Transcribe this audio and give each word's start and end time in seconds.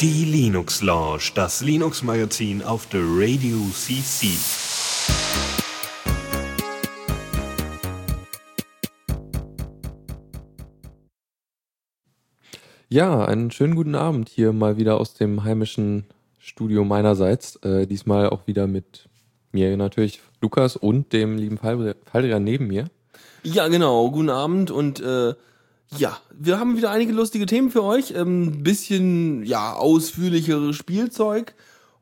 Die 0.00 0.24
Linux 0.24 0.80
Lounge, 0.80 1.32
das 1.34 1.60
Linux 1.60 2.04
Magazin 2.04 2.62
auf 2.62 2.86
der 2.86 3.00
Radio 3.02 3.58
CC. 3.72 4.28
Ja, 12.88 13.24
einen 13.24 13.50
schönen 13.50 13.74
guten 13.74 13.96
Abend 13.96 14.28
hier 14.28 14.52
mal 14.52 14.76
wieder 14.76 15.00
aus 15.00 15.14
dem 15.14 15.42
heimischen 15.42 16.04
Studio 16.38 16.84
meinerseits. 16.84 17.56
Äh, 17.64 17.88
diesmal 17.88 18.30
auch 18.30 18.46
wieder 18.46 18.68
mit 18.68 19.08
mir 19.50 19.76
natürlich, 19.76 20.20
Lukas 20.40 20.76
und 20.76 21.12
dem 21.12 21.36
lieben 21.38 21.58
Faldrian 21.58 22.44
neben 22.44 22.68
mir. 22.68 22.84
Ja, 23.42 23.66
genau. 23.66 24.08
Guten 24.12 24.30
Abend 24.30 24.70
und 24.70 25.00
äh, 25.00 25.34
ja, 25.96 26.18
wir 26.30 26.58
haben 26.58 26.76
wieder 26.76 26.90
einige 26.90 27.12
lustige 27.12 27.46
Themen 27.46 27.70
für 27.70 27.82
euch. 27.82 28.14
Ein 28.14 28.20
ähm, 28.20 28.62
bisschen, 28.62 29.44
ja, 29.44 29.74
ausführlicheres 29.74 30.76
Spielzeug 30.76 31.54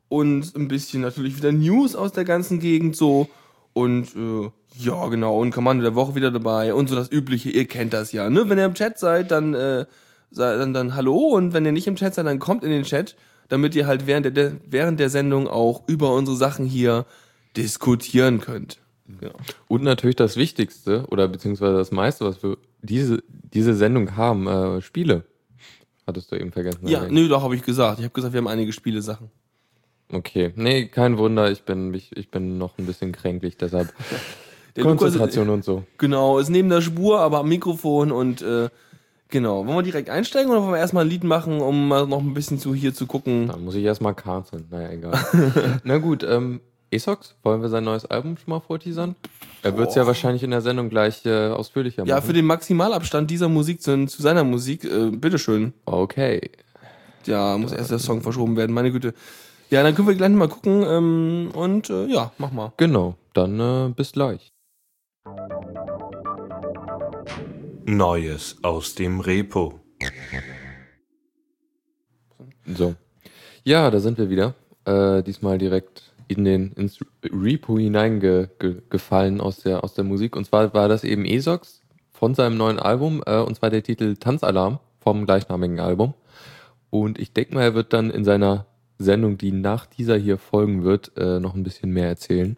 und 0.09 0.55
ein 0.55 0.67
bisschen 0.67 1.01
natürlich 1.01 1.37
wieder 1.37 1.51
News 1.51 1.95
aus 1.95 2.11
der 2.11 2.25
ganzen 2.25 2.59
Gegend 2.59 2.95
so. 2.95 3.29
Und 3.73 4.15
äh, 4.15 4.49
ja, 4.77 5.07
genau, 5.07 5.39
und 5.39 5.51
Kommando 5.51 5.83
der 5.83 5.95
Woche 5.95 6.15
wieder 6.15 6.31
dabei 6.31 6.73
und 6.73 6.89
so 6.89 6.95
das 6.95 7.11
Übliche, 7.11 7.49
ihr 7.49 7.65
kennt 7.65 7.93
das 7.93 8.11
ja, 8.11 8.29
ne? 8.29 8.49
Wenn 8.49 8.57
ihr 8.57 8.65
im 8.65 8.73
Chat 8.73 8.99
seid, 8.99 9.31
dann, 9.31 9.53
äh, 9.53 9.85
dann, 10.31 10.73
dann 10.73 10.95
hallo 10.95 11.17
und 11.17 11.53
wenn 11.53 11.65
ihr 11.65 11.71
nicht 11.71 11.87
im 11.87 11.95
Chat 11.95 12.13
seid, 12.13 12.25
dann 12.25 12.39
kommt 12.39 12.63
in 12.63 12.69
den 12.69 12.83
Chat, 12.83 13.15
damit 13.47 13.75
ihr 13.75 13.87
halt 13.87 14.05
während 14.07 14.37
der, 14.37 14.53
während 14.69 14.99
der 14.99 15.09
Sendung 15.09 15.47
auch 15.47 15.83
über 15.87 16.13
unsere 16.13 16.37
Sachen 16.37 16.65
hier 16.65 17.05
diskutieren 17.57 18.39
könnt. 18.39 18.79
Genau. 19.19 19.33
Und 19.67 19.83
natürlich 19.83 20.15
das 20.15 20.37
Wichtigste 20.37 21.05
oder 21.09 21.27
beziehungsweise 21.27 21.77
das 21.77 21.91
meiste, 21.91 22.25
was 22.25 22.43
wir 22.43 22.57
diese, 22.81 23.23
diese 23.29 23.73
Sendung 23.73 24.15
haben, 24.15 24.47
äh, 24.47 24.81
Spiele. 24.81 25.23
Hattest 26.05 26.31
du 26.31 26.35
eben 26.35 26.51
vergessen. 26.51 26.87
Ja, 26.87 27.07
nö, 27.07 27.27
doch, 27.27 27.43
habe 27.43 27.55
ich 27.55 27.63
gesagt. 27.63 27.99
Ich 27.99 28.05
habe 28.05 28.13
gesagt, 28.13 28.33
wir 28.33 28.39
haben 28.39 28.47
einige 28.47 28.73
Spiele-Sachen. 28.73 29.29
Okay, 30.11 30.51
nee, 30.55 30.87
kein 30.87 31.17
Wunder, 31.19 31.51
ich 31.51 31.63
bin, 31.63 31.93
ich, 31.93 32.15
ich 32.17 32.31
bin 32.31 32.57
noch 32.57 32.77
ein 32.79 32.87
bisschen 32.87 33.11
kränklich, 33.11 33.57
deshalb 33.57 33.93
Konzentration 34.81 35.47
Lukas, 35.47 35.55
und 35.55 35.63
so. 35.65 35.83
Genau, 35.99 36.39
ist 36.39 36.49
neben 36.49 36.69
der 36.69 36.81
Spur, 36.81 37.19
aber 37.19 37.39
am 37.39 37.49
Mikrofon 37.49 38.11
und 38.11 38.41
äh, 38.41 38.69
genau. 39.27 39.65
Wollen 39.67 39.77
wir 39.77 39.83
direkt 39.83 40.09
einsteigen 40.09 40.49
oder 40.49 40.61
wollen 40.61 40.73
wir 40.73 40.79
erstmal 40.79 41.05
ein 41.05 41.09
Lied 41.09 41.23
machen, 41.23 41.61
um 41.61 41.87
mal 41.87 42.07
noch 42.07 42.21
ein 42.21 42.33
bisschen 42.33 42.57
zu 42.57 42.73
hier 42.73 42.93
zu 42.93 43.05
gucken? 43.05 43.49
Da 43.49 43.57
muss 43.57 43.75
ich 43.75 43.83
erstmal 43.83 44.15
karteln, 44.15 44.65
naja, 44.71 44.89
egal. 44.89 45.81
Na 45.83 45.97
gut, 45.99 46.23
ähm, 46.23 46.61
Esox, 46.91 47.35
wollen 47.43 47.61
wir 47.61 47.69
sein 47.69 47.83
neues 47.83 48.05
Album 48.05 48.37
schon 48.37 48.51
mal 48.51 48.59
vorteasern? 48.59 49.15
Er 49.61 49.77
wird 49.77 49.89
es 49.89 49.95
ja 49.95 50.07
wahrscheinlich 50.07 50.43
in 50.43 50.51
der 50.51 50.61
Sendung 50.61 50.89
gleich 50.89 51.25
äh, 51.25 51.49
ausführlicher 51.49 52.01
machen. 52.01 52.09
Ja, 52.09 52.21
für 52.21 52.33
den 52.33 52.45
Maximalabstand 52.45 53.29
dieser 53.29 53.49
Musik 53.49 53.81
zu, 53.81 54.05
zu 54.05 54.21
seiner 54.21 54.43
Musik, 54.43 54.85
äh, 54.85 55.11
bitteschön. 55.11 55.73
Okay. 55.85 56.49
Ja, 57.25 57.57
muss 57.57 57.71
erst 57.71 57.91
der 57.91 57.99
Song 57.99 58.21
verschoben 58.21 58.55
werden, 58.55 58.73
meine 58.73 58.91
Güte. 58.91 59.13
Ja, 59.69 59.83
dann 59.83 59.93
können 59.93 60.07
wir 60.07 60.15
gleich 60.15 60.31
mal 60.31 60.49
gucken 60.49 60.83
ähm, 60.83 61.51
und 61.53 61.89
äh, 61.89 62.07
ja, 62.07 62.31
mach 62.39 62.51
mal. 62.51 62.73
Genau, 62.77 63.15
dann 63.33 63.59
äh, 63.59 63.93
bis 63.95 64.13
gleich. 64.13 64.51
Neues 67.85 68.57
aus 68.63 68.95
dem 68.95 69.19
Repo. 69.19 69.79
So. 72.65 72.95
Ja, 73.63 73.91
da 73.91 73.99
sind 73.99 74.17
wir 74.17 74.29
wieder. 74.29 74.55
Äh, 74.85 75.21
diesmal 75.21 75.57
direkt 75.57 76.08
in 76.29 76.45
den, 76.45 76.71
ins 76.73 76.99
Repo 77.23 77.77
hineingefallen 77.77 79.37
ge, 79.37 79.43
aus, 79.43 79.59
der, 79.59 79.83
aus 79.83 79.95
der 79.95 80.03
Musik. 80.03 80.35
Und 80.35 80.45
zwar 80.45 80.73
war 80.73 80.87
das 80.87 81.03
eben 81.03 81.25
Esox 81.25 81.81
von 82.11 82.35
seinem 82.35 82.55
neuen 82.55 82.79
Album, 82.79 83.23
äh, 83.25 83.39
und 83.39 83.55
zwar 83.55 83.71
der 83.71 83.83
Titel 83.83 84.15
Tanzalarm 84.15 84.79
vom 84.99 85.25
gleichnamigen 85.25 85.79
Album. 85.79 86.13
Und 86.91 87.19
ich 87.19 87.33
denke 87.33 87.55
mal, 87.55 87.63
er 87.63 87.73
wird 87.73 87.93
dann 87.93 88.11
in 88.11 88.23
seiner 88.23 88.67
Sendung, 88.99 89.37
die 89.37 89.51
nach 89.51 89.87
dieser 89.87 90.17
hier 90.17 90.37
folgen 90.37 90.83
wird, 90.83 91.11
äh, 91.17 91.39
noch 91.39 91.55
ein 91.55 91.63
bisschen 91.63 91.91
mehr 91.91 92.07
erzählen. 92.07 92.57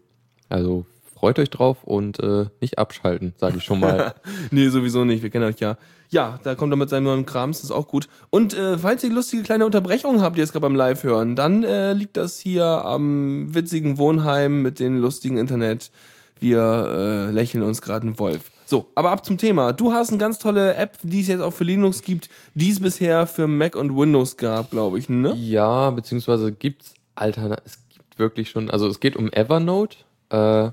Also 0.49 0.85
freut 1.21 1.37
euch 1.37 1.51
drauf 1.51 1.83
und 1.83 2.19
äh, 2.19 2.47
nicht 2.61 2.79
abschalten, 2.79 3.35
sage 3.37 3.57
ich 3.57 3.63
schon 3.63 3.79
mal. 3.79 4.15
nee, 4.51 4.69
sowieso 4.69 5.05
nicht. 5.05 5.21
Wir 5.21 5.29
kennen 5.29 5.45
euch 5.45 5.59
ja. 5.59 5.77
Ja, 6.09 6.39
da 6.43 6.55
kommt 6.55 6.73
er 6.73 6.77
mit 6.77 6.89
seinem 6.89 7.03
neuen 7.03 7.27
Krams, 7.27 7.59
das 7.59 7.65
ist 7.65 7.71
auch 7.71 7.87
gut. 7.87 8.09
Und 8.31 8.55
äh, 8.55 8.79
falls 8.79 9.03
ihr 9.03 9.11
lustige 9.11 9.43
kleine 9.43 9.67
Unterbrechungen 9.67 10.21
habt, 10.21 10.35
die 10.35 10.41
jetzt 10.41 10.51
gerade 10.51 10.63
beim 10.63 10.75
Live 10.75 11.03
hören, 11.03 11.35
dann 11.35 11.63
äh, 11.63 11.93
liegt 11.93 12.17
das 12.17 12.39
hier 12.39 12.65
am 12.65 13.53
witzigen 13.53 13.99
Wohnheim 13.99 14.63
mit 14.63 14.79
dem 14.79 14.99
lustigen 14.99 15.37
Internet. 15.37 15.91
Wir 16.39 17.29
äh, 17.29 17.31
lächeln 17.31 17.63
uns 17.63 17.83
gerade 17.83 18.07
einen 18.07 18.17
Wolf. 18.17 18.49
So, 18.65 18.87
aber 18.95 19.11
ab 19.11 19.23
zum 19.23 19.37
Thema. 19.37 19.73
Du 19.73 19.93
hast 19.93 20.09
eine 20.09 20.17
ganz 20.17 20.39
tolle 20.39 20.73
App, 20.73 20.97
die 21.03 21.21
es 21.21 21.27
jetzt 21.27 21.41
auch 21.41 21.53
für 21.53 21.65
Linux 21.65 22.01
gibt, 22.01 22.29
die 22.55 22.71
es 22.71 22.79
bisher 22.79 23.27
für 23.27 23.45
Mac 23.45 23.75
und 23.75 23.95
Windows 23.95 24.37
gab, 24.37 24.71
glaube 24.71 24.97
ich, 24.97 25.07
ne? 25.07 25.35
Ja, 25.35 25.91
beziehungsweise 25.91 26.51
gibt's 26.51 26.95
Alternativen. 27.13 27.63
Es 27.63 27.77
gibt 27.89 28.17
wirklich 28.17 28.49
schon, 28.49 28.71
also 28.71 28.87
es 28.87 28.99
geht 28.99 29.15
um 29.15 29.31
Evernote. 29.31 29.97
Äh, 30.29 30.71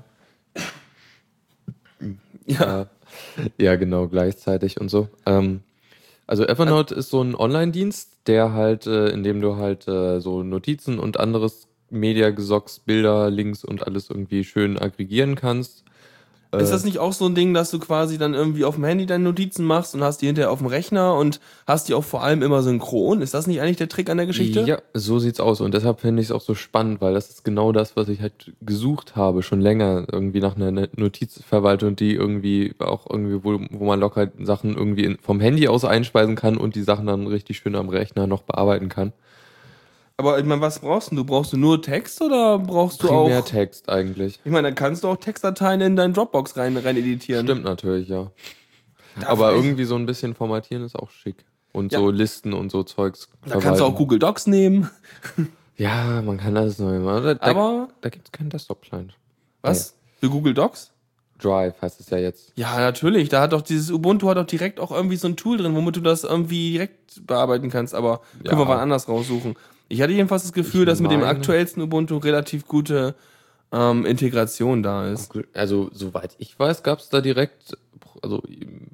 ja. 2.45 2.87
ja, 3.57 3.75
genau, 3.75 4.07
gleichzeitig 4.07 4.79
und 4.79 4.89
so. 4.89 5.09
Ähm, 5.25 5.61
also 6.27 6.45
Evernote 6.45 6.93
ist 6.93 7.09
so 7.09 7.21
ein 7.23 7.35
Online-Dienst, 7.35 8.27
der 8.27 8.53
halt, 8.53 8.85
äh, 8.85 9.09
in 9.09 9.23
dem 9.23 9.41
du 9.41 9.55
halt 9.55 9.87
äh, 9.87 10.19
so 10.19 10.43
Notizen 10.43 10.99
und 10.99 11.19
anderes 11.19 11.67
Media-Gesocks, 11.89 12.79
Bilder, 12.79 13.31
Links 13.31 13.63
und 13.63 13.87
alles 13.87 14.09
irgendwie 14.09 14.43
schön 14.43 14.77
aggregieren 14.77 15.35
kannst. 15.35 15.83
Ist 16.51 16.71
das 16.71 16.83
äh. 16.83 16.87
nicht 16.87 16.97
auch 16.97 17.13
so 17.13 17.27
ein 17.27 17.35
Ding, 17.35 17.53
dass 17.53 17.69
du 17.69 17.77
quasi 17.77 18.17
dann 18.17 18.33
irgendwie 18.33 18.65
auf 18.65 18.73
dem 18.73 18.83
Handy 18.83 19.05
deine 19.05 19.23
Notizen 19.23 19.65
machst 19.65 19.93
und 19.93 20.03
hast 20.03 20.23
die 20.23 20.25
hinterher 20.25 20.49
auf 20.49 20.57
dem 20.57 20.67
Rechner 20.67 21.15
und 21.15 21.39
hast 21.67 21.87
die 21.87 21.93
auch 21.93 22.03
vor 22.03 22.23
allem 22.23 22.41
immer 22.41 22.63
synchron? 22.63 23.21
Ist 23.21 23.35
das 23.35 23.45
nicht 23.45 23.61
eigentlich 23.61 23.77
der 23.77 23.87
Trick 23.87 24.09
an 24.09 24.17
der 24.17 24.25
Geschichte? 24.25 24.61
Ja, 24.61 24.79
so 24.95 25.19
sieht's 25.19 25.39
aus 25.39 25.61
und 25.61 25.75
deshalb 25.75 25.99
finde 25.99 26.23
ich 26.23 26.29
es 26.29 26.31
auch 26.31 26.41
so 26.41 26.55
spannend, 26.55 27.01
weil 27.01 27.13
das 27.13 27.29
ist 27.29 27.43
genau 27.43 27.71
das, 27.71 27.95
was 27.95 28.09
ich 28.09 28.21
halt 28.21 28.51
gesucht 28.61 29.15
habe, 29.15 29.43
schon 29.43 29.61
länger 29.61 30.07
irgendwie 30.11 30.39
nach 30.39 30.55
einer 30.55 30.87
Notizverwaltung, 30.95 31.95
die 31.95 32.15
irgendwie 32.15 32.73
auch 32.79 33.07
irgendwie, 33.07 33.43
wo, 33.43 33.59
wo 33.69 33.85
man 33.85 33.99
locker 33.99 34.29
Sachen 34.39 34.75
irgendwie 34.75 35.17
vom 35.21 35.39
Handy 35.39 35.67
aus 35.67 35.85
einspeisen 35.85 36.35
kann 36.35 36.57
und 36.57 36.73
die 36.73 36.83
Sachen 36.83 37.05
dann 37.05 37.27
richtig 37.27 37.57
schön 37.57 37.75
am 37.75 37.89
Rechner 37.89 38.25
noch 38.25 38.41
bearbeiten 38.41 38.89
kann. 38.89 39.13
Aber 40.19 40.37
ich 40.37 40.43
meine, 40.43 40.59
was 40.59 40.79
brauchst 40.79 41.13
du? 41.13 41.23
Brauchst 41.23 41.53
du 41.53 41.57
nur 41.57 41.81
Text 41.81 42.21
oder 42.21 42.59
brauchst 42.59 43.01
du 43.01 43.07
Primär 43.07 43.21
auch. 43.21 43.27
Mehr 43.29 43.45
Text 43.45 43.87
eigentlich. 43.87 44.37
Ich 44.43 44.51
meine, 44.51 44.67
dann 44.67 44.75
kannst 44.75 45.05
du 45.05 45.07
auch 45.07 45.15
Textdateien 45.15 45.79
in 45.79 45.95
deinen 45.95 46.13
Dropbox 46.13 46.57
rein, 46.57 46.75
rein 46.75 46.97
editieren. 46.97 47.45
Stimmt 47.45 47.63
natürlich, 47.63 48.09
ja. 48.09 48.29
Darf 49.17 49.29
Aber 49.29 49.51
ich? 49.51 49.63
irgendwie 49.63 49.85
so 49.85 49.95
ein 49.95 50.05
bisschen 50.05 50.35
formatieren 50.35 50.83
ist 50.83 50.97
auch 50.97 51.09
schick. 51.09 51.45
Und 51.71 51.93
ja. 51.93 51.99
so 51.99 52.09
Listen 52.09 52.51
und 52.51 52.69
so 52.69 52.83
Zeugs. 52.83 53.29
Da 53.29 53.51
verwalten. 53.51 53.63
kannst 53.63 53.79
du 53.79 53.85
auch 53.85 53.95
Google 53.95 54.19
Docs 54.19 54.47
nehmen. 54.47 54.89
ja, 55.77 56.21
man 56.21 56.35
kann 56.35 56.57
alles 56.57 56.79
neu 56.79 56.99
machen. 56.99 57.37
Da, 57.39 57.49
Aber. 57.49 57.87
Da 58.01 58.09
gibt 58.09 58.27
es 58.27 58.33
keinen 58.33 58.49
Desktop-Client. 58.49 59.13
Was? 59.61 59.93
Nee. 59.93 60.17
Für 60.19 60.29
Google 60.31 60.53
Docs? 60.53 60.91
Drive 61.41 61.81
heißt 61.81 61.97
es 62.01 62.09
ja 62.09 62.17
jetzt. 62.17 62.51
Ja, 62.57 62.77
natürlich. 62.77 63.29
Da 63.29 63.39
hat 63.39 63.53
doch 63.53 63.61
dieses 63.61 63.89
Ubuntu 63.89 64.27
hat 64.27 64.35
doch 64.35 64.45
direkt 64.45 64.81
auch 64.81 64.91
irgendwie 64.91 65.15
so 65.15 65.29
ein 65.29 65.37
Tool 65.37 65.57
drin, 65.57 65.73
womit 65.75 65.95
du 65.95 66.01
das 66.01 66.25
irgendwie 66.25 66.71
direkt 66.71 67.25
bearbeiten 67.25 67.69
kannst. 67.69 67.95
Aber 67.95 68.19
ja. 68.43 68.49
können 68.49 68.59
wir 68.59 68.65
mal 68.65 68.79
anders 68.79 69.07
raussuchen. 69.07 69.55
Ich 69.89 70.01
hatte 70.01 70.13
jedenfalls 70.13 70.43
das 70.43 70.53
Gefühl, 70.53 70.81
ich 70.81 70.87
dass 70.87 71.01
mit 71.01 71.11
dem 71.11 71.23
aktuellsten 71.23 71.81
Ubuntu 71.81 72.17
relativ 72.17 72.67
gute 72.67 73.15
ähm, 73.71 74.05
Integration 74.05 74.83
da 74.83 75.07
ist. 75.07 75.31
Also, 75.53 75.89
soweit 75.91 76.35
ich 76.37 76.57
weiß, 76.57 76.83
gab 76.83 76.99
es 76.99 77.09
da 77.09 77.21
direkt, 77.21 77.77
also 78.21 78.41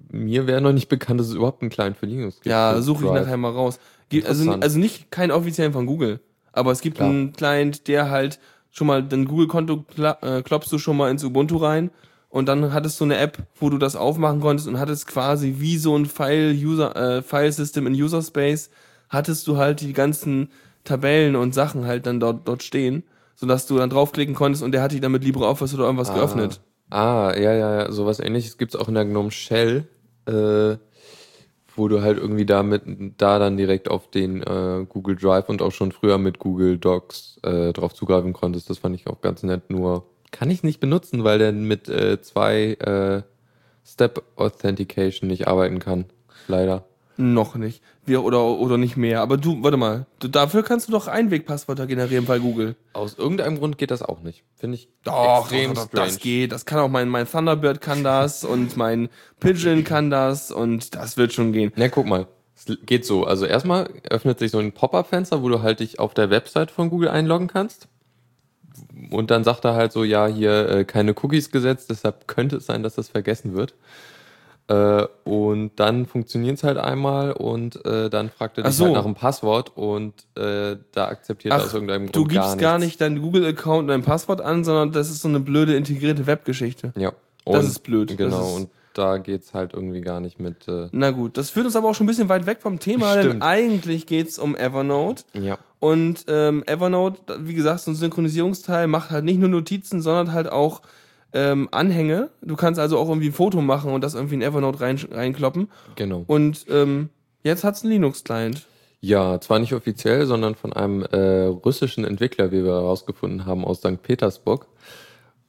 mir 0.09 0.47
wäre 0.47 0.61
noch 0.61 0.73
nicht 0.73 0.89
bekannt, 0.89 1.19
dass 1.19 1.27
es 1.27 1.33
überhaupt 1.33 1.61
einen 1.61 1.69
Client 1.69 1.97
für 1.97 2.05
Linux 2.05 2.35
gibt. 2.35 2.47
Ja, 2.47 2.81
suche 2.81 3.05
ich 3.05 3.11
nachher 3.11 3.37
mal 3.37 3.51
raus. 3.51 3.79
Also, 4.25 4.51
also 4.51 4.79
nicht 4.79 5.11
keinen 5.11 5.31
offiziellen 5.31 5.73
von 5.73 5.85
Google, 5.85 6.19
aber 6.53 6.71
es 6.71 6.81
gibt 6.81 6.97
Klar. 6.97 7.09
einen 7.09 7.33
Client, 7.33 7.87
der 7.87 8.09
halt 8.09 8.39
schon 8.71 8.87
mal 8.87 9.03
dein 9.03 9.25
Google-Konto 9.25 9.85
äh, 10.21 10.41
klopfst 10.41 10.71
du 10.71 10.77
schon 10.77 10.97
mal 10.97 11.09
ins 11.09 11.23
Ubuntu 11.23 11.57
rein 11.57 11.91
und 12.29 12.47
dann 12.47 12.73
hattest 12.73 12.99
du 12.99 13.05
eine 13.05 13.17
App, 13.17 13.37
wo 13.59 13.69
du 13.69 13.77
das 13.77 13.95
aufmachen 13.95 14.41
konntest 14.41 14.67
und 14.67 14.77
hattest 14.77 15.07
quasi 15.07 15.55
wie 15.57 15.77
so 15.77 15.95
ein 15.97 16.05
File-User, 16.05 16.95
äh, 16.95 17.21
File-System 17.21 17.87
in 17.87 17.93
User 17.93 18.21
Space, 18.21 18.69
hattest 19.09 19.47
du 19.47 19.57
halt 19.57 19.81
die 19.81 19.93
ganzen 19.93 20.49
Tabellen 20.85 21.35
und 21.35 21.53
Sachen 21.53 21.85
halt 21.85 22.05
dann 22.05 22.19
dort, 22.19 22.47
dort 22.47 22.63
stehen, 22.63 23.03
sodass 23.35 23.67
du 23.67 23.77
dann 23.77 23.89
draufklicken 23.89 24.35
konntest 24.35 24.63
und 24.63 24.71
der 24.71 24.81
hat 24.81 24.91
die 24.91 25.01
dann 25.01 25.11
mit 25.11 25.23
LibreOffice 25.23 25.73
oder 25.73 25.85
irgendwas 25.85 26.09
ah. 26.11 26.15
geöffnet. 26.15 26.61
Ah, 26.89 27.33
ja, 27.35 27.53
ja, 27.53 27.81
ja, 27.81 27.91
sowas 27.91 28.19
ähnliches 28.19 28.57
gibt's 28.57 28.75
auch 28.75 28.87
in 28.87 28.93
der 28.93 29.05
GNOME 29.05 29.31
Shell, 29.31 29.87
äh, 30.27 30.77
wo 31.75 31.87
du 31.87 32.01
halt 32.01 32.17
irgendwie 32.17 32.45
damit 32.45 32.83
da 33.17 33.39
dann 33.39 33.57
direkt 33.57 33.89
auf 33.89 34.09
den 34.09 34.41
äh, 34.43 34.85
Google 34.87 35.15
Drive 35.15 35.49
und 35.49 35.61
auch 35.61 35.71
schon 35.71 35.91
früher 35.91 36.17
mit 36.17 36.39
Google 36.39 36.77
Docs 36.77 37.39
äh, 37.43 37.73
drauf 37.73 37.93
zugreifen 37.93 38.33
konntest. 38.33 38.69
Das 38.69 38.77
fand 38.77 38.95
ich 38.95 39.07
auch 39.07 39.21
ganz 39.21 39.43
nett, 39.43 39.69
nur 39.69 40.05
kann 40.31 40.51
ich 40.51 40.63
nicht 40.63 40.79
benutzen, 40.79 41.23
weil 41.23 41.39
der 41.39 41.51
mit 41.53 41.89
äh, 41.89 42.21
zwei 42.21 42.73
äh, 42.73 43.23
Step 43.85 44.23
Authentication 44.35 45.27
nicht 45.27 45.47
arbeiten 45.47 45.79
kann. 45.79 46.05
Leider. 46.47 46.85
Noch 47.17 47.55
nicht. 47.55 47.81
Wir, 48.05 48.23
oder, 48.23 48.43
oder 48.43 48.77
nicht 48.77 48.97
mehr. 48.97 49.21
Aber 49.21 49.37
du, 49.37 49.63
warte 49.63 49.77
mal. 49.77 50.05
Du, 50.19 50.27
dafür 50.27 50.63
kannst 50.63 50.87
du 50.87 50.91
doch 50.91 51.07
Einwegpasswörter 51.07 51.87
generieren 51.87 52.25
bei 52.25 52.39
Google. 52.39 52.75
Aus 52.93 53.17
irgendeinem 53.17 53.57
Grund 53.57 53.77
geht 53.77 53.91
das 53.91 54.01
auch 54.01 54.21
nicht. 54.21 54.43
Finde 54.57 54.75
ich 54.75 54.89
Doch, 55.03 55.41
extrem 55.41 55.73
doch, 55.73 55.83
doch, 55.83 55.87
strange. 55.87 56.07
das 56.07 56.19
geht. 56.19 56.51
Das 56.51 56.65
kann 56.65 56.79
auch 56.79 56.89
mein, 56.89 57.07
mein 57.07 57.29
Thunderbird 57.29 57.79
kann 57.79 58.03
das 58.03 58.43
und 58.43 58.75
mein 58.75 59.09
Pigeon 59.39 59.83
kann 59.83 60.09
das 60.09 60.51
und 60.51 60.95
das 60.95 61.15
wird 61.15 61.31
schon 61.31 61.53
gehen. 61.53 61.71
Na, 61.75 61.87
guck 61.87 62.05
mal. 62.05 62.27
Es 62.55 62.77
geht 62.85 63.05
so. 63.05 63.25
Also 63.25 63.45
erstmal 63.45 63.89
öffnet 64.09 64.39
sich 64.39 64.51
so 64.51 64.59
ein 64.59 64.71
Pop-up-Fenster, 64.71 65.41
wo 65.41 65.49
du 65.49 65.61
halt 65.61 65.79
dich 65.79 65.99
auf 65.99 66.13
der 66.13 66.29
Website 66.29 66.71
von 66.71 66.89
Google 66.89 67.09
einloggen 67.09 67.47
kannst. 67.47 67.87
Und 69.11 69.31
dann 69.31 69.43
sagt 69.43 69.65
er 69.65 69.75
halt 69.75 69.91
so, 69.91 70.03
ja, 70.03 70.27
hier 70.27 70.69
äh, 70.69 70.85
keine 70.85 71.13
Cookies 71.21 71.51
gesetzt, 71.51 71.89
deshalb 71.89 72.27
könnte 72.27 72.57
es 72.57 72.65
sein, 72.65 72.83
dass 72.83 72.95
das 72.95 73.09
vergessen 73.09 73.55
wird. 73.55 73.73
Äh, 74.67 75.05
und 75.25 75.71
dann 75.75 76.07
funktioniert 76.07 76.57
es 76.57 76.63
halt 76.63 76.77
einmal 76.79 77.33
und 77.33 77.85
äh, 77.85 78.09
dann 78.09 78.31
fragt 78.31 78.57
er 78.57 78.63
Ach 78.65 78.69
dich 78.69 78.77
so. 78.77 78.85
halt 78.85 78.95
nach 78.95 79.05
einem 79.05 79.13
Passwort 79.13 79.71
und 79.77 80.13
äh, 80.35 80.77
da 80.91 81.07
akzeptiert 81.07 81.53
er 81.53 81.63
aus 81.63 81.71
irgendeinem 81.73 82.05
Grund 82.05 82.15
du 82.15 82.23
gibst 82.23 82.47
gar, 82.47 82.57
gar, 82.57 82.79
nicht 82.79 82.99
deinen 82.99 83.21
Google-Account 83.21 83.81
und 83.81 83.87
dein 83.89 84.01
Passwort 84.01 84.41
an, 84.41 84.63
sondern 84.63 84.91
das 84.91 85.11
ist 85.11 85.21
so 85.21 85.27
eine 85.27 85.39
blöde 85.39 85.75
integrierte 85.75 86.25
Webgeschichte. 86.25 86.93
Ja. 86.97 87.11
Das 87.45 87.63
Und- 87.63 87.69
ist 87.69 87.79
blöd. 87.83 88.17
Genau, 88.17 88.37
Das 88.39 88.47
ist- 88.49 88.55
und 88.55 88.69
da 88.95 89.17
geht's 89.17 89.53
halt 89.53 89.73
irgendwie 89.73 90.01
gar 90.01 90.19
nicht 90.19 90.39
mit. 90.39 90.67
Äh, 90.67 90.87
Na 90.91 91.11
gut, 91.11 91.37
das 91.37 91.51
führt 91.51 91.65
uns 91.67 91.75
aber 91.75 91.89
auch 91.89 91.93
schon 91.95 92.05
ein 92.05 92.07
bisschen 92.07 92.29
weit 92.29 92.47
weg 92.47 92.59
vom 92.61 92.79
Thema, 92.79 93.13
denn 93.15 93.23
Stimmt. 93.25 93.43
eigentlich 93.43 94.07
geht's 94.07 94.39
um 94.39 94.55
Evernote. 94.55 95.23
ja. 95.33 95.57
Und 95.79 96.25
ähm, 96.29 96.63
Evernote, 96.65 97.19
wie 97.41 97.53
gesagt, 97.53 97.81
so 97.81 97.91
ein 97.91 97.95
Synchronisierungsteil 97.95 98.87
macht 98.87 99.11
halt 99.11 99.25
nicht 99.25 99.37
nur 99.39 99.49
Notizen, 99.49 100.01
sondern 100.01 100.33
halt 100.33 100.51
auch 100.51 100.81
ähm, 101.35 101.69
Anhänge. 101.71 102.29
Du 102.41 102.55
kannst 102.55 102.79
also 102.79 102.97
auch 102.97 103.09
irgendwie 103.09 103.27
ein 103.27 103.33
Foto 103.33 103.61
machen 103.61 103.91
und 103.91 104.03
das 104.03 104.15
irgendwie 104.15 104.35
in 104.35 104.41
Evernote 104.41 104.81
rein, 104.81 104.97
reinkloppen. 105.11 105.69
Genau. 105.95 106.23
Und 106.25 106.65
ähm, 106.69 107.09
jetzt 107.43 107.63
hat's 107.63 107.83
einen 107.83 107.91
Linux-Client. 107.91 108.65
Ja, 109.01 109.39
zwar 109.39 109.59
nicht 109.59 109.73
offiziell, 109.73 110.25
sondern 110.25 110.55
von 110.55 110.73
einem 110.73 111.03
äh, 111.03 111.43
russischen 111.45 112.05
Entwickler, 112.05 112.51
wie 112.51 112.63
wir 112.63 112.71
herausgefunden 112.71 113.45
haben, 113.45 113.63
aus 113.63 113.79
St. 113.79 114.01
Petersburg. 114.01 114.65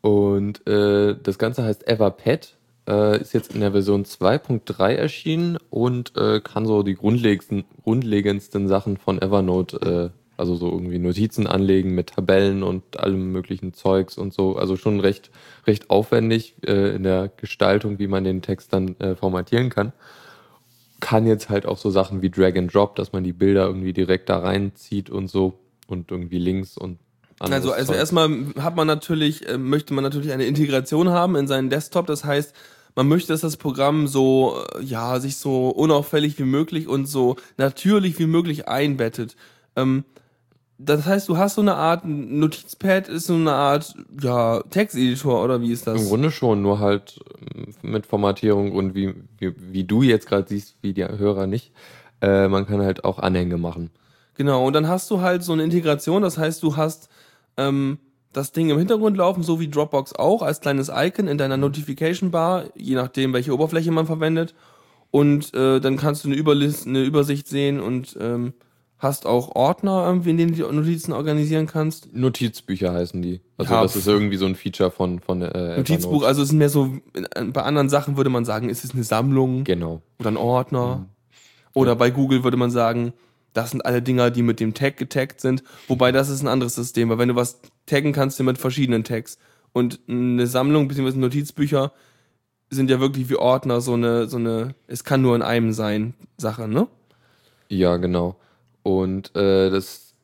Und 0.02 0.66
äh, 0.66 1.16
das 1.22 1.38
Ganze 1.38 1.64
heißt 1.64 1.88
Everpad, 1.88 2.54
äh, 2.88 3.20
ist 3.20 3.32
jetzt 3.32 3.54
in 3.54 3.60
der 3.60 3.72
Version 3.72 4.04
2.3 4.04 4.94
erschienen 4.94 5.58
und 5.70 6.16
äh, 6.16 6.40
kann 6.40 6.66
so 6.66 6.82
die 6.82 6.94
grundlegendsten, 6.94 7.64
grundlegendsten 7.82 8.68
Sachen 8.68 8.96
von 8.96 9.20
Evernote, 9.22 10.12
äh, 10.12 10.25
also 10.36 10.56
so 10.56 10.70
irgendwie 10.70 10.98
Notizen 10.98 11.46
anlegen 11.46 11.94
mit 11.94 12.08
Tabellen 12.08 12.62
und 12.62 12.98
allem 13.00 13.32
möglichen 13.32 13.72
Zeugs 13.74 14.18
und 14.18 14.32
so. 14.32 14.56
Also 14.56 14.76
schon 14.76 15.00
recht, 15.00 15.30
recht 15.66 15.90
aufwendig 15.90 16.56
äh, 16.66 16.94
in 16.94 17.02
der 17.02 17.30
Gestaltung, 17.36 17.98
wie 17.98 18.06
man 18.06 18.24
den 18.24 18.42
Text 18.42 18.72
dann 18.72 18.98
äh, 19.00 19.14
formatieren 19.14 19.70
kann 19.70 19.92
kann 21.00 21.26
jetzt 21.26 21.48
halt 21.48 21.66
auch 21.66 21.78
so 21.78 21.90
Sachen 21.90 22.22
wie 22.22 22.30
Drag 22.30 22.56
and 22.56 22.72
Drop, 22.72 22.96
dass 22.96 23.12
man 23.12 23.24
die 23.24 23.32
Bilder 23.32 23.66
irgendwie 23.66 23.92
direkt 23.92 24.28
da 24.28 24.38
reinzieht 24.38 25.10
und 25.10 25.28
so 25.28 25.58
und 25.86 26.10
irgendwie 26.10 26.38
Links 26.38 26.76
und 26.76 26.98
Also, 27.38 27.72
also 27.72 27.92
Zeug. 27.92 27.98
erstmal 27.98 28.30
hat 28.58 28.76
man 28.76 28.86
natürlich, 28.86 29.48
äh, 29.48 29.58
möchte 29.58 29.94
man 29.94 30.04
natürlich 30.04 30.32
eine 30.32 30.46
Integration 30.46 31.10
haben 31.10 31.36
in 31.36 31.46
seinen 31.46 31.70
Desktop. 31.70 32.06
Das 32.06 32.24
heißt, 32.24 32.54
man 32.94 33.08
möchte, 33.08 33.32
dass 33.32 33.42
das 33.42 33.58
Programm 33.58 34.06
so, 34.06 34.56
äh, 34.74 34.82
ja, 34.82 35.20
sich 35.20 35.36
so 35.36 35.68
unauffällig 35.68 36.38
wie 36.38 36.44
möglich 36.44 36.88
und 36.88 37.06
so 37.06 37.36
natürlich 37.58 38.18
wie 38.18 38.26
möglich 38.26 38.68
einbettet. 38.68 39.36
Ähm, 39.76 40.04
das 40.78 41.06
heißt, 41.06 41.28
du 41.28 41.38
hast 41.38 41.54
so 41.54 41.62
eine 41.62 41.74
Art 41.74 42.04
ein 42.04 42.38
Notizpad, 42.38 43.08
ist 43.08 43.26
so 43.26 43.34
eine 43.34 43.52
Art, 43.52 43.94
ja, 44.20 44.62
Texteditor 44.70 45.42
oder 45.42 45.60
wie 45.60 45.72
ist 45.72 45.86
das? 45.86 46.02
Im 46.02 46.08
Grunde 46.08 46.30
schon, 46.30 46.60
nur 46.60 46.80
halt 46.80 47.18
ähm, 47.54 47.74
mit 47.82 48.06
Formatierung 48.06 48.72
und 48.72 48.94
wie, 48.94 49.14
wie, 49.38 49.54
wie 49.56 49.84
du 49.84 50.02
jetzt 50.02 50.28
gerade 50.28 50.48
siehst, 50.48 50.76
wie 50.82 50.92
die 50.92 51.04
Hörer 51.04 51.46
nicht. 51.46 51.72
Äh, 52.20 52.48
man 52.48 52.66
kann 52.66 52.82
halt 52.82 53.04
auch 53.04 53.18
Anhänge 53.18 53.56
machen. 53.56 53.90
Genau, 54.34 54.66
und 54.66 54.74
dann 54.74 54.86
hast 54.86 55.10
du 55.10 55.22
halt 55.22 55.42
so 55.42 55.54
eine 55.54 55.64
Integration, 55.64 56.22
das 56.22 56.36
heißt, 56.36 56.62
du 56.62 56.76
hast 56.76 57.08
ähm, 57.56 57.98
das 58.34 58.52
Ding 58.52 58.68
im 58.68 58.76
Hintergrund 58.76 59.16
laufen, 59.16 59.42
so 59.42 59.60
wie 59.60 59.68
Dropbox 59.68 60.14
auch, 60.14 60.42
als 60.42 60.60
kleines 60.60 60.90
Icon 60.94 61.26
in 61.26 61.38
deiner 61.38 61.56
Notification 61.56 62.30
Bar, 62.30 62.64
je 62.74 62.96
nachdem, 62.96 63.32
welche 63.32 63.54
Oberfläche 63.54 63.90
man 63.92 64.04
verwendet. 64.04 64.54
Und 65.10 65.54
äh, 65.54 65.80
dann 65.80 65.96
kannst 65.96 66.24
du 66.24 66.28
eine, 66.28 66.36
Überlist, 66.36 66.86
eine 66.86 67.02
Übersicht 67.02 67.48
sehen 67.48 67.80
und 67.80 68.14
ähm, 68.20 68.52
hast 68.98 69.26
auch 69.26 69.54
Ordner, 69.54 70.06
irgendwie, 70.06 70.30
in 70.30 70.36
denen 70.38 70.54
du 70.56 70.68
die 70.68 70.74
Notizen 70.74 71.12
organisieren 71.12 71.66
kannst. 71.66 72.14
Notizbücher 72.14 72.92
heißen 72.92 73.20
die. 73.20 73.40
Also 73.58 73.72
Ja, 73.74 73.82
das 73.82 73.94
ist 73.96 74.06
irgendwie 74.06 74.36
so 74.38 74.46
ein 74.46 74.54
Feature 74.54 74.90
von, 74.90 75.20
von 75.20 75.42
äh, 75.42 75.76
Notizbuch, 75.76 76.22
also 76.24 76.42
es 76.42 76.48
ist 76.48 76.54
mehr 76.54 76.70
so, 76.70 76.92
bei 77.52 77.62
anderen 77.62 77.88
Sachen 77.88 78.16
würde 78.16 78.30
man 78.30 78.44
sagen, 78.44 78.68
ist 78.70 78.84
es 78.84 78.94
eine 78.94 79.04
Sammlung 79.04 79.64
Genau. 79.64 80.00
oder 80.18 80.30
ein 80.30 80.36
Ordner. 80.36 81.06
Oder 81.74 81.94
bei 81.94 82.08
Google 82.10 82.42
würde 82.42 82.56
man 82.56 82.70
sagen, 82.70 83.12
das 83.52 83.70
sind 83.70 83.84
alle 83.84 84.00
Dinger, 84.00 84.30
die 84.30 84.42
mit 84.42 84.60
dem 84.60 84.72
Tag 84.72 84.96
getaggt 84.96 85.42
sind. 85.42 85.62
Wobei 85.88 86.10
das 86.10 86.30
ist 86.30 86.42
ein 86.42 86.48
anderes 86.48 86.74
System, 86.74 87.10
weil 87.10 87.18
wenn 87.18 87.28
du 87.28 87.36
was 87.36 87.60
taggen 87.84 88.12
kannst, 88.14 88.38
dann 88.38 88.46
mit 88.46 88.56
verschiedenen 88.58 89.04
Tags. 89.04 89.38
Und 89.72 90.00
eine 90.08 90.46
Sammlung 90.46 90.88
bzw. 90.88 91.18
Notizbücher 91.18 91.92
sind 92.70 92.90
ja 92.90 92.98
wirklich 92.98 93.28
wie 93.28 93.36
Ordner 93.36 93.82
so 93.82 93.92
eine, 93.92 94.26
so 94.26 94.38
eine, 94.38 94.74
es 94.86 95.04
kann 95.04 95.20
nur 95.20 95.36
in 95.36 95.42
einem 95.42 95.72
sein, 95.72 96.14
Sache, 96.38 96.66
ne? 96.66 96.86
Ja, 97.68 97.96
genau. 97.98 98.36
Und 98.86 99.34
äh, 99.34 99.68
das, 99.68 100.14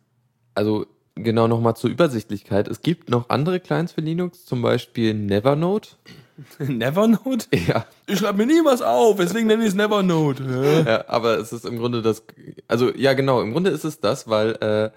also 0.54 0.86
genau 1.16 1.48
nochmal 1.48 1.74
zur 1.74 1.90
Übersichtlichkeit. 1.90 2.68
Es 2.68 2.80
gibt 2.80 3.10
noch 3.10 3.28
andere 3.28 3.58
Clients 3.58 3.90
für 3.90 4.02
Linux, 4.02 4.44
zum 4.46 4.62
Beispiel 4.62 5.14
Nevernote. 5.14 5.88
Nevernote? 6.60 7.46
Ja. 7.66 7.86
Ich 8.06 8.20
schreibe 8.20 8.38
mir 8.38 8.46
nie 8.46 8.64
was 8.64 8.80
auf, 8.80 9.16
deswegen 9.16 9.48
nenne 9.48 9.64
ich 9.64 9.70
es 9.70 9.74
Nevernote. 9.74 10.84
Ja, 10.86 11.08
aber 11.08 11.38
es 11.38 11.52
ist 11.52 11.66
im 11.66 11.76
Grunde 11.76 12.02
das, 12.02 12.22
also 12.68 12.94
ja 12.94 13.14
genau, 13.14 13.42
im 13.42 13.50
Grunde 13.50 13.70
ist 13.70 13.82
es 13.82 13.98
das, 13.98 14.28
weil 14.28 14.52
äh, 14.60 14.90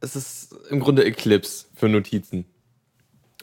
es 0.00 0.14
ist 0.14 0.54
im 0.70 0.78
Grunde 0.78 1.04
Eclipse 1.04 1.66
für 1.74 1.88
Notizen. 1.88 2.44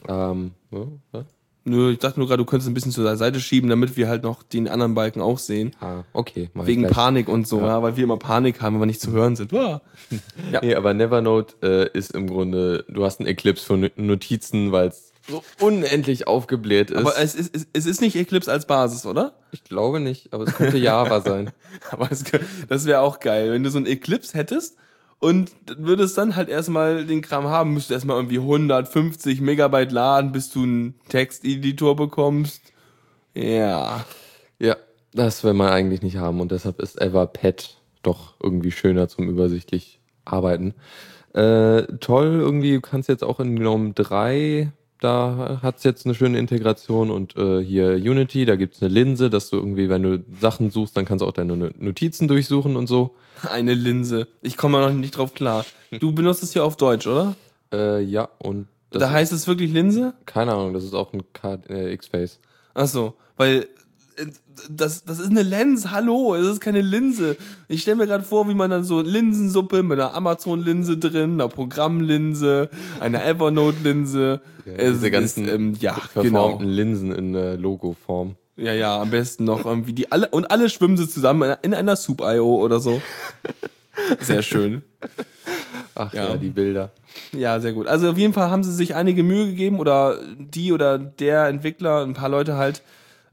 Ähm, 0.08 0.52
ja, 0.70 0.86
ja. 1.12 1.24
Nö, 1.68 1.92
ich 1.92 1.98
dachte 1.98 2.18
nur 2.18 2.28
gerade, 2.28 2.42
du 2.42 2.44
könntest 2.44 2.70
ein 2.70 2.74
bisschen 2.74 2.92
zur 2.92 3.16
Seite 3.16 3.40
schieben, 3.40 3.68
damit 3.70 3.96
wir 3.96 4.08
halt 4.08 4.22
noch 4.22 4.42
den 4.42 4.68
anderen 4.68 4.94
Balken 4.94 5.20
auch 5.20 5.38
sehen. 5.38 5.74
Ah, 5.80 6.04
okay. 6.12 6.50
Wegen. 6.54 6.86
Panik 6.88 7.28
und 7.28 7.46
so, 7.46 7.60
ja. 7.60 7.82
weil 7.82 7.96
wir 7.96 8.04
immer 8.04 8.18
Panik 8.18 8.60
haben, 8.60 8.74
wenn 8.74 8.82
wir 8.82 8.86
nicht 8.86 9.00
zu 9.00 9.12
hören 9.12 9.36
sind. 9.36 9.52
Ja. 9.52 9.80
Nee, 10.62 10.74
aber 10.74 10.94
Nevernote 10.94 11.90
äh, 11.92 11.98
ist 11.98 12.14
im 12.14 12.28
Grunde, 12.28 12.84
du 12.88 13.04
hast 13.04 13.20
einen 13.20 13.28
Eclipse 13.28 13.76
No- 13.76 13.88
Notizen, 13.96 14.72
weil 14.72 14.88
es 14.88 15.12
so 15.28 15.42
unendlich 15.60 16.26
aufgebläht 16.26 16.90
ist. 16.90 16.98
Aber 16.98 17.18
es 17.18 17.34
ist, 17.34 17.54
es, 17.72 17.86
ist 17.86 18.00
nicht 18.00 18.16
Eclipse 18.16 18.50
als 18.50 18.66
Basis, 18.66 19.04
oder? 19.04 19.34
ich 19.52 19.64
glaube 19.64 20.00
nicht, 20.00 20.32
aber 20.32 20.44
es 20.44 20.54
könnte 20.54 20.78
Java 20.78 21.20
sein. 21.20 21.50
Aber 21.90 22.10
es, 22.10 22.24
das 22.68 22.86
wäre 22.86 23.00
auch 23.00 23.20
geil, 23.20 23.52
wenn 23.52 23.62
du 23.62 23.70
so 23.70 23.78
ein 23.78 23.86
Eclipse 23.86 24.36
hättest 24.36 24.76
und 25.20 25.50
würdest 25.76 26.16
dann 26.16 26.36
halt 26.36 26.48
erstmal 26.48 27.04
den 27.04 27.22
Kram 27.22 27.46
haben, 27.46 27.74
müsstest 27.74 27.92
erstmal 27.92 28.16
irgendwie 28.16 28.38
150 28.38 29.40
Megabyte 29.40 29.92
laden, 29.92 30.32
bis 30.32 30.50
du 30.50 30.62
einen 30.62 30.94
Texteditor 31.08 31.96
bekommst. 31.96 32.72
Ja. 33.34 34.04
Ja, 34.58 34.76
das 35.12 35.42
will 35.44 35.54
man 35.54 35.68
eigentlich 35.68 36.02
nicht 36.02 36.16
haben 36.16 36.40
und 36.40 36.52
deshalb 36.52 36.80
ist 36.80 37.00
Everpad 37.00 37.76
doch 38.02 38.34
irgendwie 38.42 38.70
schöner 38.70 39.08
zum 39.08 39.28
übersichtlich 39.28 40.00
arbeiten. 40.24 40.74
Äh, 41.34 41.82
toll, 42.00 42.38
irgendwie 42.40 42.74
du 42.74 42.80
kannst 42.80 43.08
jetzt 43.08 43.24
auch 43.24 43.40
in 43.40 43.56
GNOME 43.56 43.92
3, 43.94 44.72
da 45.00 45.60
hat's 45.62 45.84
jetzt 45.84 46.04
eine 46.06 46.14
schöne 46.14 46.38
Integration 46.38 47.10
und 47.10 47.36
äh, 47.36 47.62
hier 47.62 47.90
Unity, 47.94 48.44
da 48.44 48.56
gibt's 48.56 48.82
eine 48.82 48.92
Linse, 48.92 49.30
dass 49.30 49.50
du 49.50 49.56
irgendwie, 49.56 49.88
wenn 49.88 50.02
du 50.02 50.24
Sachen 50.40 50.70
suchst, 50.70 50.96
dann 50.96 51.04
kannst 51.04 51.22
du 51.22 51.26
auch 51.26 51.32
deine 51.32 51.56
No- 51.56 51.70
Notizen 51.78 52.26
durchsuchen 52.28 52.76
und 52.76 52.86
so. 52.86 53.14
Eine 53.48 53.74
Linse. 53.74 54.26
Ich 54.42 54.56
komme 54.56 54.80
noch 54.80 54.92
nicht 54.92 55.16
drauf 55.16 55.34
klar. 55.34 55.64
Du 56.00 56.12
benutzt 56.12 56.42
es 56.42 56.52
hier 56.52 56.64
auf 56.64 56.76
Deutsch, 56.76 57.06
oder? 57.06 57.36
Äh, 57.72 58.02
ja, 58.02 58.28
und 58.38 58.66
da 58.90 59.10
heißt 59.10 59.32
es 59.32 59.46
wirklich 59.46 59.72
Linse? 59.72 60.14
keine 60.26 60.52
Ahnung, 60.54 60.72
das 60.72 60.82
ist 60.84 60.94
auch 60.94 61.12
ein 61.12 61.22
K 61.32 61.58
äh, 61.68 61.92
X-Face. 61.92 62.40
Ach 62.74 62.86
so, 62.86 63.14
weil 63.36 63.68
das, 64.68 65.04
das 65.04 65.18
ist 65.18 65.30
eine 65.30 65.42
Lens, 65.42 65.90
hallo, 65.90 66.34
es 66.34 66.46
ist 66.46 66.60
keine 66.60 66.80
Linse. 66.80 67.36
Ich 67.68 67.82
stelle 67.82 67.96
mir 67.96 68.06
gerade 68.06 68.24
vor, 68.24 68.48
wie 68.48 68.54
man 68.54 68.70
dann 68.70 68.84
so 68.84 69.00
Linsensuppe 69.00 69.82
mit 69.82 69.98
einer 69.98 70.14
Amazon-Linse 70.14 70.98
drin, 70.98 71.34
einer 71.34 71.48
Programmlinse, 71.48 72.70
einer 73.00 73.24
Evernote-Linse. 73.24 74.40
Es 74.64 74.94
Diese 74.94 75.10
ganzen 75.10 75.46
ist, 75.46 75.54
ähm, 75.54 75.74
ja, 75.80 75.94
verformten 75.94 76.30
genau. 76.30 76.58
Linsen 76.60 77.12
in 77.12 77.34
äh, 77.34 77.56
Logo-Form. 77.56 78.36
Ja, 78.56 78.72
ja, 78.72 79.00
am 79.00 79.10
besten 79.10 79.44
noch 79.44 79.64
irgendwie 79.64 79.92
die 79.92 80.10
alle 80.10 80.28
und 80.30 80.50
alle 80.50 80.68
schwimmen 80.68 80.96
sie 80.96 81.08
zusammen 81.08 81.54
in 81.62 81.74
einer 81.74 81.94
Soup.io 81.94 82.56
oder 82.56 82.80
so. 82.80 83.00
Sehr 84.20 84.42
schön. 84.42 84.82
Ach 85.94 86.12
Ja. 86.12 86.30
ja, 86.30 86.36
die 86.36 86.50
Bilder. 86.50 86.90
Ja, 87.32 87.60
sehr 87.60 87.72
gut. 87.72 87.86
Also 87.86 88.10
auf 88.10 88.18
jeden 88.18 88.32
Fall 88.32 88.50
haben 88.50 88.64
sie 88.64 88.72
sich 88.72 88.94
einige 88.94 89.22
Mühe 89.22 89.46
gegeben 89.46 89.78
oder 89.78 90.18
die 90.38 90.72
oder 90.72 90.98
der 90.98 91.46
Entwickler, 91.46 92.02
ein 92.02 92.14
paar 92.14 92.28
Leute 92.28 92.56
halt, 92.56 92.82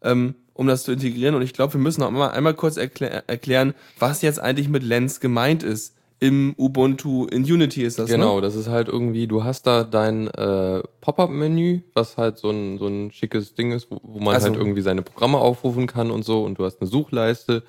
ähm, 0.01 0.35
um 0.55 0.65
das 0.65 0.83
zu 0.83 0.93
integrieren. 0.93 1.35
Und 1.35 1.43
ich 1.43 1.53
glaube, 1.53 1.73
wir 1.73 1.79
müssen 1.81 2.01
noch 2.01 2.09
mal 2.09 2.29
einmal 2.29 2.55
kurz 2.55 2.77
erklä 2.77 3.21
erklären, 3.27 3.75
was 3.99 4.23
jetzt 4.23 4.39
eigentlich 4.39 4.69
mit 4.69 4.81
Lens 4.81 5.19
gemeint 5.19 5.61
ist. 5.61 5.93
Im 6.19 6.55
Ubuntu, 6.57 7.25
in 7.25 7.43
Unity 7.43 7.83
ist 7.83 7.99
das, 7.99 8.09
Genau, 8.09 8.37
ne? 8.37 8.41
das 8.41 8.55
ist 8.55 8.69
halt 8.69 8.87
irgendwie, 8.87 9.27
du 9.27 9.43
hast 9.43 9.67
da 9.67 9.83
dein 9.83 10.27
äh, 10.29 10.81
Pop-up-Menü, 11.01 11.81
was 11.93 12.15
halt 12.17 12.37
so 12.37 12.49
ein, 12.49 12.77
so 12.79 12.87
ein 12.87 13.11
schickes 13.11 13.53
Ding 13.53 13.73
ist, 13.73 13.91
wo, 13.91 13.99
wo 14.01 14.19
man 14.19 14.33
Ach 14.33 14.39
so. 14.39 14.47
halt 14.47 14.55
irgendwie 14.55 14.81
seine 14.81 15.01
Programme 15.01 15.39
aufrufen 15.39 15.87
kann 15.87 16.11
und 16.11 16.23
so 16.23 16.43
und 16.43 16.57
du 16.57 16.63
hast 16.63 16.79
eine 16.79 16.89
Suchleiste 16.89 17.63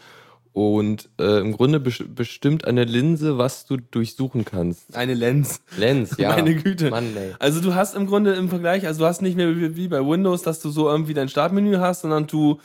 und 0.56 1.10
äh, 1.20 1.40
im 1.40 1.52
Grunde 1.52 1.80
bes 1.80 2.02
bestimmt 2.08 2.64
eine 2.64 2.84
Linse, 2.84 3.36
was 3.36 3.66
du 3.66 3.76
durchsuchen 3.76 4.46
kannst. 4.46 4.96
Eine 4.96 5.12
Lens. 5.12 5.60
Lens, 5.76 6.14
ja. 6.18 6.30
Meine 6.30 6.54
Güte. 6.54 6.88
Mann, 6.88 7.14
ey. 7.14 7.34
Also 7.38 7.60
du 7.60 7.74
hast 7.74 7.94
im 7.94 8.06
Grunde 8.06 8.32
im 8.32 8.48
Vergleich, 8.48 8.86
also 8.86 9.00
du 9.00 9.04
hast 9.04 9.20
nicht 9.20 9.36
mehr 9.36 9.54
wie, 9.54 9.76
wie 9.76 9.88
bei 9.88 10.00
Windows, 10.00 10.40
dass 10.40 10.60
du 10.60 10.70
so 10.70 10.88
irgendwie 10.88 11.12
dein 11.12 11.28
Startmenü 11.28 11.76
hast, 11.76 12.00
sondern 12.00 12.26
du 12.26 12.58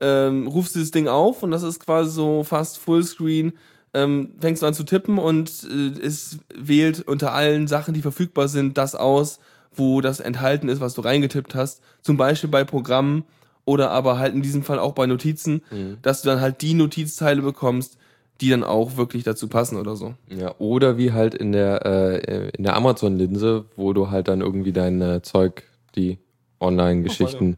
ähm, 0.00 0.46
rufst 0.46 0.74
dieses 0.74 0.90
Ding 0.90 1.06
auf 1.06 1.42
und 1.42 1.50
das 1.50 1.62
ist 1.62 1.80
quasi 1.80 2.12
so 2.12 2.44
fast 2.44 2.78
Fullscreen. 2.78 3.52
Ähm, 3.92 4.30
fängst 4.40 4.62
du 4.62 4.66
an 4.66 4.72
zu 4.72 4.84
tippen 4.84 5.18
und 5.18 5.50
äh, 5.70 6.00
es 6.00 6.38
wählt 6.54 7.06
unter 7.06 7.34
allen 7.34 7.66
Sachen, 7.68 7.92
die 7.92 8.00
verfügbar 8.00 8.48
sind, 8.48 8.78
das 8.78 8.94
aus, 8.94 9.38
wo 9.70 10.00
das 10.00 10.18
enthalten 10.18 10.70
ist, 10.70 10.80
was 10.80 10.94
du 10.94 11.02
reingetippt 11.02 11.54
hast. 11.54 11.82
Zum 12.00 12.16
Beispiel 12.16 12.48
bei 12.48 12.64
Programmen 12.64 13.24
oder 13.64 13.90
aber 13.90 14.18
halt 14.18 14.34
in 14.34 14.42
diesem 14.42 14.62
Fall 14.62 14.78
auch 14.78 14.92
bei 14.92 15.06
Notizen, 15.06 15.62
dass 16.02 16.22
du 16.22 16.28
dann 16.28 16.40
halt 16.40 16.60
die 16.62 16.74
Notizteile 16.74 17.42
bekommst, 17.42 17.98
die 18.40 18.50
dann 18.50 18.64
auch 18.64 18.96
wirklich 18.96 19.22
dazu 19.22 19.48
passen 19.48 19.76
oder 19.78 19.96
so. 19.96 20.14
Ja, 20.28 20.54
oder 20.58 20.98
wie 20.98 21.12
halt 21.12 21.34
in 21.34 21.52
der, 21.52 21.86
äh, 21.86 22.50
in 22.50 22.64
der 22.64 22.76
Amazon-Linse, 22.76 23.64
wo 23.76 23.92
du 23.92 24.10
halt 24.10 24.28
dann 24.28 24.40
irgendwie 24.40 24.72
dein 24.72 25.00
äh, 25.00 25.22
Zeug, 25.22 25.62
die 25.94 26.18
Online-Geschichten 26.60 27.56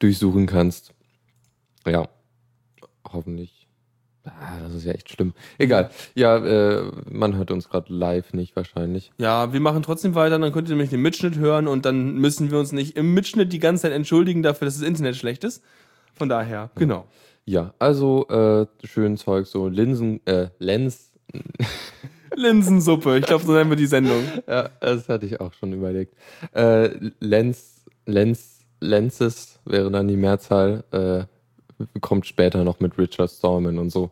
durchsuchen 0.00 0.46
kannst. 0.46 0.92
Ja, 1.86 2.08
hoffentlich. 3.12 3.57
Ah, 4.40 4.60
das 4.62 4.74
ist 4.74 4.84
ja 4.84 4.92
echt 4.92 5.10
schlimm. 5.10 5.32
Egal. 5.58 5.90
Ja, 6.14 6.36
äh, 6.36 6.90
man 7.10 7.36
hört 7.36 7.50
uns 7.50 7.68
gerade 7.68 7.92
live 7.92 8.32
nicht 8.32 8.56
wahrscheinlich. 8.56 9.10
Ja, 9.18 9.52
wir 9.52 9.60
machen 9.60 9.82
trotzdem 9.82 10.14
weiter, 10.14 10.38
dann 10.38 10.52
könnt 10.52 10.68
ihr 10.68 10.74
nämlich 10.74 10.90
den 10.90 11.02
Mitschnitt 11.02 11.36
hören 11.36 11.68
und 11.68 11.84
dann 11.84 12.14
müssen 12.16 12.50
wir 12.50 12.58
uns 12.58 12.72
nicht 12.72 12.96
im 12.96 13.14
Mitschnitt 13.14 13.52
die 13.52 13.58
ganze 13.58 13.82
Zeit 13.82 13.92
entschuldigen 13.92 14.42
dafür, 14.42 14.66
dass 14.66 14.78
das 14.78 14.86
Internet 14.86 15.16
schlecht 15.16 15.44
ist. 15.44 15.62
Von 16.14 16.28
daher, 16.28 16.70
genau. 16.74 17.06
Ja, 17.44 17.72
also 17.78 18.26
äh, 18.28 18.66
schön 18.86 19.16
Zeug, 19.16 19.46
so 19.46 19.68
Linsen, 19.68 20.20
äh, 20.26 20.48
Lens. 20.58 21.12
Linsensuppe, 22.34 23.18
ich 23.18 23.26
glaube, 23.26 23.44
so 23.44 23.52
nennen 23.52 23.70
wir 23.70 23.76
die 23.76 23.86
Sendung. 23.86 24.22
Ja, 24.46 24.68
das 24.80 25.08
hatte 25.08 25.26
ich 25.26 25.40
auch 25.40 25.52
schon 25.54 25.72
überlegt. 25.72 26.14
Äh, 26.52 26.90
Lens, 27.20 27.84
Lens, 28.06 28.60
Lenses 28.80 29.60
wäre 29.64 29.90
dann 29.90 30.08
die 30.08 30.16
Mehrzahl. 30.16 30.84
Äh, 30.92 31.37
kommt 32.00 32.26
später 32.26 32.64
noch 32.64 32.80
mit 32.80 32.98
Richard 32.98 33.30
Stallman 33.30 33.78
und 33.78 33.90
so. 33.90 34.10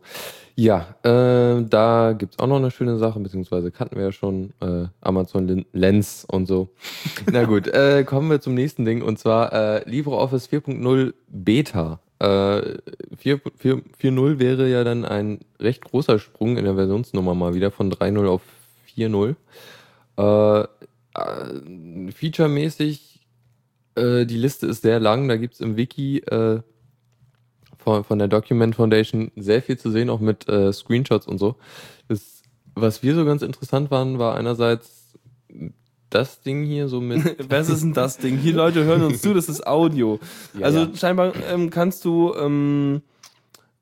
Ja, 0.55 0.97
äh, 1.03 1.63
da 1.69 2.15
gibt's 2.17 2.39
auch 2.39 2.47
noch 2.47 2.57
eine 2.57 2.71
schöne 2.71 2.97
Sache, 2.97 3.21
beziehungsweise 3.21 3.71
kannten 3.71 3.97
wir 3.97 4.05
ja 4.05 4.13
schon, 4.13 4.55
äh, 4.61 4.87
Amazon 5.03 5.67
Lens 5.73 6.25
und 6.25 6.47
so. 6.47 6.71
Na 7.31 7.45
gut, 7.45 7.69
äh, 7.69 8.05
kommen 8.05 8.31
wir 8.31 8.41
zum 8.41 8.55
nächsten 8.55 8.87
Ding 8.87 9.03
und 9.03 9.19
zwar 9.19 9.53
äh, 9.53 9.89
LibreOffice 9.89 10.49
4.0 10.49 11.13
Beta. 11.29 12.01
Äh, 12.19 12.79
4 13.19 13.41
4 13.59 13.83
4.0 14.01 14.39
wäre 14.39 14.69
ja 14.71 14.83
dann 14.83 15.05
ein 15.05 15.41
recht 15.61 15.85
großer 15.85 16.19
Sprung 16.19 16.57
in 16.57 16.65
der 16.65 16.75
Versionsnummer 16.75 17.35
mal 17.35 17.55
wieder 17.55 17.71
von 17.71 17.93
3.0 17.93 18.27
auf 18.27 18.41
4.0. 18.97 19.37
Äh, 20.17 20.67
äh, 21.17 22.13
Featuremäßig, 22.13 23.21
äh, 23.95 24.25
die 24.25 24.39
Liste 24.39 24.67
ist 24.67 24.81
sehr 24.81 25.01
lang, 25.01 25.29
da 25.29 25.37
gibt's 25.37 25.61
im 25.61 25.77
Wiki 25.77 26.21
äh, 26.21 26.61
von, 27.87 28.03
von 28.03 28.19
der 28.19 28.27
Document 28.27 28.75
Foundation 28.75 29.31
sehr 29.37 29.63
viel 29.63 29.79
zu 29.79 29.93
sehen, 29.93 30.11
auch 30.11 30.19
mit 30.19 30.49
äh, 30.49 30.73
Screenshots 30.73 31.29
und 31.29 31.39
so. 31.39 31.55
Das, 32.09 32.43
was 32.75 33.05
wir 33.05 33.15
so 33.15 33.25
ganz 33.25 33.43
interessant 33.43 33.93
waren, 33.93 34.19
war 34.19 34.35
einerseits 34.35 35.15
das 36.11 36.41
Ding 36.41 36.65
hier 36.65 36.89
so 36.89 37.01
mit. 37.01 37.37
Was 37.51 37.69
ist 37.69 37.83
denn 37.83 37.93
das 37.93 38.19
Ding? 38.19 38.39
Hier, 38.39 38.55
Leute, 38.55 38.85
hören 38.85 39.03
uns 39.03 39.23
zu, 39.23 39.35
das 39.35 39.49
ist 39.49 39.67
Audio. 39.67 40.21
Ja, 40.59 40.67
also 40.67 40.81
ja. 40.81 40.89
scheinbar 40.95 41.33
ähm, 41.49 41.71
kannst 41.71 42.05
du, 42.05 42.33
ähm, 42.35 43.03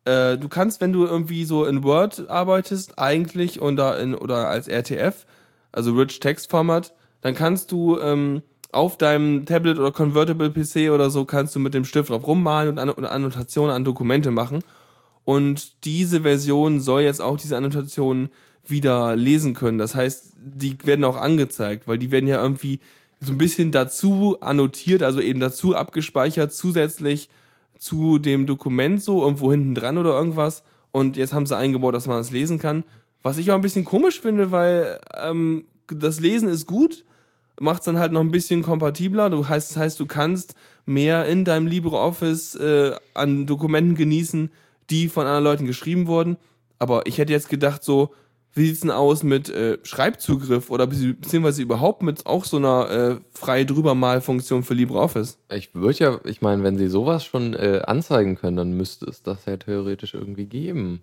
äh, 0.04 0.36
du 0.36 0.48
kannst, 0.48 0.80
wenn 0.80 0.92
du 0.92 1.04
irgendwie 1.04 1.44
so 1.44 1.64
in 1.64 1.82
Word 1.82 2.28
arbeitest, 2.28 2.98
eigentlich 2.98 3.60
oder, 3.60 3.98
in, 3.98 4.14
oder 4.14 4.48
als 4.48 4.68
RTF, 4.68 5.26
also 5.72 5.92
Rich 5.92 6.20
Text 6.20 6.50
Format, 6.50 6.94
dann 7.20 7.34
kannst 7.34 7.72
du 7.72 7.98
ähm, 8.00 8.42
auf 8.74 8.98
deinem 8.98 9.46
Tablet 9.46 9.78
oder 9.78 9.92
Convertible 9.92 10.50
PC 10.50 10.90
oder 10.90 11.10
so, 11.10 11.24
kannst 11.24 11.54
du 11.54 11.60
mit 11.60 11.74
dem 11.74 11.84
Stift 11.84 12.10
drauf 12.10 12.26
rummalen 12.26 12.70
und, 12.70 12.78
An 12.78 12.90
und 12.90 13.04
Annotationen 13.04 13.74
an 13.74 13.84
Dokumente 13.84 14.30
machen. 14.30 14.62
Und 15.24 15.84
diese 15.84 16.22
Version 16.22 16.80
soll 16.80 17.02
jetzt 17.02 17.20
auch 17.20 17.36
diese 17.36 17.56
Annotationen 17.56 18.28
wieder 18.66 19.16
lesen 19.16 19.54
können. 19.54 19.78
Das 19.78 19.94
heißt, 19.94 20.34
die 20.36 20.76
werden 20.84 21.04
auch 21.04 21.16
angezeigt, 21.16 21.86
weil 21.88 21.98
die 21.98 22.10
werden 22.10 22.26
ja 22.26 22.42
irgendwie 22.42 22.80
so 23.20 23.32
ein 23.32 23.38
bisschen 23.38 23.70
dazu 23.70 24.38
annotiert, 24.40 25.02
also 25.02 25.20
eben 25.20 25.40
dazu 25.40 25.74
abgespeichert, 25.74 26.52
zusätzlich 26.52 27.30
zu 27.78 28.18
dem 28.18 28.46
Dokument 28.46 29.02
so, 29.02 29.22
irgendwo 29.22 29.50
hinten 29.50 29.74
dran 29.74 29.98
oder 29.98 30.10
irgendwas. 30.10 30.62
Und 30.92 31.16
jetzt 31.16 31.32
haben 31.32 31.46
sie 31.46 31.56
eingebaut, 31.56 31.94
dass 31.94 32.06
man 32.06 32.18
das 32.18 32.30
lesen 32.30 32.58
kann. 32.58 32.84
Was 33.22 33.38
ich 33.38 33.50
auch 33.50 33.56
ein 33.56 33.62
bisschen 33.62 33.84
komisch 33.84 34.20
finde, 34.20 34.50
weil 34.50 35.00
ähm, 35.16 35.64
das 35.88 36.20
Lesen 36.20 36.48
ist 36.48 36.66
gut, 36.66 37.04
macht 37.60 37.80
es 37.80 37.84
dann 37.84 37.98
halt 37.98 38.12
noch 38.12 38.20
ein 38.20 38.30
bisschen 38.30 38.62
kompatibler. 38.62 39.30
Du 39.30 39.48
heißt, 39.48 39.70
das 39.70 39.76
heißt, 39.76 40.00
du 40.00 40.06
kannst 40.06 40.54
mehr 40.86 41.26
in 41.26 41.44
deinem 41.44 41.66
LibreOffice 41.66 42.56
äh, 42.56 42.92
an 43.14 43.46
Dokumenten 43.46 43.94
genießen, 43.94 44.50
die 44.90 45.08
von 45.08 45.26
anderen 45.26 45.44
Leuten 45.44 45.66
geschrieben 45.66 46.06
wurden. 46.06 46.36
Aber 46.78 47.06
ich 47.06 47.18
hätte 47.18 47.32
jetzt 47.32 47.48
gedacht, 47.48 47.84
so, 47.84 48.12
wie 48.52 48.66
sieht's 48.66 48.80
denn 48.80 48.90
aus 48.90 49.22
mit 49.22 49.48
äh, 49.48 49.78
Schreibzugriff 49.82 50.70
oder 50.70 50.84
bezieh- 50.84 51.14
beziehungsweise 51.14 51.62
überhaupt 51.62 52.02
mit 52.02 52.26
auch 52.26 52.44
so 52.44 52.56
einer 52.58 52.90
äh, 52.90 53.16
frei 53.32 53.64
drüber 53.64 53.94
mal 53.94 54.20
Funktion 54.20 54.62
für 54.62 54.74
LibreOffice? 54.74 55.38
Ich 55.50 55.74
würde 55.74 55.98
ja, 55.98 56.20
ich 56.24 56.42
meine, 56.42 56.62
wenn 56.62 56.78
sie 56.78 56.88
sowas 56.88 57.24
schon 57.24 57.54
äh, 57.54 57.82
anzeigen 57.86 58.36
können, 58.36 58.56
dann 58.56 58.76
müsste 58.76 59.06
es 59.06 59.22
das 59.22 59.46
ja 59.46 59.56
theoretisch 59.56 60.14
irgendwie 60.14 60.46
geben. 60.46 61.02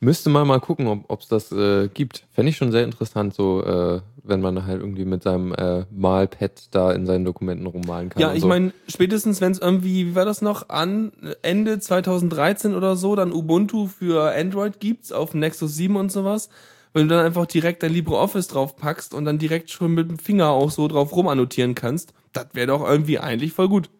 Müsste 0.00 0.30
man 0.30 0.46
mal 0.46 0.60
gucken, 0.60 1.04
ob 1.08 1.20
es 1.20 1.28
das 1.28 1.50
äh, 1.50 1.88
gibt. 1.88 2.24
Fände 2.30 2.50
ich 2.50 2.56
schon 2.56 2.70
sehr 2.70 2.84
interessant, 2.84 3.34
so 3.34 3.64
äh, 3.64 4.00
wenn 4.22 4.40
man 4.40 4.64
halt 4.64 4.80
irgendwie 4.80 5.04
mit 5.04 5.24
seinem 5.24 5.52
äh, 5.54 5.86
Malpad 5.90 6.68
da 6.70 6.92
in 6.92 7.04
seinen 7.04 7.24
Dokumenten 7.24 7.66
rummalen 7.66 8.08
kann. 8.08 8.20
Ja, 8.20 8.32
ich 8.32 8.42
so. 8.42 8.48
meine, 8.48 8.72
spätestens 8.86 9.40
wenn 9.40 9.52
es 9.52 9.58
irgendwie, 9.58 10.06
wie 10.06 10.14
war 10.14 10.24
das 10.24 10.40
noch, 10.40 10.68
an 10.68 11.12
Ende 11.42 11.80
2013 11.80 12.74
oder 12.74 12.94
so, 12.94 13.16
dann 13.16 13.32
Ubuntu 13.32 13.86
für 13.86 14.34
Android 14.36 14.78
gibt's 14.78 15.10
auf 15.10 15.34
Nexus 15.34 15.74
7 15.74 15.96
und 15.96 16.12
sowas, 16.12 16.48
wenn 16.92 17.08
du 17.08 17.16
dann 17.16 17.26
einfach 17.26 17.46
direkt 17.46 17.82
dein 17.82 17.92
LibreOffice 17.92 18.48
drauf 18.48 18.76
packst 18.76 19.14
und 19.14 19.24
dann 19.24 19.38
direkt 19.38 19.70
schon 19.70 19.94
mit 19.94 20.08
dem 20.08 20.18
Finger 20.18 20.50
auch 20.50 20.70
so 20.70 20.86
drauf 20.86 21.14
rumannotieren 21.14 21.74
kannst, 21.74 22.12
das 22.32 22.46
wäre 22.52 22.68
doch 22.68 22.88
irgendwie 22.88 23.18
eigentlich 23.18 23.52
voll 23.52 23.68
gut. 23.68 23.90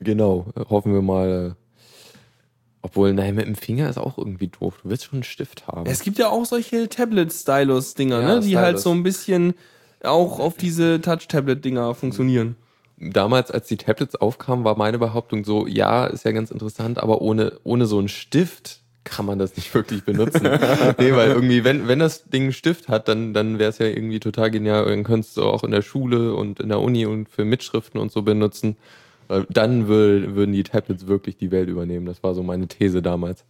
Genau, 0.00 0.46
äh, 0.56 0.64
hoffen 0.68 0.92
wir 0.92 1.02
mal. 1.02 1.56
Obwohl, 2.84 3.14
nein, 3.14 3.34
mit 3.34 3.46
dem 3.46 3.54
Finger 3.54 3.88
ist 3.88 3.96
auch 3.96 4.18
irgendwie 4.18 4.48
doof. 4.48 4.74
Du 4.82 4.90
willst 4.90 5.04
schon 5.04 5.14
einen 5.14 5.22
Stift 5.22 5.66
haben. 5.66 5.86
Es 5.86 6.02
gibt 6.02 6.18
ja 6.18 6.28
auch 6.28 6.44
solche 6.44 6.86
Tablet-Stylus-Dinger, 6.90 8.20
Ja, 8.20 8.34
ne, 8.34 8.40
die 8.40 8.58
halt 8.58 8.78
so 8.78 8.90
ein 8.90 9.02
bisschen 9.02 9.54
auch 10.02 10.38
auf 10.38 10.58
diese 10.58 11.00
Touch-Tablet-Dinger 11.00 11.94
funktionieren. 11.94 12.56
Damals, 12.98 13.50
als 13.50 13.68
die 13.68 13.78
Tablets 13.78 14.16
aufkamen, 14.16 14.66
war 14.66 14.76
meine 14.76 14.98
Behauptung 14.98 15.46
so, 15.46 15.66
ja, 15.66 16.04
ist 16.04 16.26
ja 16.26 16.32
ganz 16.32 16.50
interessant, 16.50 17.02
aber 17.02 17.22
ohne, 17.22 17.58
ohne 17.64 17.86
so 17.86 17.98
einen 17.98 18.08
Stift 18.08 18.80
kann 19.04 19.24
man 19.24 19.38
das 19.38 19.56
nicht 19.56 19.72
wirklich 19.72 20.04
benutzen. 20.04 20.42
nee, 20.98 21.12
weil 21.12 21.30
irgendwie, 21.30 21.64
wenn, 21.64 21.88
wenn 21.88 22.00
das 22.00 22.24
Ding 22.24 22.42
einen 22.42 22.52
Stift 22.52 22.88
hat, 22.88 23.08
dann, 23.08 23.32
dann 23.32 23.58
wäre 23.58 23.70
es 23.70 23.78
ja 23.78 23.86
irgendwie 23.86 24.20
total 24.20 24.50
genial. 24.50 24.84
Dann 24.84 25.04
könntest 25.04 25.38
du 25.38 25.44
auch 25.44 25.64
in 25.64 25.70
der 25.70 25.82
Schule 25.82 26.34
und 26.34 26.60
in 26.60 26.68
der 26.68 26.80
Uni 26.80 27.06
und 27.06 27.30
für 27.30 27.46
Mitschriften 27.46 27.98
und 27.98 28.12
so 28.12 28.20
benutzen. 28.20 28.76
Weil 29.34 29.46
Dann 29.50 29.88
wür- 29.88 30.34
würden 30.34 30.52
die 30.52 30.62
Tablets 30.62 31.06
wirklich 31.06 31.36
die 31.36 31.50
Welt 31.50 31.68
übernehmen. 31.68 32.06
Das 32.06 32.22
war 32.22 32.34
so 32.34 32.42
meine 32.42 32.68
These 32.68 33.02
damals. 33.02 33.44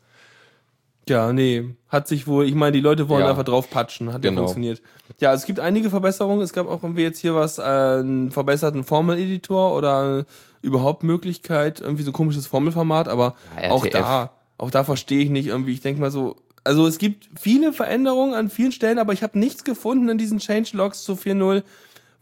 Ja, 1.06 1.34
nee, 1.34 1.74
hat 1.90 2.08
sich 2.08 2.26
wohl, 2.26 2.46
ich 2.46 2.54
meine, 2.54 2.72
die 2.72 2.80
Leute 2.80 3.10
wollen 3.10 3.24
Ja. 3.24 3.30
einfach 3.30 3.44
drauf 3.44 3.68
patschen, 3.68 4.10
hat 4.12 4.24
ja 4.24 4.30
Genau. 4.30 4.42
funktioniert. 4.42 4.80
Ja, 5.20 5.34
es 5.34 5.44
gibt 5.44 5.60
einige 5.60 5.90
Verbesserungen. 5.90 6.40
Es 6.40 6.54
gab 6.54 6.66
auch 6.66 6.82
irgendwie 6.82 7.02
jetzt 7.02 7.18
hier 7.18 7.34
was, 7.34 7.58
äh, 7.58 7.62
einen 7.62 8.30
verbesserten 8.30 8.84
Formel-Editor 8.84 9.76
oder 9.76 10.24
überhaupt 10.62 11.02
Möglichkeit, 11.02 11.80
irgendwie 11.82 12.04
so 12.04 12.12
komisches 12.12 12.46
Formelformat, 12.46 13.08
aber 13.08 13.34
Ja, 13.62 13.70
auch 13.70 13.86
da, 13.86 14.30
auch 14.56 14.70
da 14.70 14.82
verstehe 14.82 15.22
ich 15.22 15.28
nicht 15.28 15.48
irgendwie. 15.48 15.72
Ich 15.72 15.82
denke 15.82 16.00
mal 16.00 16.10
so, 16.10 16.36
also 16.64 16.86
es 16.86 16.96
gibt 16.96 17.28
viele 17.38 17.74
Veränderungen 17.74 18.32
an 18.32 18.48
vielen 18.48 18.72
Stellen, 18.72 18.98
aber 18.98 19.12
ich 19.12 19.22
habe 19.22 19.38
nichts 19.38 19.62
gefunden 19.64 20.08
in 20.08 20.16
diesen 20.16 20.38
Changelogs 20.38 21.04
zu 21.04 21.16
4.0, 21.16 21.64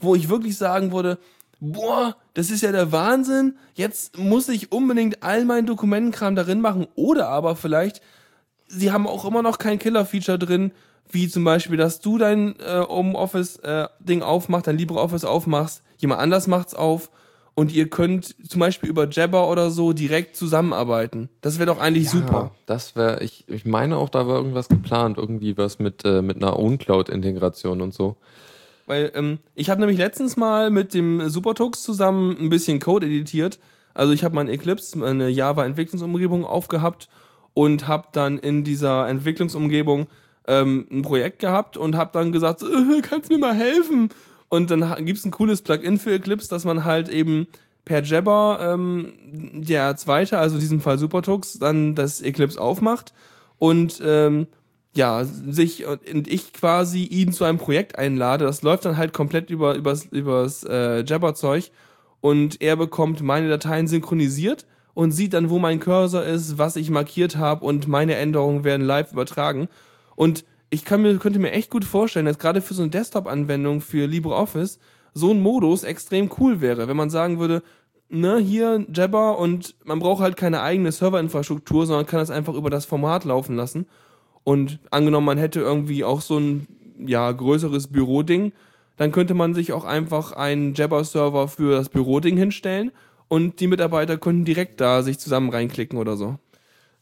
wo 0.00 0.16
ich 0.16 0.28
wirklich 0.28 0.56
sagen 0.58 0.90
würde, 0.90 1.18
boah, 1.62 2.16
das 2.34 2.50
ist 2.50 2.62
ja 2.62 2.72
der 2.72 2.90
Wahnsinn, 2.90 3.56
jetzt 3.74 4.18
muss 4.18 4.48
ich 4.48 4.72
unbedingt 4.72 5.22
all 5.22 5.44
meinen 5.44 5.66
Dokumentenkram 5.66 6.34
darin 6.34 6.60
machen 6.60 6.88
oder 6.96 7.28
aber 7.28 7.54
vielleicht 7.54 8.02
sie 8.66 8.90
haben 8.90 9.06
auch 9.06 9.24
immer 9.24 9.42
noch 9.42 9.58
kein 9.58 9.78
Killer-Feature 9.78 10.38
drin, 10.38 10.72
wie 11.10 11.28
zum 11.28 11.44
Beispiel, 11.44 11.76
dass 11.76 12.00
du 12.00 12.18
dein 12.18 12.58
äh, 12.58 12.80
Home-Office-Ding 12.88 14.22
aufmachst, 14.22 14.66
dein 14.66 14.78
LibreOffice 14.78 15.24
aufmachst, 15.24 15.82
jemand 15.98 16.20
anders 16.20 16.46
macht's 16.46 16.74
auf 16.74 17.10
und 17.54 17.72
ihr 17.72 17.90
könnt 17.90 18.34
zum 18.48 18.60
Beispiel 18.60 18.88
über 18.88 19.08
Jabber 19.08 19.48
oder 19.48 19.70
so 19.70 19.92
direkt 19.92 20.36
zusammenarbeiten. 20.36 21.28
Das 21.42 21.58
wäre 21.58 21.66
doch 21.66 21.78
eigentlich 21.78 22.08
super. 22.08 22.32
Ja, 22.32 22.50
das 22.66 22.96
wäre, 22.96 23.22
ich, 23.22 23.44
ich 23.46 23.66
meine 23.66 23.98
auch, 23.98 24.08
da 24.08 24.26
war 24.26 24.36
irgendwas 24.36 24.68
geplant, 24.68 25.18
irgendwie 25.18 25.56
was 25.58 25.78
mit, 25.78 26.04
äh, 26.04 26.22
mit 26.22 26.38
einer 26.38 26.58
OwnCloud-Integration 26.58 27.82
und 27.82 27.92
so. 27.92 28.16
Weil 28.92 29.10
ähm, 29.14 29.38
ich 29.54 29.70
habe 29.70 29.80
nämlich 29.80 29.96
letztens 29.96 30.36
mal 30.36 30.68
mit 30.68 30.92
dem 30.92 31.30
Supertux 31.30 31.82
zusammen 31.82 32.36
ein 32.38 32.50
bisschen 32.50 32.78
Code 32.78 33.06
editiert. 33.06 33.58
Also 33.94 34.12
ich 34.12 34.22
habe 34.22 34.34
mein 34.34 34.50
Eclipse, 34.50 34.98
meine 34.98 35.30
Java-Entwicklungsumgebung 35.30 36.44
aufgehabt 36.44 37.08
und 37.54 37.88
habe 37.88 38.08
dann 38.12 38.36
in 38.36 38.64
dieser 38.64 39.08
Entwicklungsumgebung 39.08 40.08
ähm, 40.46 40.86
ein 40.90 41.00
Projekt 41.00 41.38
gehabt 41.38 41.78
und 41.78 41.96
habe 41.96 42.10
dann 42.12 42.32
gesagt, 42.32 42.62
äh, 42.62 43.00
kannst 43.00 43.30
mir 43.30 43.38
mal 43.38 43.54
helfen? 43.54 44.10
Und 44.50 44.70
dann 44.70 44.82
gibt 45.06 45.20
es 45.20 45.24
ein 45.24 45.30
cooles 45.30 45.62
Plugin 45.62 45.98
für 45.98 46.12
Eclipse, 46.12 46.50
dass 46.50 46.66
man 46.66 46.84
halt 46.84 47.08
eben 47.08 47.46
per 47.86 48.02
Jabber 48.02 48.58
ähm, 48.60 49.14
der 49.54 49.96
zweite, 49.96 50.36
also 50.36 50.56
in 50.56 50.60
diesem 50.60 50.82
Fall 50.82 50.98
Supertux, 50.98 51.58
dann 51.58 51.94
das 51.94 52.20
Eclipse 52.20 52.60
aufmacht 52.60 53.14
und 53.56 54.02
ähm, 54.04 54.48
ja, 54.94 55.24
sich 55.24 55.86
und 55.86 56.28
ich 56.28 56.52
quasi 56.52 57.04
ihn 57.04 57.32
zu 57.32 57.44
einem 57.44 57.58
Projekt 57.58 57.98
einlade. 57.98 58.44
Das 58.44 58.62
läuft 58.62 58.84
dann 58.84 58.96
halt 58.96 59.12
komplett 59.12 59.50
über 59.50 59.74
übers, 59.74 60.06
übers 60.06 60.64
äh, 60.64 61.02
Jabber-Zeug 61.04 61.70
und 62.20 62.60
er 62.60 62.76
bekommt 62.76 63.22
meine 63.22 63.48
Dateien 63.48 63.86
synchronisiert 63.86 64.66
und 64.94 65.12
sieht 65.12 65.32
dann, 65.32 65.50
wo 65.50 65.58
mein 65.58 65.80
Cursor 65.80 66.22
ist, 66.22 66.58
was 66.58 66.76
ich 66.76 66.90
markiert 66.90 67.36
habe 67.36 67.64
und 67.64 67.88
meine 67.88 68.16
Änderungen 68.16 68.64
werden 68.64 68.86
live 68.86 69.12
übertragen. 69.12 69.68
Und 70.14 70.44
ich 70.70 70.84
kann 70.84 71.02
mir, 71.02 71.16
könnte 71.18 71.38
mir 71.38 71.52
echt 71.52 71.70
gut 71.70 71.84
vorstellen, 71.84 72.26
dass 72.26 72.38
gerade 72.38 72.60
für 72.60 72.74
so 72.74 72.82
eine 72.82 72.90
Desktop-Anwendung 72.90 73.80
für 73.80 74.06
LibreOffice 74.06 74.78
so 75.14 75.30
ein 75.30 75.40
Modus 75.40 75.84
extrem 75.84 76.30
cool 76.38 76.60
wäre, 76.60 76.88
wenn 76.88 76.96
man 76.96 77.10
sagen 77.10 77.38
würde, 77.38 77.62
ne, 78.08 78.38
hier 78.38 78.86
Jabber 78.92 79.38
und 79.38 79.74
man 79.84 79.98
braucht 79.98 80.22
halt 80.22 80.36
keine 80.36 80.62
eigene 80.62 80.92
Serverinfrastruktur, 80.92 81.86
sondern 81.86 82.06
kann 82.06 82.20
das 82.20 82.30
einfach 82.30 82.54
über 82.54 82.70
das 82.70 82.84
Format 82.84 83.24
laufen 83.24 83.56
lassen. 83.56 83.86
Und 84.44 84.80
angenommen, 84.90 85.26
man 85.26 85.38
hätte 85.38 85.60
irgendwie 85.60 86.04
auch 86.04 86.20
so 86.20 86.38
ein 86.38 86.66
ja, 86.98 87.30
größeres 87.30 87.88
Büroding, 87.88 88.52
dann 88.96 89.12
könnte 89.12 89.34
man 89.34 89.54
sich 89.54 89.72
auch 89.72 89.84
einfach 89.84 90.32
einen 90.32 90.74
Jabber-Server 90.74 91.48
für 91.48 91.76
das 91.76 91.88
Büroding 91.88 92.36
hinstellen 92.36 92.92
und 93.28 93.60
die 93.60 93.66
Mitarbeiter 93.66 94.18
könnten 94.18 94.44
direkt 94.44 94.80
da 94.80 95.02
sich 95.02 95.18
zusammen 95.18 95.50
reinklicken 95.50 95.98
oder 95.98 96.16
so. 96.16 96.38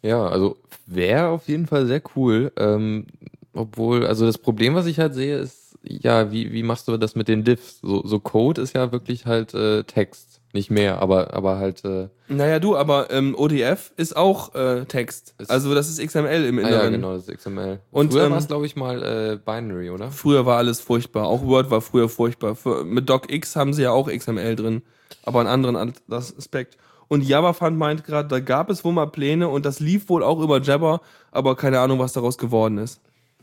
Ja, 0.02 0.26
also 0.26 0.56
wäre 0.86 1.28
auf 1.28 1.48
jeden 1.48 1.66
Fall 1.66 1.86
sehr 1.86 2.02
cool. 2.16 2.52
Ähm, 2.56 3.06
obwohl, 3.52 4.06
also 4.06 4.26
das 4.26 4.38
Problem, 4.38 4.74
was 4.74 4.86
ich 4.86 4.98
halt 4.98 5.14
sehe, 5.14 5.38
ist, 5.38 5.78
ja, 5.82 6.30
wie, 6.30 6.52
wie 6.52 6.62
machst 6.62 6.88
du 6.88 6.96
das 6.96 7.14
mit 7.14 7.28
den 7.28 7.44
Diffs? 7.44 7.80
So, 7.80 8.06
so 8.06 8.20
Code 8.20 8.60
ist 8.62 8.74
ja 8.74 8.92
wirklich 8.92 9.26
halt 9.26 9.54
äh, 9.54 9.84
Text. 9.84 10.39
Nicht 10.52 10.70
mehr, 10.70 11.00
aber, 11.00 11.32
aber 11.32 11.58
halt. 11.58 11.84
Äh, 11.84 12.08
naja, 12.26 12.58
du, 12.58 12.76
aber 12.76 13.10
ähm, 13.10 13.36
ODF 13.38 13.92
ist 13.96 14.16
auch 14.16 14.52
äh, 14.54 14.84
Text. 14.84 15.34
Ist 15.38 15.48
also 15.48 15.74
das 15.74 15.88
ist 15.88 16.04
XML 16.04 16.44
im 16.44 16.58
Inneren. 16.58 16.80
Ah, 16.80 16.84
ja, 16.84 16.90
genau, 16.90 17.12
das 17.14 17.28
ist 17.28 17.38
XML. 17.38 17.78
Und 17.92 18.12
früher 18.12 18.24
ähm, 18.24 18.32
war 18.32 18.38
es, 18.38 18.48
glaube 18.48 18.66
ich, 18.66 18.74
mal 18.74 19.02
äh, 19.02 19.38
Binary, 19.44 19.90
oder? 19.90 20.10
Früher 20.10 20.46
war 20.46 20.58
alles 20.58 20.80
furchtbar. 20.80 21.26
Auch 21.26 21.46
Word 21.46 21.70
war 21.70 21.80
früher 21.80 22.08
furchtbar. 22.08 22.56
Für, 22.56 22.84
mit 22.84 23.08
DocX 23.08 23.54
haben 23.54 23.72
sie 23.72 23.82
ja 23.82 23.92
auch 23.92 24.08
XML 24.10 24.56
drin, 24.56 24.82
aber 25.22 25.38
einen 25.40 25.48
anderen 25.48 25.94
Aspekt. 26.10 26.78
Und 27.06 27.22
JavaFund 27.22 27.76
meint 27.76 28.04
gerade, 28.04 28.28
da 28.28 28.40
gab 28.40 28.70
es 28.70 28.84
wohl 28.84 28.92
mal 28.92 29.06
Pläne 29.06 29.48
und 29.48 29.64
das 29.64 29.78
lief 29.78 30.08
wohl 30.08 30.24
auch 30.24 30.40
über 30.40 30.60
Jabber, 30.60 31.00
aber 31.30 31.54
keine 31.56 31.78
Ahnung, 31.78 32.00
was 32.00 32.12
daraus 32.12 32.38
geworden 32.38 32.78
ist. 32.78 33.00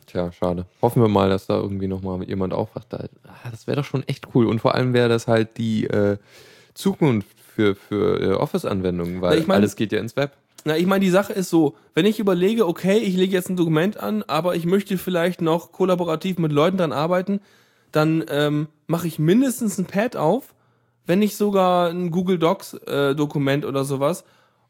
Tja, 0.08 0.32
schade. 0.32 0.66
Hoffen 0.82 1.02
wir 1.02 1.10
mal, 1.10 1.30
dass 1.30 1.48
da 1.48 1.58
irgendwie 1.58 1.88
nochmal 1.88 2.24
jemand 2.24 2.54
aufwacht. 2.54 2.94
Ah, 2.94 3.10
das 3.52 3.68
wäre 3.68 3.78
doch 3.78 3.84
schon 3.84 4.08
echt 4.08 4.30
cool. 4.34 4.48
Und 4.48 4.60
vor 4.60 4.74
allem 4.74 4.94
wäre 4.94 5.10
das 5.10 5.28
halt 5.28 5.58
die 5.58 5.86
äh, 5.86 6.18
Zukunft 6.78 7.36
für, 7.56 7.76
für 7.76 8.22
äh, 8.22 8.34
Office-Anwendungen, 8.34 9.22
weil 9.22 9.40
ich 9.40 9.48
mein, 9.48 9.58
alles 9.58 9.76
geht 9.76 9.92
ja 9.92 10.00
ins 10.00 10.16
Web. 10.16 10.32
Na, 10.64 10.78
ich 10.78 10.86
meine, 10.86 11.04
die 11.04 11.12
Sache 11.12 11.34
ist 11.34 11.50
so, 11.50 11.76
wenn 11.94 12.06
ich 12.06 12.20
überlege, 12.20 12.68
okay, 12.68 12.98
ich 12.98 13.16
lege 13.16 13.34
jetzt 13.34 13.50
ein 13.50 13.56
Dokument 13.56 13.98
an, 13.98 14.24
aber 14.28 14.56
ich 14.56 14.66
möchte 14.66 14.98
vielleicht 14.98 15.42
noch 15.42 15.72
kollaborativ 15.72 16.38
mit 16.38 16.52
Leuten 16.52 16.78
dran 16.78 16.92
arbeiten, 16.92 17.42
dann 17.92 18.24
ähm, 18.30 18.68
mache 18.86 19.08
ich 19.08 19.18
mindestens 19.18 19.78
ein 19.78 19.86
Pad 19.86 20.16
auf, 20.16 20.54
wenn 21.06 21.20
nicht 21.20 21.38
sogar 21.38 21.90
ein 21.90 22.12
Google 22.12 22.38
Docs 22.38 22.74
äh, 22.86 23.16
oder 23.18 23.84
sowas. 23.86 24.24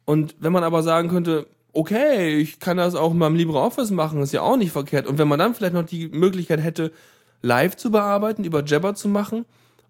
Und 0.05 0.35
wenn 0.39 0.53
man 0.53 0.63
aber 0.63 0.83
sagen 0.83 1.09
könnte, 1.09 1.47
okay, 1.73 2.37
ich 2.37 2.59
kann 2.59 2.77
das 2.77 2.95
auch 2.95 3.13
mal 3.13 3.27
im 3.27 3.35
LibreOffice 3.35 3.91
machen, 3.91 4.21
ist 4.21 4.33
ja 4.33 4.41
auch 4.41 4.57
nicht 4.57 4.71
verkehrt. 4.71 5.07
Und 5.07 5.17
wenn 5.17 5.27
man 5.27 5.39
dann 5.39 5.55
vielleicht 5.55 5.73
noch 5.73 5.83
die 5.83 6.07
Möglichkeit 6.07 6.61
hätte, 6.63 6.91
live 7.41 7.75
zu 7.75 7.91
bearbeiten, 7.91 8.43
über 8.43 8.63
Jabber 8.63 8.95
zu 8.95 9.09
machen, 9.09 9.45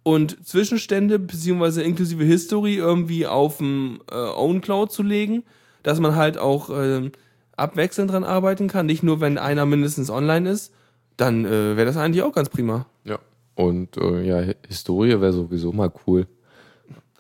und 0.07 0.47
Zwischenstände 0.47 1.19
beziehungsweise 1.19 1.83
inklusive 1.83 2.23
History 2.23 2.75
irgendwie 2.75 3.27
auf 3.27 3.57
dem 3.57 3.99
äh, 4.09 4.15
Own 4.15 4.61
Cloud 4.61 4.89
zu 4.89 5.03
legen, 5.03 5.43
dass 5.83 5.99
man 5.99 6.15
halt 6.15 6.37
auch 6.37 6.69
äh, 6.69 7.11
abwechselnd 7.57 8.11
dran 8.11 8.23
arbeiten 8.23 8.69
kann, 8.69 8.85
nicht 8.85 9.03
nur 9.03 9.19
wenn 9.19 9.37
einer 9.37 9.65
mindestens 9.65 10.09
online 10.09 10.49
ist, 10.49 10.73
dann 11.17 11.43
äh, 11.43 11.75
wäre 11.75 11.85
das 11.85 11.97
eigentlich 11.97 12.23
auch 12.23 12.31
ganz 12.31 12.47
prima. 12.47 12.85
Ja. 13.03 13.19
Und 13.55 13.97
äh, 13.97 14.23
ja, 14.23 14.53
Historie 14.65 15.19
wäre 15.19 15.33
sowieso 15.33 15.73
mal 15.73 15.91
cool. 16.07 16.25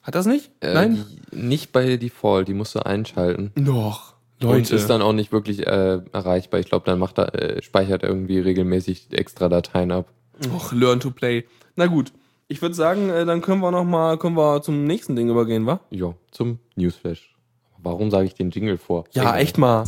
Hat 0.01 0.15
das 0.15 0.25
nicht? 0.25 0.49
Äh, 0.61 0.73
Nein? 0.73 1.05
Die, 1.33 1.45
nicht 1.45 1.73
bei 1.73 1.97
Default, 1.97 2.47
die 2.47 2.53
musst 2.53 2.73
du 2.73 2.85
einschalten. 2.85 3.51
Doch. 3.55 4.13
Leute. 4.39 4.55
Und 4.55 4.71
ist 4.71 4.89
dann 4.89 5.01
auch 5.01 5.11
nicht 5.11 5.33
wirklich 5.33 5.67
äh, 5.67 5.99
erreichbar. 6.13 6.61
Ich 6.61 6.67
glaube, 6.67 6.85
dann 6.85 6.99
macht 6.99 7.17
er, 7.17 7.35
äh, 7.35 7.61
speichert 7.61 8.03
er 8.03 8.09
irgendwie 8.09 8.39
regelmäßig 8.39 9.07
extra 9.11 9.49
Dateien 9.49 9.91
ab. 9.91 10.07
Och, 10.55 10.71
learn 10.71 11.01
to 11.01 11.11
play. 11.11 11.43
Na 11.75 11.87
gut. 11.87 12.13
Ich 12.49 12.61
würde 12.61 12.75
sagen, 12.75 13.09
äh, 13.09 13.25
dann 13.25 13.41
können 13.41 13.59
wir 13.59 13.71
noch 13.71 13.83
mal 13.83 14.17
können 14.17 14.37
wir 14.37 14.61
zum 14.61 14.85
nächsten 14.85 15.17
Ding 15.17 15.29
übergehen, 15.29 15.65
wa? 15.65 15.81
Ja, 15.89 16.13
zum 16.31 16.59
Newsflash. 16.77 17.35
Warum 17.77 18.09
sage 18.09 18.25
ich 18.25 18.35
den 18.35 18.51
Jingle 18.51 18.77
vor? 18.77 19.03
Ja, 19.11 19.23
Jingle. 19.23 19.41
echt 19.41 19.57
mal. 19.57 19.83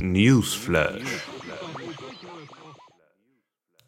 Newsflash. 0.00 1.26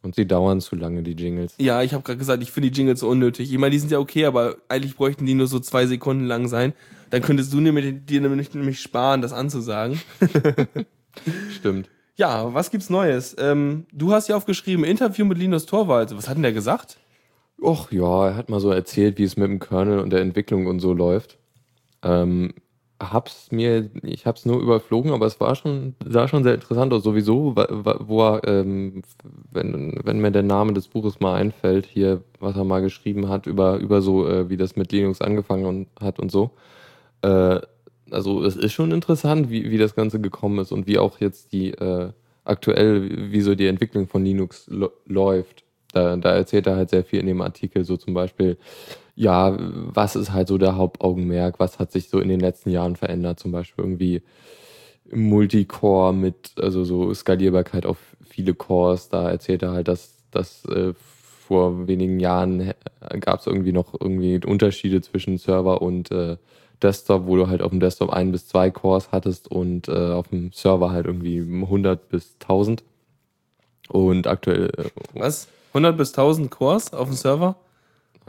Und 0.03 0.17
sie 0.17 0.27
dauern 0.27 0.61
zu 0.61 0.75
lange, 0.75 1.05
die 1.05 1.13
Jingles. 1.13 1.55
Ja, 1.59 1.83
ich 1.83 1.95
habe 1.95 2.03
gerade 2.03 2.19
gesagt, 2.19 2.43
ich 2.43 2.51
finde 2.51 2.73
die 2.73 2.77
Jingles 2.77 2.99
so 2.99 3.09
unnötig. 3.09 3.53
Ich 3.53 3.59
meine, 3.59 3.71
die 3.71 3.79
sind 3.79 3.93
ja 3.93 4.01
okay, 4.01 4.25
aber 4.25 4.57
eigentlich 4.69 4.97
bräuchten 4.97 5.25
die 5.25 5.35
nur 5.35 5.47
so 5.47 5.61
zwei 5.61 5.87
Sekunden 5.87 6.25
lang 6.25 6.49
sein. 6.49 6.73
Dann 7.11 7.23
könntest 7.23 7.53
du 7.53 7.61
dir 7.61 8.21
nämlich, 8.21 8.55
nämlich 8.55 8.81
sparen, 8.81 9.23
das 9.23 9.33
anzusagen. 9.33 10.01
Stimmt. 11.57 11.89
Ja, 12.17 12.55
was 12.55 12.71
gibt's 12.71 12.91
Neues? 12.91 13.35
Ähm, 13.39 13.87
du 13.93 14.13
hast 14.13 14.29
ja 14.29 14.37
aufgeschrieben, 14.37 14.85
Interview 14.85 15.25
mit 15.25 15.37
Linus 15.39 15.67
Torwald. 15.67 16.17
Was 16.17 16.29
hat 16.29 16.37
denn 16.37 16.45
der 16.45 16.53
gesagt? 16.53 16.99
Och 17.61 17.91
ja, 17.91 18.29
er 18.29 18.37
hat 18.37 18.49
mal 18.49 18.61
so 18.61 18.71
erzählt, 18.71 19.19
wie 19.19 19.25
es 19.25 19.37
mit 19.37 19.49
dem 19.49 19.59
Kernel 19.59 19.99
und 19.99 20.11
der 20.11 20.21
Entwicklung 20.21 20.67
und 20.67 20.79
so 20.79 20.93
läuft. 20.93 21.39
Ähm, 22.03 22.55
hab's 23.01 23.51
mir, 23.51 23.91
ich 24.03 24.27
hab's 24.27 24.47
nur 24.47 24.61
überflogen, 24.61 25.13
aber 25.13 25.27
es 25.27 25.41
war 25.41 25.57
schon, 25.57 25.97
sah 26.07 26.29
schon 26.29 26.45
sehr 26.45 26.55
interessant 26.55 26.93
aus. 26.93 27.03
Sowieso, 27.03 27.57
wo 27.57 28.23
er, 28.23 28.47
ähm, 28.47 29.03
wenn, 29.51 29.99
wenn 30.05 30.21
mir 30.21 30.31
der 30.31 30.45
Name 30.45 30.73
des 30.73 30.87
Buches 30.87 31.19
mal 31.19 31.35
einfällt, 31.35 31.87
hier, 31.87 32.23
was 32.39 32.55
er 32.57 32.65
mal 32.65 32.81
geschrieben 32.81 33.29
hat, 33.29 33.47
über, 33.47 33.79
über 33.79 34.03
so, 34.03 34.29
äh, 34.29 34.49
wie 34.49 34.57
das 34.57 34.77
mit 34.77 34.93
Linux 34.93 35.21
angefangen 35.21 35.87
hat 36.01 36.21
und 36.21 36.31
so. 36.31 36.53
Äh, 37.23 37.61
also 38.11 38.45
es 38.45 38.57
ist 38.57 38.73
schon 38.73 38.93
interessant, 38.93 39.51
wie, 39.51 39.71
wie 39.71 39.79
das 39.79 39.95
Ganze 39.95 40.21
gekommen 40.21 40.59
ist 40.59 40.73
und 40.73 40.87
wie 40.87 40.99
auch 40.99 41.21
jetzt 41.21 41.53
die 41.53 41.71
äh, 41.71 42.11
aktuell, 42.45 43.33
wie 43.33 43.41
so 43.41 43.55
die 43.55 43.67
Entwicklung 43.67 44.07
von 44.07 44.25
Linux 44.25 44.71
läuft. 45.07 45.65
Da, 45.93 46.17
da 46.17 46.35
erzählt 46.35 46.67
er 46.67 46.77
halt 46.77 46.91
sehr 46.91 47.05
viel 47.05 47.21
in 47.21 47.27
dem 47.27 47.41
Artikel, 47.41 47.85
so 47.85 47.97
zum 47.97 48.15
Beispiel, 48.15 48.59
ja, 49.15 49.57
was 49.59 50.17
ist 50.17 50.33
halt 50.33 50.49
so 50.49 50.59
der 50.59 50.77
Hauptaugenmerk, 50.77 51.61
was 51.61 51.79
hat 51.79 51.93
sich 51.93 52.09
so 52.09 52.19
in 52.19 52.29
den 52.29 52.41
letzten 52.41 52.71
Jahren 52.71 52.97
verändert, 52.97 53.39
zum 53.39 53.53
Beispiel 53.53 53.85
irgendwie 53.85 54.23
Multicore 55.13 56.13
mit, 56.13 56.53
also 56.59 56.85
so 56.85 57.15
Skalierbarkeit 57.15 57.87
auf 57.87 57.99
viele 58.25 58.55
Cores, 58.55 59.09
da 59.09 59.31
erzählt 59.31 59.63
er 59.63 59.71
halt, 59.71 59.87
dass, 59.87 60.25
dass 60.33 60.65
äh, 60.65 60.95
vor 61.47 61.87
wenigen 61.87 62.19
Jahren 62.19 62.73
gab 63.21 63.41
es 63.41 63.47
irgendwie 63.47 63.73
noch 63.73 63.95
irgendwie 63.99 64.41
Unterschiede 64.45 65.01
zwischen 65.03 65.39
Server 65.39 65.83
und 65.83 66.11
äh, 66.11 66.39
Desktop, 66.85 67.27
wo 67.27 67.37
du 67.37 67.49
halt 67.49 67.63
auf 67.63 67.71
dem 67.71 67.81
Desktop 67.81 68.11
ein 68.11 68.31
bis 68.31 68.47
zwei 68.47 68.71
Cores 68.71 69.09
hattest 69.11 69.51
und 69.51 69.89
äh, 69.89 70.13
auf 70.13 70.29
dem 70.29 70.53
Server 70.53 70.91
halt 70.91 71.07
irgendwie 71.07 71.41
100 71.41 72.09
bis 72.09 72.37
1000. 72.43 72.85
Und 73.89 74.27
aktuell. 74.27 74.71
Äh, 74.77 74.91
Was? 75.15 75.49
100 75.71 75.97
bis 75.97 76.11
1000 76.11 76.51
Cores 76.51 76.93
auf 76.93 77.09
dem 77.09 77.17
Server? 77.17 77.57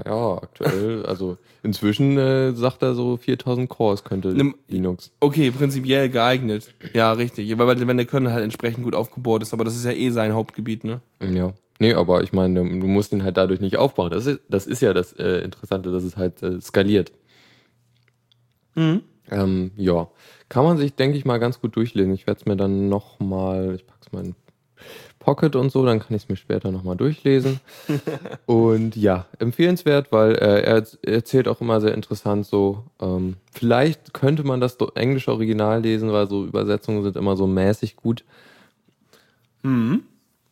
Ja, 0.03 0.37
aktuell, 0.41 1.05
also 1.05 1.37
inzwischen 1.63 2.17
äh, 2.17 2.53
sagt 2.53 2.83
er 2.83 2.95
so 2.95 3.15
4000 3.15 3.69
Cores 3.69 4.03
könnte 4.03 4.29
Nimm, 4.29 4.55
Linux. 4.67 5.11
Okay, 5.21 5.51
prinzipiell 5.51 6.09
geeignet. 6.09 6.73
Ja, 6.93 7.13
richtig. 7.13 7.57
Weil 7.57 7.87
wenn 7.87 7.97
der 7.97 8.05
Kernel 8.05 8.33
halt 8.33 8.43
entsprechend 8.43 8.83
gut 8.83 8.95
aufgebaut 8.95 9.41
ist, 9.41 9.53
aber 9.53 9.63
das 9.63 9.75
ist 9.75 9.85
ja 9.85 9.91
eh 9.91 10.09
sein 10.09 10.33
Hauptgebiet, 10.33 10.83
ne? 10.83 11.01
Ja. 11.21 11.53
Nee, 11.79 11.93
aber 11.93 12.23
ich 12.23 12.31
meine, 12.31 12.55
du 12.55 12.87
musst 12.87 13.11
ihn 13.11 13.23
halt 13.23 13.37
dadurch 13.37 13.59
nicht 13.59 13.77
aufbauen. 13.77 14.09
Das 14.11 14.25
ist, 14.25 14.39
das 14.49 14.65
ist 14.65 14.81
ja 14.81 14.93
das 14.93 15.13
äh, 15.13 15.39
Interessante, 15.43 15.91
dass 15.91 16.03
es 16.03 16.15
halt 16.15 16.41
äh, 16.41 16.61
skaliert. 16.61 17.11
Mhm. 18.75 19.01
Ähm, 19.31 19.71
ja, 19.75 20.07
kann 20.49 20.63
man 20.63 20.77
sich, 20.77 20.93
denke 20.95 21.17
ich 21.17 21.25
mal, 21.25 21.39
ganz 21.39 21.59
gut 21.59 21.75
durchlesen. 21.75 22.13
Ich 22.13 22.27
werde 22.27 22.39
es 22.39 22.45
mir 22.45 22.55
dann 22.55 22.89
nochmal, 22.89 23.75
ich 23.75 23.88
pack's 23.88 24.11
mal 24.11 24.25
in 24.25 24.35
Pocket 25.19 25.55
und 25.55 25.71
so, 25.71 25.83
dann 25.83 25.99
kann 25.99 26.15
ich 26.15 26.23
es 26.23 26.29
mir 26.29 26.35
später 26.35 26.71
nochmal 26.71 26.95
durchlesen. 26.95 27.59
und 28.45 28.95
ja, 28.95 29.25
empfehlenswert, 29.39 30.11
weil 30.11 30.33
äh, 30.35 30.61
er 30.61 30.85
erzählt 31.01 31.47
auch 31.47 31.61
immer 31.61 31.81
sehr 31.81 31.95
interessant 31.95 32.45
so. 32.45 32.83
Ähm, 33.01 33.38
vielleicht 33.51 34.13
könnte 34.13 34.43
man 34.43 34.61
das 34.61 34.77
englische 34.93 35.31
Original 35.31 35.81
lesen, 35.81 36.11
weil 36.11 36.29
so 36.29 36.45
Übersetzungen 36.45 37.01
sind 37.01 37.15
immer 37.15 37.35
so 37.35 37.47
mäßig 37.47 37.95
gut. 37.95 38.23
Mhm. 39.63 40.03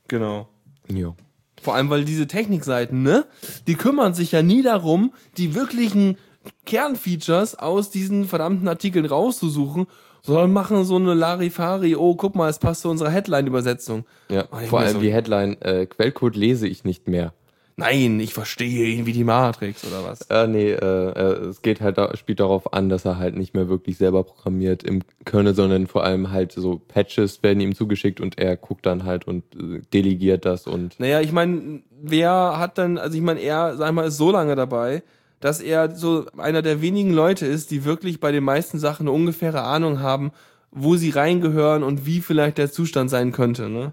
Genau. 0.07 0.47
Ja. 0.91 1.15
Vor 1.62 1.75
allem, 1.75 1.89
weil 1.89 2.03
diese 2.03 2.27
Technikseiten, 2.27 3.03
ne, 3.03 3.25
die 3.67 3.75
kümmern 3.75 4.13
sich 4.15 4.31
ja 4.31 4.41
nie 4.41 4.63
darum, 4.63 5.13
die 5.38 5.55
wirklichen 5.55 6.17
Kernfeatures 6.65 7.56
aus 7.58 7.89
diesen 7.89 8.25
verdammten 8.25 8.67
Artikeln 8.67 9.06
rauszusuchen, 9.06 9.88
sondern 10.21 10.53
machen 10.53 10.84
so 10.86 10.95
eine 10.95 11.13
Larifari, 11.13 11.95
oh, 11.95 12.15
guck 12.15 12.36
mal, 12.36 12.49
es 12.49 12.60
passt 12.60 12.82
zu 12.82 12.89
unserer 12.89 13.10
Headline-Übersetzung. 13.10 14.06
Ja, 14.29 14.45
Oh, 14.51 14.58
ich 14.62 14.69
vor 14.69 14.79
allem 14.79 14.93
so- 14.93 14.99
die 15.01 15.12
Headline, 15.13 15.62
äh, 15.62 15.86
Quellcode 15.86 16.36
lese 16.36 16.67
ich 16.67 16.84
nicht 16.84 17.08
mehr. 17.08 17.34
Nein, 17.75 18.19
ich 18.19 18.36
verstehe 18.36 18.86
ihn 18.86 19.08
wie 19.08 19.13
die 19.13 19.23
Matrix 19.23 19.84
oder 19.84 20.03
was. 20.08 20.21
Äh, 20.29 20.45
nee, 20.47 20.69
äh, 20.71 20.75
äh, 20.75 21.45
es 21.47 21.63
geht 21.63 21.82
halt, 21.82 21.97
spielt 22.19 22.39
darauf 22.39 22.71
an, 22.71 22.88
dass 22.88 23.03
er 23.03 23.17
halt 23.17 23.36
nicht 23.36 23.56
mehr 23.56 23.67
wirklich 23.67 23.97
selber 23.97 24.23
programmiert 24.23 24.84
im 24.84 25.01
Kernel, 25.25 25.56
sondern 25.56 25.88
vor 25.88 26.03
allem 26.03 26.29
halt 26.32 26.51
so 26.51 26.79
Patches 26.88 27.41
werden 27.41 27.60
ihm 27.62 27.73
zugeschickt 27.73 28.21
und 28.21 28.38
er 28.38 28.58
guckt 28.58 28.86
dann 28.86 29.06
halt 29.06 29.25
und 29.27 29.43
äh, 29.56 29.82
delegiert 29.91 30.45
das 30.45 30.67
und 30.67 30.99
Naja, 30.99 31.19
ich 31.21 31.32
meine, 31.32 31.82
wer 31.99 32.60
hat 32.60 32.77
dann, 32.77 32.99
also 32.99 33.17
ich 33.17 33.23
meine, 33.23 33.39
er, 33.39 33.75
sag 33.75 33.91
mal, 33.93 34.06
ist 34.08 34.17
so 34.17 34.29
lange 34.32 34.56
dabei, 34.56 35.01
dass 35.43 35.60
er 35.60 35.93
so 35.93 36.25
einer 36.38 36.62
der 36.62 36.82
wenigen 36.82 37.12
Leute 37.12 37.45
ist, 37.45 37.69
die 37.69 37.84
wirklich 37.84 38.21
bei 38.21 38.32
den 38.32 38.45
meisten 38.45 38.79
Sachen 38.79 39.08
eine 39.10 39.12
ungefähre 39.12 39.63
Ahnung 39.63 39.99
haben, 39.99 40.32
wo 40.71 40.95
sie 40.95 41.10
reingehören 41.10 41.84
und 41.84 42.06
wie 42.06 42.21
vielleicht 42.21 42.58
der 42.58 42.71
Zustand 42.71 43.10
sein 43.10 43.34
könnte, 43.34 43.67
ne? 43.67 43.91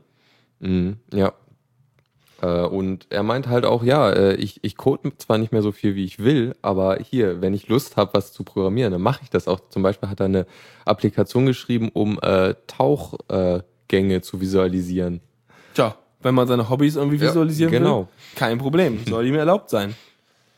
Mhm, 0.61 0.99
ja. 1.13 1.33
Äh, 2.41 2.63
und 2.67 3.09
er 3.11 3.25
meint 3.25 3.49
halt 3.49 3.65
auch, 3.65 3.83
ja, 3.83 4.11
äh, 4.13 4.37
ich, 4.37 4.61
ich 4.63 4.77
code 4.77 5.11
zwar 5.19 5.39
nicht 5.39 5.51
mehr 5.51 5.63
so 5.63 5.73
viel, 5.73 5.97
wie 5.97 6.05
ich 6.05 6.21
will, 6.21 6.55
aber 6.63 6.99
hier, 6.99 7.41
wenn 7.41 7.53
ich 7.53 7.67
Lust 7.67 7.97
habe, 7.97 8.15
was 8.15 8.33
zu 8.33 8.45
programmieren, 8.45 8.93
dann 8.93 9.03
mache 9.03 9.23
ich 9.25 9.31
das 9.31 9.49
auch. 9.49 9.59
Zum 9.71 9.83
Beispiel 9.83 10.09
hat 10.09 10.21
er 10.21 10.27
eine 10.27 10.47
Applikation 10.85 11.47
geschrieben, 11.47 11.89
um 11.93 12.21
äh, 12.23 12.55
Tauchgänge 12.69 14.15
äh, 14.15 14.23
zu 14.23 14.41
visualisieren. 14.41 15.21
Tja, 15.75 15.97
wenn 16.23 16.37
man 16.37 16.47
seine 16.47 16.71
Hobbys 16.71 16.95
irgendwie 16.95 17.17
Ja, 17.17 17.27
visualisieren 17.27 17.73
will, 17.73 17.81
genau. 17.81 18.09
kein 18.37 18.59
Problem, 18.59 19.01
soll 19.05 19.27
ihm 19.27 19.35
erlaubt 19.35 19.69
sein. 19.69 19.97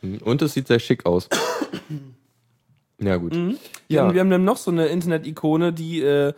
Mhm, 0.03 0.17
Und 0.19 0.41
es 0.43 0.53
sieht 0.53 0.67
sehr 0.67 0.79
schick 0.79 1.05
aus. 1.05 1.27
ja, 2.99 3.17
gut. 3.17 3.33
Wir, 3.33 3.55
Ja. 3.87 4.03
haben, 4.03 4.13
wir 4.13 4.21
haben 4.21 4.29
dann 4.29 4.45
noch 4.45 4.57
so 4.57 4.69
eine 4.71 4.87
Internet-Ikone, 4.87 5.73
die 5.73 6.01
äh, 6.01 6.33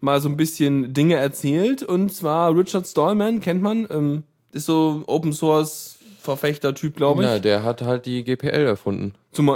mal 0.00 0.20
so 0.20 0.28
ein 0.28 0.36
bisschen 0.36 0.92
Dinge 0.94 1.16
erzählt. 1.16 1.82
Und 1.82 2.12
zwar 2.12 2.56
Richard 2.56 2.86
Stallman, 2.86 3.40
kennt 3.40 3.62
man, 3.62 3.86
ähm, 3.90 4.22
ist 4.52 4.66
so 4.66 5.02
Open 5.06 5.32
Source 5.32 5.94
Verfechter-Typ, 6.20 6.96
glaube 6.96 7.22
ich. 7.22 7.28
Ja, 7.28 7.38
der 7.38 7.62
hat 7.62 7.82
halt 7.82 8.04
die 8.06 8.24
GPL 8.24 8.66
erfunden. 8.66 9.14
Zum, 9.32 9.48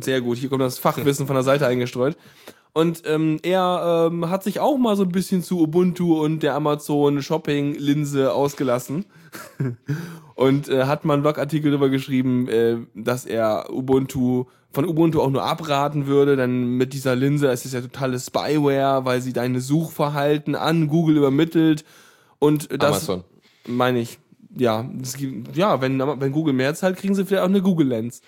sehr 0.00 0.20
gut, 0.22 0.38
hier 0.38 0.48
kommt 0.48 0.62
das 0.62 0.78
Fachwissen 0.78 1.26
von 1.26 1.34
der 1.36 1.42
Seite 1.42 1.66
eingestreut. 1.66 2.16
Und 2.76 3.04
ähm, 3.06 3.38
er 3.42 4.10
ähm, 4.12 4.28
hat 4.28 4.42
sich 4.42 4.60
auch 4.60 4.76
mal 4.76 4.96
so 4.96 5.04
ein 5.04 5.08
bisschen 5.08 5.42
zu 5.42 5.62
Ubuntu 5.62 6.22
und 6.22 6.42
der 6.42 6.54
Amazon 6.54 7.22
Shopping-Linse 7.22 8.34
ausgelassen. 8.34 9.06
und 10.34 10.68
äh, 10.68 10.84
hat 10.84 11.06
mal 11.06 11.14
einen 11.14 11.22
Blogartikel 11.22 11.70
darüber 11.70 11.88
geschrieben, 11.88 12.48
äh, 12.48 12.76
dass 12.94 13.24
er 13.24 13.72
Ubuntu 13.72 14.44
von 14.72 14.84
Ubuntu 14.84 15.22
auch 15.22 15.30
nur 15.30 15.42
abraten 15.42 16.06
würde, 16.06 16.36
denn 16.36 16.76
mit 16.76 16.92
dieser 16.92 17.16
Linse 17.16 17.48
es 17.48 17.64
ist 17.64 17.72
ja 17.72 17.80
totale 17.80 18.20
Spyware, 18.20 19.06
weil 19.06 19.22
sie 19.22 19.32
deine 19.32 19.62
Suchverhalten 19.62 20.54
an 20.54 20.88
Google 20.88 21.16
übermittelt 21.16 21.82
und 22.40 22.70
das 22.70 23.08
Amazon. 23.08 23.24
meine 23.66 24.00
ich, 24.00 24.18
ja, 24.54 24.86
es 25.00 25.16
gibt, 25.16 25.56
ja, 25.56 25.80
wenn, 25.80 25.98
wenn 25.98 26.30
Google 26.30 26.52
mehr 26.52 26.74
zahlt, 26.74 26.98
kriegen 26.98 27.14
sie 27.14 27.24
vielleicht 27.24 27.42
auch 27.42 27.48
eine 27.48 27.62
Google 27.62 27.88
Lens. 27.88 28.20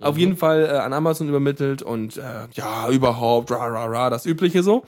Auf 0.00 0.18
jeden 0.18 0.36
Fall 0.36 0.64
äh, 0.64 0.78
an 0.78 0.92
Amazon 0.92 1.28
übermittelt 1.28 1.82
und 1.82 2.16
äh, 2.16 2.20
ja, 2.52 2.88
überhaupt, 2.90 3.50
ra, 3.50 3.66
ra, 3.66 3.86
ra, 3.86 4.10
das 4.10 4.26
Übliche 4.26 4.62
so. 4.62 4.84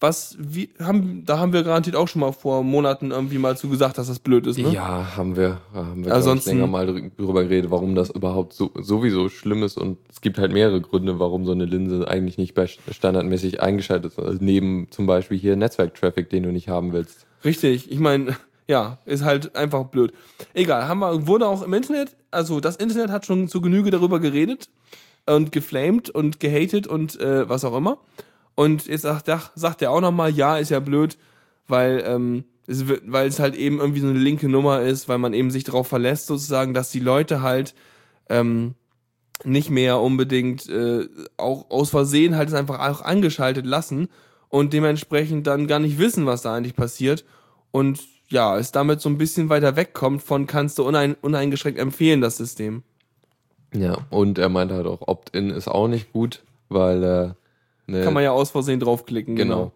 Was, 0.00 0.36
wie, 0.38 0.68
haben, 0.80 1.22
da 1.24 1.38
haben 1.38 1.54
wir 1.54 1.62
garantiert 1.62 1.96
auch 1.96 2.08
schon 2.08 2.20
mal 2.20 2.32
vor 2.32 2.62
Monaten 2.62 3.10
irgendwie 3.10 3.38
mal 3.38 3.56
zu 3.56 3.70
gesagt, 3.70 3.96
dass 3.96 4.08
das 4.08 4.18
blöd 4.18 4.46
ist, 4.46 4.58
ne? 4.58 4.68
Ja, 4.68 5.16
haben 5.16 5.34
wir, 5.36 5.60
haben 5.72 6.04
wir 6.04 6.12
Ansonsten- 6.12 6.50
länger 6.50 6.66
mal 6.66 6.86
drü- 6.86 7.10
drüber 7.16 7.44
geredet, 7.44 7.70
warum 7.70 7.94
das 7.94 8.10
überhaupt 8.10 8.52
so, 8.52 8.70
sowieso 8.74 9.30
schlimm 9.30 9.62
ist. 9.62 9.78
Und 9.78 9.96
es 10.10 10.20
gibt 10.20 10.36
halt 10.36 10.52
mehrere 10.52 10.82
Gründe, 10.82 11.20
warum 11.20 11.46
so 11.46 11.52
eine 11.52 11.64
Linse 11.64 12.06
eigentlich 12.06 12.36
nicht 12.36 12.54
standardmäßig 12.90 13.62
eingeschaltet 13.62 14.12
ist. 14.12 14.18
Also 14.18 14.38
neben 14.42 14.88
zum 14.90 15.06
Beispiel 15.06 15.38
hier 15.38 15.56
Netzwerktraffic, 15.56 16.28
den 16.28 16.42
du 16.42 16.52
nicht 16.52 16.68
haben 16.68 16.92
willst. 16.92 17.24
Richtig, 17.44 17.90
ich 17.90 17.98
meine, 18.00 18.36
ja, 18.66 18.98
ist 19.04 19.24
halt 19.24 19.56
einfach 19.56 19.84
blöd. 19.84 20.12
Egal, 20.54 20.88
haben 20.88 21.00
wir, 21.00 21.26
wurde 21.26 21.46
auch 21.46 21.62
im 21.62 21.74
Internet, 21.74 22.16
also 22.30 22.60
das 22.60 22.76
Internet 22.76 23.10
hat 23.10 23.26
schon 23.26 23.48
zu 23.48 23.60
Genüge 23.60 23.90
darüber 23.90 24.20
geredet 24.20 24.68
und 25.26 25.52
geflamed 25.52 26.10
und 26.10 26.40
gehatet 26.40 26.86
und 26.86 27.20
äh, 27.20 27.48
was 27.48 27.64
auch 27.64 27.76
immer. 27.76 27.98
Und 28.54 28.86
jetzt 28.86 29.02
sagt, 29.02 29.30
sagt 29.54 29.82
er 29.82 29.90
auch 29.90 30.00
nochmal, 30.00 30.30
ja, 30.30 30.58
ist 30.58 30.70
ja 30.70 30.80
blöd, 30.80 31.18
weil, 31.66 32.02
ähm, 32.06 32.44
es, 32.66 32.84
weil 32.88 33.28
es 33.28 33.38
halt 33.38 33.54
eben 33.54 33.80
irgendwie 33.80 34.00
so 34.00 34.08
eine 34.08 34.18
linke 34.18 34.48
Nummer 34.48 34.80
ist, 34.82 35.08
weil 35.08 35.18
man 35.18 35.34
eben 35.34 35.50
sich 35.50 35.64
darauf 35.64 35.88
verlässt, 35.88 36.26
sozusagen, 36.26 36.72
dass 36.72 36.90
die 36.90 37.00
Leute 37.00 37.42
halt 37.42 37.74
ähm, 38.30 38.74
nicht 39.42 39.70
mehr 39.70 40.00
unbedingt 40.00 40.68
äh, 40.68 41.08
auch 41.36 41.70
aus 41.70 41.90
Versehen 41.90 42.36
halt 42.36 42.48
es 42.48 42.54
einfach 42.54 42.78
auch 42.78 43.02
angeschaltet 43.02 43.66
lassen 43.66 44.08
und 44.48 44.72
dementsprechend 44.72 45.46
dann 45.46 45.66
gar 45.66 45.80
nicht 45.80 45.98
wissen, 45.98 46.26
was 46.26 46.42
da 46.42 46.54
eigentlich 46.54 46.76
passiert 46.76 47.24
und 47.72 48.00
ja, 48.34 48.58
es 48.58 48.72
damit 48.72 49.00
so 49.00 49.08
ein 49.08 49.16
bisschen 49.16 49.48
weiter 49.48 49.76
wegkommt 49.76 50.22
von 50.22 50.46
kannst 50.46 50.78
du 50.78 50.84
unein, 50.84 51.16
uneingeschränkt 51.22 51.78
empfehlen, 51.78 52.20
das 52.20 52.36
System. 52.36 52.82
Ja, 53.72 53.98
und 54.10 54.38
er 54.38 54.48
meinte 54.48 54.74
halt 54.74 54.86
auch, 54.86 55.06
Opt-in 55.06 55.50
ist 55.50 55.68
auch 55.68 55.88
nicht 55.88 56.12
gut, 56.12 56.42
weil 56.68 57.02
äh, 57.02 57.90
ne, 57.90 58.04
Kann 58.04 58.14
man 58.14 58.22
ja 58.22 58.32
aus 58.32 58.50
Versehen 58.50 58.80
draufklicken, 58.80 59.36
genau. 59.36 59.72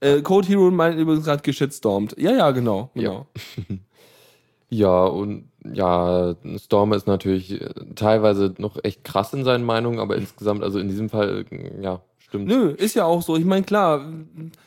genau. 0.00 0.16
Äh, 0.16 0.22
Code 0.22 0.48
Hero 0.48 0.70
meint 0.70 0.98
übrigens 0.98 1.24
gerade 1.24 1.42
geschitstormt. 1.42 2.16
Ja, 2.18 2.32
ja, 2.32 2.50
genau, 2.50 2.90
genau. 2.94 3.26
Ja, 4.72 5.04
und 5.04 5.50
ja, 5.70 6.34
Storm 6.56 6.94
ist 6.94 7.06
natürlich 7.06 7.60
äh, 7.60 7.68
teilweise 7.94 8.54
noch 8.56 8.82
echt 8.82 9.04
krass 9.04 9.34
in 9.34 9.44
seinen 9.44 9.64
Meinungen, 9.64 9.98
aber 9.98 10.16
insgesamt, 10.16 10.62
also 10.62 10.78
in 10.78 10.88
diesem 10.88 11.10
Fall, 11.10 11.44
äh, 11.50 11.82
ja, 11.82 12.00
stimmt. 12.32 12.48
Nö, 12.48 12.70
ist 12.70 12.94
ja 12.94 13.04
auch 13.04 13.22
so. 13.22 13.36
Ich 13.36 13.44
meine, 13.44 13.64
klar, 13.64 14.10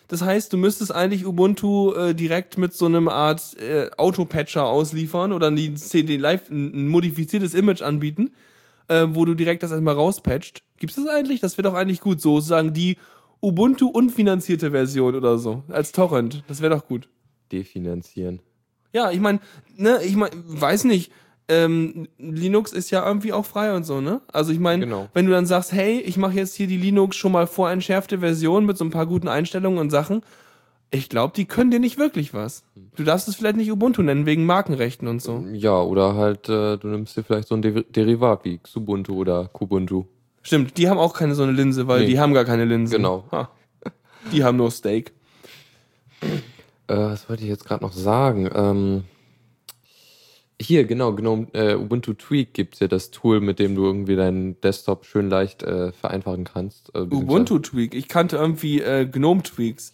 das 0.07 0.21
heißt, 0.21 0.53
du 0.53 0.57
müsstest 0.57 0.93
eigentlich 0.93 1.25
Ubuntu 1.25 1.93
äh, 1.93 2.13
direkt 2.13 2.57
mit 2.57 2.73
so 2.73 2.85
einem 2.85 3.07
Art 3.07 3.57
äh, 3.59 3.89
Autopatcher 3.97 4.65
ausliefern 4.65 5.31
oder 5.31 5.49
die 5.49 5.73
CD 5.73 6.17
Live 6.17 6.49
ein, 6.49 6.87
modifiziertes 6.87 7.55
Image 7.55 7.81
anbieten, 7.81 8.31
äh, 8.87 9.07
wo 9.09 9.25
du 9.25 9.33
direkt 9.33 9.63
das 9.63 9.71
erstmal 9.71 9.95
rauspatcht. 9.95 10.61
Gibt's 10.77 10.95
das 10.95 11.07
eigentlich? 11.07 11.39
Das 11.39 11.57
wäre 11.57 11.69
doch 11.69 11.75
eigentlich 11.75 12.01
gut, 12.01 12.21
so 12.21 12.35
sozusagen 12.35 12.73
die 12.73 12.97
Ubuntu 13.41 13.87
unfinanzierte 13.87 14.71
Version 14.71 15.15
oder 15.15 15.37
so 15.39 15.63
als 15.67 15.91
Torrent. 15.91 16.43
Das 16.47 16.61
wäre 16.61 16.75
doch 16.75 16.87
gut. 16.87 17.09
Definanzieren. 17.51 18.41
Ja, 18.93 19.11
ich 19.11 19.19
meine, 19.19 19.39
ne, 19.75 19.99
ich 20.03 20.15
meine, 20.15 20.35
weiß 20.45 20.83
nicht. 20.83 21.11
Ähm, 21.47 22.07
Linux 22.17 22.71
ist 22.73 22.89
ja 22.89 23.05
irgendwie 23.05 23.31
auch 23.31 23.45
frei 23.45 23.75
und 23.75 23.83
so, 23.83 24.01
ne? 24.01 24.21
Also 24.33 24.51
ich 24.51 24.59
meine, 24.59 24.85
Genau. 24.85 25.09
wenn 25.13 25.25
du 25.27 25.31
dann 25.31 25.45
sagst, 25.45 25.71
hey, 25.73 25.99
ich 25.99 26.17
mache 26.17 26.33
jetzt 26.33 26.55
hier 26.55 26.65
die 26.67 26.77
Linux 26.77 27.15
schon 27.17 27.31
mal 27.31 27.45
vorentschärfte 27.45 28.19
Version 28.19 28.65
mit 28.65 28.77
so 28.77 28.83
ein 28.85 28.89
paar 28.89 29.05
guten 29.05 29.27
Einstellungen 29.27 29.77
und 29.79 29.91
Sachen, 29.91 30.21
ich 30.91 31.07
glaube, 31.09 31.33
die 31.35 31.45
können 31.45 31.69
dir 31.71 31.79
nicht 31.79 31.99
wirklich 31.99 32.33
was. 32.33 32.63
Du 32.95 33.03
darfst 33.03 33.27
es 33.27 33.35
vielleicht 33.35 33.57
nicht 33.57 33.71
Ubuntu 33.71 34.01
nennen 34.01 34.25
wegen 34.25 34.45
Markenrechten 34.45 35.07
und 35.07 35.21
so. 35.21 35.43
Ja, 35.51 35.79
oder 35.81 36.15
halt, 36.15 36.49
äh, 36.49 36.77
du 36.77 36.87
nimmst 36.87 37.15
dir 37.17 37.23
vielleicht 37.23 37.47
so 37.47 37.55
ein 37.55 37.61
De 37.61 37.83
Derivat 37.83 38.43
wie 38.45 38.57
Xubuntu 38.59 39.13
oder 39.15 39.47
Kubuntu. 39.51 40.05
Stimmt, 40.41 40.77
die 40.77 40.89
haben 40.89 40.97
auch 40.99 41.13
keine 41.13 41.35
so 41.35 41.43
eine 41.43 41.51
Linse, 41.51 41.87
weil 41.87 42.01
Nee. 42.01 42.05
die 42.07 42.19
haben 42.19 42.33
gar 42.33 42.45
keine 42.45 42.65
Linse. 42.65 42.95
Genau. 42.95 43.25
Ha. 43.31 43.49
Die 44.31 44.43
haben 44.43 44.57
nur 44.57 44.71
Steak. 44.71 45.11
Äh, 46.21 46.95
was 46.95 47.27
wollte 47.29 47.43
ich 47.43 47.49
jetzt 47.49 47.65
gerade 47.65 47.83
noch 47.83 47.93
sagen? 47.93 48.49
Ähm, 48.53 49.03
hier, 50.61 50.85
genau, 50.85 51.13
genau, 51.13 51.45
äh, 51.53 51.75
Ubuntu 51.75 52.13
Tweak 52.13 52.53
gibt 52.53 52.79
ja 52.79 52.87
das 52.87 53.11
Tool, 53.11 53.41
mit 53.41 53.59
dem 53.59 53.75
du 53.75 53.83
irgendwie 53.85 54.15
deinen 54.15 54.59
Desktop 54.61 55.05
schön 55.05 55.29
leicht 55.29 55.63
äh, 55.63 55.91
vereinfachen 55.91 56.45
kannst. 56.45 56.93
Äh, 56.95 56.99
Ubuntu 56.99 57.59
Tweak. 57.59 57.93
Ich 57.93 58.07
kannte 58.07 58.37
irgendwie 58.37 58.81
äh, 58.81 59.05
Gnome 59.05 59.43
Tweaks, 59.43 59.93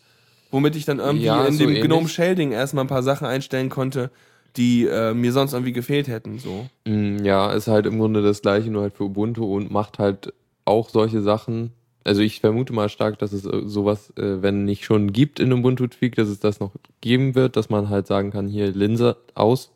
womit 0.51 0.75
ich 0.75 0.85
dann 0.85 0.99
irgendwie 0.99 1.25
Ja, 1.25 1.45
in 1.45 1.53
so 1.53 1.59
dem 1.59 1.69
ähnlich. 1.69 1.83
Gnome 1.85 2.07
Shading 2.07 2.51
erstmal 2.51 2.83
ein 2.85 2.89
paar 2.89 3.03
Sachen 3.03 3.25
einstellen 3.25 3.69
konnte, 3.69 4.11
die 4.57 4.85
äh, 4.85 5.13
mir 5.13 5.31
sonst 5.31 5.53
irgendwie 5.53 5.71
gefehlt 5.73 6.07
hätten. 6.07 6.37
So. 6.37 6.67
Mm, 6.85 7.23
Ja, 7.23 7.51
ist 7.53 7.67
halt 7.67 7.85
im 7.85 7.97
Grunde 7.97 8.21
das 8.21 8.41
gleiche, 8.41 8.69
nur 8.69 8.83
halt 8.83 8.93
für 8.93 9.05
Ubuntu 9.05 9.43
und 9.55 9.71
macht 9.71 9.97
halt 9.97 10.33
auch 10.65 10.89
solche 10.89 11.21
Sachen. 11.21 11.71
Also 12.03 12.21
ich 12.21 12.39
vermute 12.39 12.73
mal 12.73 12.89
stark, 12.89 13.17
dass 13.19 13.31
es 13.33 13.45
äh, 13.45 13.61
sowas, 13.65 14.11
wenn 14.15 14.65
nicht 14.65 14.85
schon 14.85 15.11
gibt 15.13 15.39
in 15.39 15.51
Ubuntu 15.53 15.87
Tweak, 15.87 16.15
dass 16.15 16.27
es 16.27 16.39
das 16.39 16.59
noch 16.59 16.71
geben 16.99 17.33
wird, 17.35 17.55
dass 17.55 17.69
man 17.69 17.89
halt 17.89 18.05
sagen 18.07 18.31
kann, 18.31 18.47
hier 18.47 18.71
Linse 18.71 19.17
aus, 19.35 19.71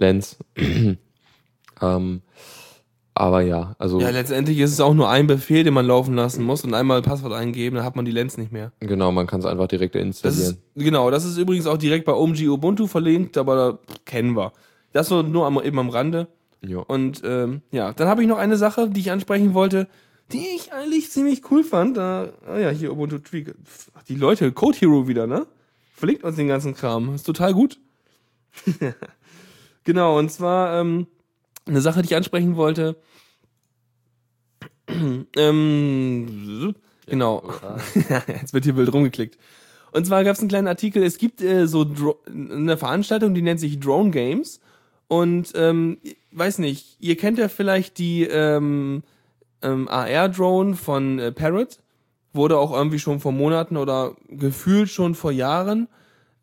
Lens. 0.00 0.38
ähm, 1.82 2.22
aber 3.14 3.42
ja, 3.42 3.74
also 3.78 4.00
Ja, 4.00 4.10
letztendlich 4.10 4.58
ist 4.58 4.72
es 4.72 4.80
auch 4.80 4.94
nur 4.94 5.08
ein 5.10 5.26
Befehl, 5.26 5.64
den 5.64 5.74
man 5.74 5.86
laufen 5.86 6.14
lassen 6.14 6.44
muss 6.44 6.64
und 6.64 6.72
einmal 6.74 7.02
Passwort 7.02 7.32
eingeben, 7.34 7.76
dann 7.76 7.84
hat 7.84 7.96
man 7.96 8.04
die 8.04 8.12
Lens 8.12 8.38
nicht 8.38 8.52
mehr. 8.52 8.72
genau, 8.80 9.12
man 9.12 9.26
kann 9.26 9.40
es 9.40 9.46
einfach 9.46 9.66
direkt 9.68 9.94
Das 9.94 10.02
installieren. 10.02 10.58
ist, 10.74 10.84
genau, 10.84 11.10
das 11.10 11.24
ist 11.24 11.36
übrigens 11.36 11.66
auch 11.66 11.76
direkt 11.76 12.06
bei 12.06 12.12
OMG 12.14 12.48
Ubuntu 12.48 12.86
verlinkt, 12.86 13.36
aber 13.36 13.56
da 13.56 13.78
kennen 14.04 14.36
wir. 14.36 14.52
Das 14.92 15.08
so 15.08 15.22
nur 15.22 15.46
am, 15.46 15.60
eben 15.62 15.78
am 15.78 15.90
Rande. 15.90 16.28
ja. 16.64 16.78
Und 16.78 17.22
ähm, 17.24 17.62
ja, 17.72 17.92
dann 17.92 18.08
habe 18.08 18.22
ich 18.22 18.28
noch 18.28 18.38
eine 18.38 18.56
Sache, 18.56 18.88
die 18.88 19.00
ich 19.00 19.10
ansprechen 19.10 19.54
wollte, 19.54 19.86
die 20.32 20.46
ich 20.56 20.72
eigentlich 20.72 21.10
ziemlich 21.10 21.42
cool 21.50 21.64
fand. 21.64 21.96
Da, 21.96 22.28
ah 22.46 22.58
ja, 22.58 22.70
hier 22.70 22.92
Ubuntu 22.92 23.18
Tweak. 23.18 23.54
Die 24.08 24.14
Leute, 24.14 24.52
Code 24.52 24.78
Hero 24.78 25.08
wieder, 25.08 25.26
ne? 25.26 25.46
Verlinkt 25.94 26.22
uns 26.24 26.36
den 26.36 26.48
ganzen 26.48 26.74
Kram. 26.74 27.14
Ist 27.14 27.24
total 27.24 27.52
gut. 27.52 27.78
genau, 29.84 30.18
und 30.18 30.30
zwar 30.30 30.80
ähm, 30.80 31.06
eine 31.66 31.80
Sache, 31.80 32.02
die 32.02 32.06
ich 32.06 32.16
ansprechen 32.16 32.56
wollte. 32.56 32.96
ähm, 35.36 36.74
genau. 37.06 37.42
Jetzt 38.26 38.52
wird 38.52 38.64
hier 38.64 38.76
wild 38.76 38.92
rumgeklickt. 38.92 39.38
Und 39.92 40.06
zwar 40.06 40.24
gab 40.24 40.34
es 40.34 40.40
einen 40.40 40.48
kleinen 40.48 40.68
Artikel, 40.68 41.02
es 41.02 41.18
gibt 41.18 41.42
äh, 41.42 41.66
so 41.66 41.84
Dro 41.84 42.18
eine 42.26 42.76
Veranstaltung, 42.76 43.34
die 43.34 43.42
nennt 43.42 43.60
sich 43.60 43.80
Drone 43.80 44.10
Games. 44.10 44.60
Und 45.08 45.52
ähm, 45.56 45.98
weiß 46.30 46.58
nicht, 46.58 46.96
ihr 47.00 47.16
kennt 47.16 47.38
ja 47.38 47.48
vielleicht 47.48 47.98
die 47.98 48.22
ähm, 48.22 49.02
ähm, 49.62 49.88
AR-Drone 49.88 50.76
von 50.76 51.18
äh, 51.18 51.32
Parrot. 51.32 51.80
Wurde 52.32 52.58
auch 52.58 52.72
irgendwie 52.72 53.00
schon 53.00 53.18
vor 53.18 53.32
Monaten 53.32 53.76
oder 53.76 54.14
gefühlt 54.28 54.88
schon 54.88 55.16
vor 55.16 55.32
Jahren 55.32 55.88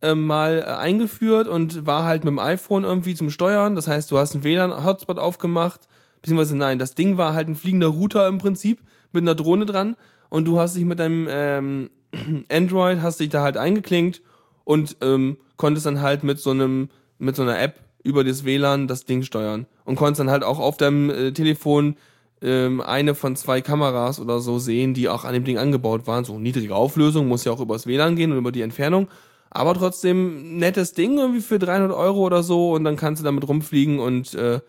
ähm, 0.01 0.25
mal 0.25 0.59
äh, 0.59 0.71
eingeführt 0.71 1.47
und 1.47 1.85
war 1.85 2.03
halt 2.03 2.23
mit 2.23 2.31
dem 2.31 2.39
iPhone 2.39 2.83
irgendwie 2.83 3.15
zum 3.15 3.29
Steuern. 3.29 3.75
Das 3.75 3.87
heißt, 3.87 4.11
du 4.11 4.17
hast 4.17 4.35
einen 4.35 4.43
WLAN-Hotspot 4.43 5.19
aufgemacht, 5.19 5.87
beziehungsweise 6.21 6.55
nein, 6.55 6.79
das 6.79 6.95
Ding 6.95 7.17
war 7.17 7.33
halt 7.33 7.47
ein 7.47 7.55
fliegender 7.55 7.87
Router 7.87 8.27
im 8.27 8.37
Prinzip 8.37 8.81
mit 9.11 9.23
einer 9.23 9.35
Drohne 9.35 9.65
dran 9.65 9.95
und 10.29 10.45
du 10.45 10.59
hast 10.59 10.75
dich 10.75 10.85
mit 10.85 10.99
deinem 10.99 11.27
ähm, 11.29 11.89
Android, 12.51 13.01
hast 13.01 13.19
dich 13.19 13.29
da 13.29 13.41
halt 13.41 13.57
eingeklinkt 13.57 14.21
und 14.63 14.97
ähm, 15.01 15.37
konntest 15.55 15.85
dann 15.85 16.01
halt 16.01 16.23
mit 16.23 16.39
so 16.39 16.51
einem, 16.51 16.89
mit 17.17 17.35
so 17.35 17.41
einer 17.43 17.59
App 17.59 17.79
über 18.03 18.23
das 18.23 18.45
WLAN 18.45 18.87
das 18.87 19.05
Ding 19.05 19.23
steuern 19.23 19.65
und 19.85 19.95
konntest 19.95 20.19
dann 20.19 20.29
halt 20.29 20.43
auch 20.43 20.59
auf 20.59 20.77
deinem 20.77 21.09
äh, 21.09 21.31
Telefon 21.31 21.97
ähm, 22.41 22.81
eine 22.81 23.15
von 23.15 23.35
zwei 23.35 23.61
Kameras 23.61 24.19
oder 24.19 24.39
so 24.39 24.59
sehen, 24.59 24.93
die 24.93 25.09
auch 25.09 25.25
an 25.25 25.33
dem 25.33 25.43
Ding 25.43 25.57
angebaut 25.57 26.05
waren. 26.07 26.23
So 26.23 26.37
niedrige 26.37 26.75
Auflösung, 26.75 27.27
muss 27.27 27.43
ja 27.45 27.51
auch 27.51 27.59
übers 27.59 27.87
WLAN 27.87 28.15
gehen 28.15 28.31
und 28.31 28.37
über 28.37 28.51
die 28.51 28.61
Entfernung. 28.61 29.07
Aber 29.49 29.73
trotzdem 29.73 30.57
nettes 30.57 30.93
Ding 30.93 31.17
irgendwie 31.17 31.41
für 31.41 31.59
300 31.59 31.91
Euro 31.91 32.19
oder 32.19 32.43
so 32.43 32.73
und 32.73 32.83
dann 32.83 32.95
kannst 32.95 33.21
du 33.21 33.25
damit 33.25 33.47
rumfliegen 33.47 33.99
und 33.99 34.33
äh, 34.33 34.59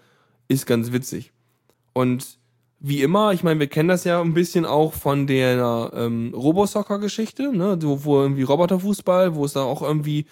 ist 0.48 0.66
ganz 0.66 0.92
witzig. 0.92 1.32
Und 1.92 2.38
wie 2.80 3.02
immer, 3.02 3.32
ich 3.32 3.42
meine, 3.42 3.58
wir 3.58 3.66
kennen 3.66 3.88
das 3.88 4.04
ja 4.04 4.20
ein 4.20 4.34
bisschen 4.34 4.64
auch 4.64 4.92
von 4.92 5.26
der 5.26 5.90
ähm, 5.94 6.32
Robosoccer-Geschichte, 6.34 7.52
ne? 7.56 7.78
wo, 7.82 8.04
wo 8.04 8.20
irgendwie 8.20 8.44
Roboterfußball, 8.44 9.34
wo 9.34 9.44
es 9.44 9.54
da 9.54 9.62
auch 9.62 9.82
irgendwie 9.82 10.26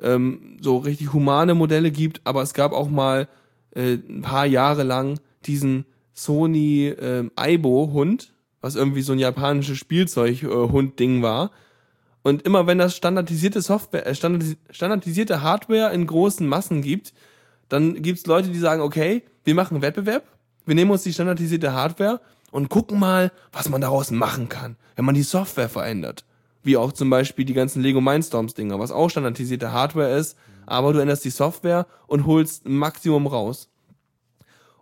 ähm, 0.00 0.56
so 0.60 0.78
richtig 0.78 1.12
humane 1.12 1.54
Modelle 1.54 1.90
gibt, 1.90 2.22
aber 2.24 2.42
es 2.42 2.54
gab 2.54 2.72
auch 2.72 2.88
mal 2.88 3.28
äh, 3.74 3.98
ein 4.08 4.22
paar 4.22 4.46
Jahre 4.46 4.82
lang 4.82 5.20
diesen 5.44 5.84
Sony 6.14 6.88
ähm, 6.88 7.30
Aibo-Hund, 7.36 8.32
was 8.60 8.76
irgendwie 8.76 9.02
so 9.02 9.12
ein 9.12 9.18
japanisches 9.18 9.78
Spielzeug-Hund-Ding 9.78 11.22
war. 11.22 11.50
Und 12.22 12.42
immer 12.42 12.66
wenn 12.66 12.78
das 12.78 12.96
standardisierte 12.96 13.62
Software, 13.62 14.06
äh, 14.06 14.14
standardis 14.14 14.56
standardisierte 14.70 15.42
Hardware 15.42 15.92
in 15.92 16.06
großen 16.06 16.46
Massen 16.46 16.82
gibt, 16.82 17.14
dann 17.68 18.02
gibt's 18.02 18.26
Leute, 18.26 18.48
die 18.48 18.58
sagen, 18.58 18.82
okay, 18.82 19.22
wir 19.44 19.54
machen 19.54 19.74
einen 19.74 19.82
Wettbewerb, 19.82 20.24
wir 20.66 20.74
nehmen 20.74 20.90
uns 20.90 21.02
die 21.02 21.12
standardisierte 21.12 21.72
Hardware 21.72 22.20
und 22.50 22.68
gucken 22.68 22.98
mal, 22.98 23.32
was 23.52 23.68
man 23.68 23.80
daraus 23.80 24.10
machen 24.10 24.48
kann, 24.48 24.76
wenn 24.96 25.04
man 25.04 25.14
die 25.14 25.22
Software 25.22 25.68
verändert. 25.68 26.24
Wie 26.62 26.76
auch 26.76 26.92
zum 26.92 27.08
Beispiel 27.08 27.46
die 27.46 27.54
ganzen 27.54 27.80
Lego 27.80 28.02
Mindstorms 28.02 28.52
Dinger, 28.52 28.78
was 28.78 28.92
auch 28.92 29.08
standardisierte 29.08 29.72
Hardware 29.72 30.14
ist, 30.16 30.36
aber 30.66 30.92
du 30.92 30.98
änderst 30.98 31.24
die 31.24 31.30
Software 31.30 31.86
und 32.06 32.26
holst 32.26 32.66
ein 32.66 32.76
Maximum 32.76 33.26
raus. 33.26 33.68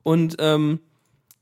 Und 0.03 0.37
ähm, 0.41 0.81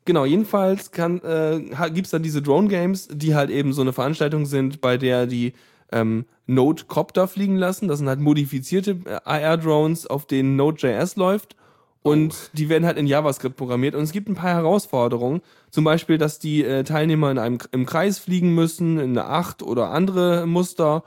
genau, 0.05 0.25
jedenfalls 0.25 0.91
kann, 0.91 1.21
äh, 1.23 1.63
gibt's 1.91 2.11
da 2.11 2.19
diese 2.19 2.43
Drone 2.43 2.69
Games, 2.69 3.09
die 3.11 3.35
halt 3.35 3.49
eben 3.49 3.73
so 3.73 3.81
eine 3.81 3.95
Veranstaltung 3.95 4.45
sind, 4.45 4.81
bei 4.81 4.99
der 4.99 5.27
die 5.27 5.55
ähm, 5.93 6.27
Node-Copter 6.47 7.29
fliegen 7.29 7.57
lassen. 7.57 7.89
Das 7.89 7.99
sind 7.99 8.09
halt 8.09 8.21
modifizierte 8.21 8.99
äh, 9.05 9.19
AR-Drones, 9.25 10.07
auf 10.07 10.27
denen 10.27 10.57
Node.js 10.57 11.17
läuft. 11.17 11.57
Und 12.03 12.33
oh. 12.33 12.51
die 12.53 12.69
werden 12.69 12.87
halt 12.87 12.99
in 12.99 13.07
JavaScript 13.07 13.57
programmiert. 13.57 13.95
Und 13.95 14.05
es 14.05 14.13
gibt 14.13 14.29
ein 14.29 14.37
paar 14.37 14.55
Herausforderungen. 14.55 15.43
Zum 15.71 15.85
Beispiel, 15.85 16.19
dass 16.19 16.39
die 16.39 16.63
äh, 16.63 16.85
Teilnehmer 16.85 17.31
in 17.31 17.39
einem, 17.39 17.59
im 17.73 17.85
Kreis 17.85 18.19
fliegen 18.19 18.55
müssen, 18.55 18.99
in 18.99 19.19
einer 19.19 19.29
Acht 19.29 19.63
oder 19.63 19.91
andere 19.91 20.47
Muster. 20.47 21.03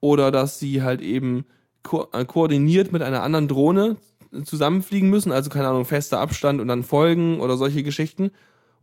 Oder 0.00 0.30
dass 0.32 0.58
sie 0.58 0.82
halt 0.82 1.00
eben 1.00 1.46
ko 1.84 2.08
äh, 2.12 2.24
koordiniert 2.24 2.92
mit 2.92 3.02
einer 3.02 3.22
anderen 3.22 3.46
Drohne 3.46 3.96
zusammenfliegen 4.44 5.10
müssen. 5.10 5.30
Also, 5.30 5.48
keine 5.48 5.68
Ahnung, 5.68 5.84
fester 5.84 6.18
Abstand 6.18 6.60
und 6.60 6.68
dann 6.68 6.82
folgen 6.82 7.40
oder 7.40 7.56
solche 7.56 7.84
Geschichten. 7.84 8.32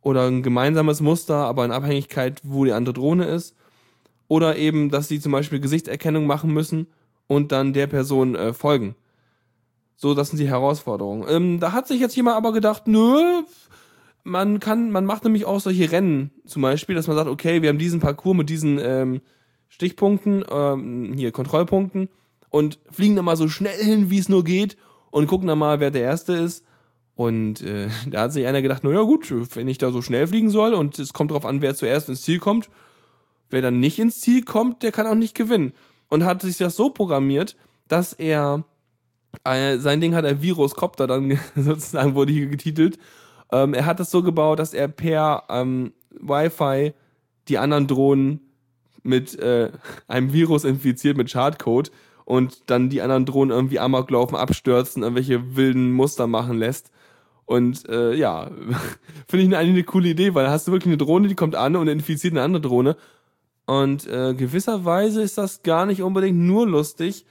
Oder 0.01 0.27
ein 0.27 0.43
gemeinsames 0.43 1.01
Muster, 1.01 1.35
aber 1.35 1.63
in 1.65 1.71
Abhängigkeit, 1.71 2.41
wo 2.43 2.65
die 2.65 2.73
andere 2.73 2.93
Drohne 2.93 3.25
ist. 3.25 3.55
Oder 4.27 4.57
eben, 4.57 4.89
dass 4.89 5.07
sie 5.07 5.19
zum 5.19 5.31
Beispiel 5.31 5.59
Gesichtserkennung 5.59 6.25
machen 6.25 6.51
müssen 6.51 6.87
und 7.27 7.51
dann 7.51 7.73
der 7.73 7.87
Person 7.87 8.35
äh, 8.35 8.53
folgen. 8.53 8.95
So, 9.95 10.13
das 10.13 10.29
sind 10.29 10.39
die 10.39 10.49
Herausforderungen. 10.49 11.25
Ähm, 11.29 11.59
da 11.59 11.71
hat 11.71 11.87
sich 11.87 11.99
jetzt 11.99 12.15
jemand 12.15 12.37
aber 12.37 12.51
gedacht, 12.51 12.87
nö, 12.87 13.43
man 14.23 14.59
kann, 14.59 14.91
man 14.91 15.05
macht 15.05 15.23
nämlich 15.23 15.45
auch 15.45 15.59
solche 15.59 15.91
Rennen, 15.91 16.31
zum 16.45 16.61
Beispiel, 16.61 16.95
dass 16.95 17.07
man 17.07 17.15
sagt, 17.15 17.29
okay, 17.29 17.61
wir 17.61 17.69
haben 17.69 17.77
diesen 17.77 17.99
Parcours 17.99 18.37
mit 18.37 18.49
diesen 18.49 18.79
ähm, 18.79 19.21
Stichpunkten, 19.67 20.45
ähm, 20.49 21.13
hier 21.15 21.31
Kontrollpunkten 21.31 22.09
und 22.49 22.79
fliegen 22.91 23.15
dann 23.15 23.25
mal 23.25 23.37
so 23.37 23.47
schnell 23.47 23.77
hin, 23.83 24.09
wie 24.09 24.19
es 24.19 24.29
nur 24.29 24.43
geht 24.43 24.77
und 25.11 25.27
gucken 25.27 25.47
dann 25.47 25.59
mal, 25.59 25.79
wer 25.79 25.91
der 25.91 26.03
Erste 26.03 26.33
ist. 26.33 26.63
Und 27.15 27.61
äh, 27.61 27.87
da 28.09 28.21
hat 28.21 28.33
sich 28.33 28.45
einer 28.45 28.61
gedacht, 28.61 28.83
naja 28.83 29.01
gut, 29.01 29.33
wenn 29.55 29.67
ich 29.67 29.77
da 29.77 29.91
so 29.91 30.01
schnell 30.01 30.27
fliegen 30.27 30.49
soll 30.49 30.73
und 30.73 30.99
es 30.99 31.13
kommt 31.13 31.31
darauf 31.31 31.45
an, 31.45 31.61
wer 31.61 31.75
zuerst 31.75 32.09
ins 32.09 32.21
Ziel 32.21 32.39
kommt, 32.39 32.69
wer 33.53 33.61
dann 33.61 33.79
nicht 33.79 33.99
ins 33.99 34.19
Ziel 34.19 34.43
kommt, 34.43 34.83
der 34.83 34.91
kann 34.91 35.07
auch 35.07 35.15
nicht 35.15 35.35
gewinnen. 35.35 35.73
Und 36.09 36.25
hat 36.25 36.41
sich 36.41 36.57
das 36.57 36.75
so 36.75 36.89
programmiert, 36.89 37.55
dass 37.87 38.13
er 38.13 38.65
äh, 39.43 39.77
sein 39.77 40.01
Ding 40.01 40.13
hat 40.15 40.25
er 40.25 40.41
Viruscopter 40.41 41.07
dann 41.07 41.39
sozusagen 41.55 42.15
wurde 42.15 42.33
hier 42.33 42.47
getitelt. 42.47 42.97
Ähm, 43.51 43.73
er 43.73 43.85
hat 43.85 43.99
es 43.99 44.11
so 44.11 44.21
gebaut, 44.23 44.59
dass 44.59 44.73
er 44.73 44.87
per 44.87 45.43
ähm, 45.49 45.93
Wi-Fi 46.11 46.93
die 47.47 47.57
anderen 47.57 47.87
Drohnen 47.87 48.41
mit 49.03 49.37
äh, 49.39 49.71
einem 50.07 50.33
Virus 50.33 50.63
infiziert 50.63 51.17
mit 51.17 51.29
Schadcode 51.29 51.91
und 52.25 52.69
dann 52.69 52.89
die 52.89 53.01
anderen 53.01 53.25
Drohnen 53.25 53.51
irgendwie 53.51 53.79
amok 53.79 54.09
laufen, 54.09 54.35
abstürzen, 54.35 55.03
irgendwelche 55.03 55.55
wilden 55.55 55.91
Muster 55.91 56.27
machen 56.27 56.57
lässt. 56.57 56.91
Und 57.45 57.87
äh, 57.89 58.13
ja, 58.13 58.49
finde 59.27 59.45
ich 59.45 59.57
eigentlich 59.57 59.69
eine 59.69 59.83
coole 59.83 60.09
Idee, 60.09 60.33
weil 60.33 60.49
hast 60.49 60.67
du 60.67 60.71
wirklich 60.71 60.91
eine 60.91 60.97
Drohne, 60.97 61.27
die 61.27 61.35
kommt 61.35 61.55
an 61.55 61.75
und 61.75 61.87
infiziert 61.87 62.33
eine 62.33 62.43
andere 62.43 62.61
Drohne. 62.61 62.95
Und 63.65 64.07
äh, 64.07 64.33
gewisserweise 64.33 65.21
ist 65.21 65.37
das 65.37 65.63
gar 65.63 65.85
nicht 65.85 66.01
unbedingt 66.01 66.39
nur 66.39 66.67
lustig, 66.67 67.25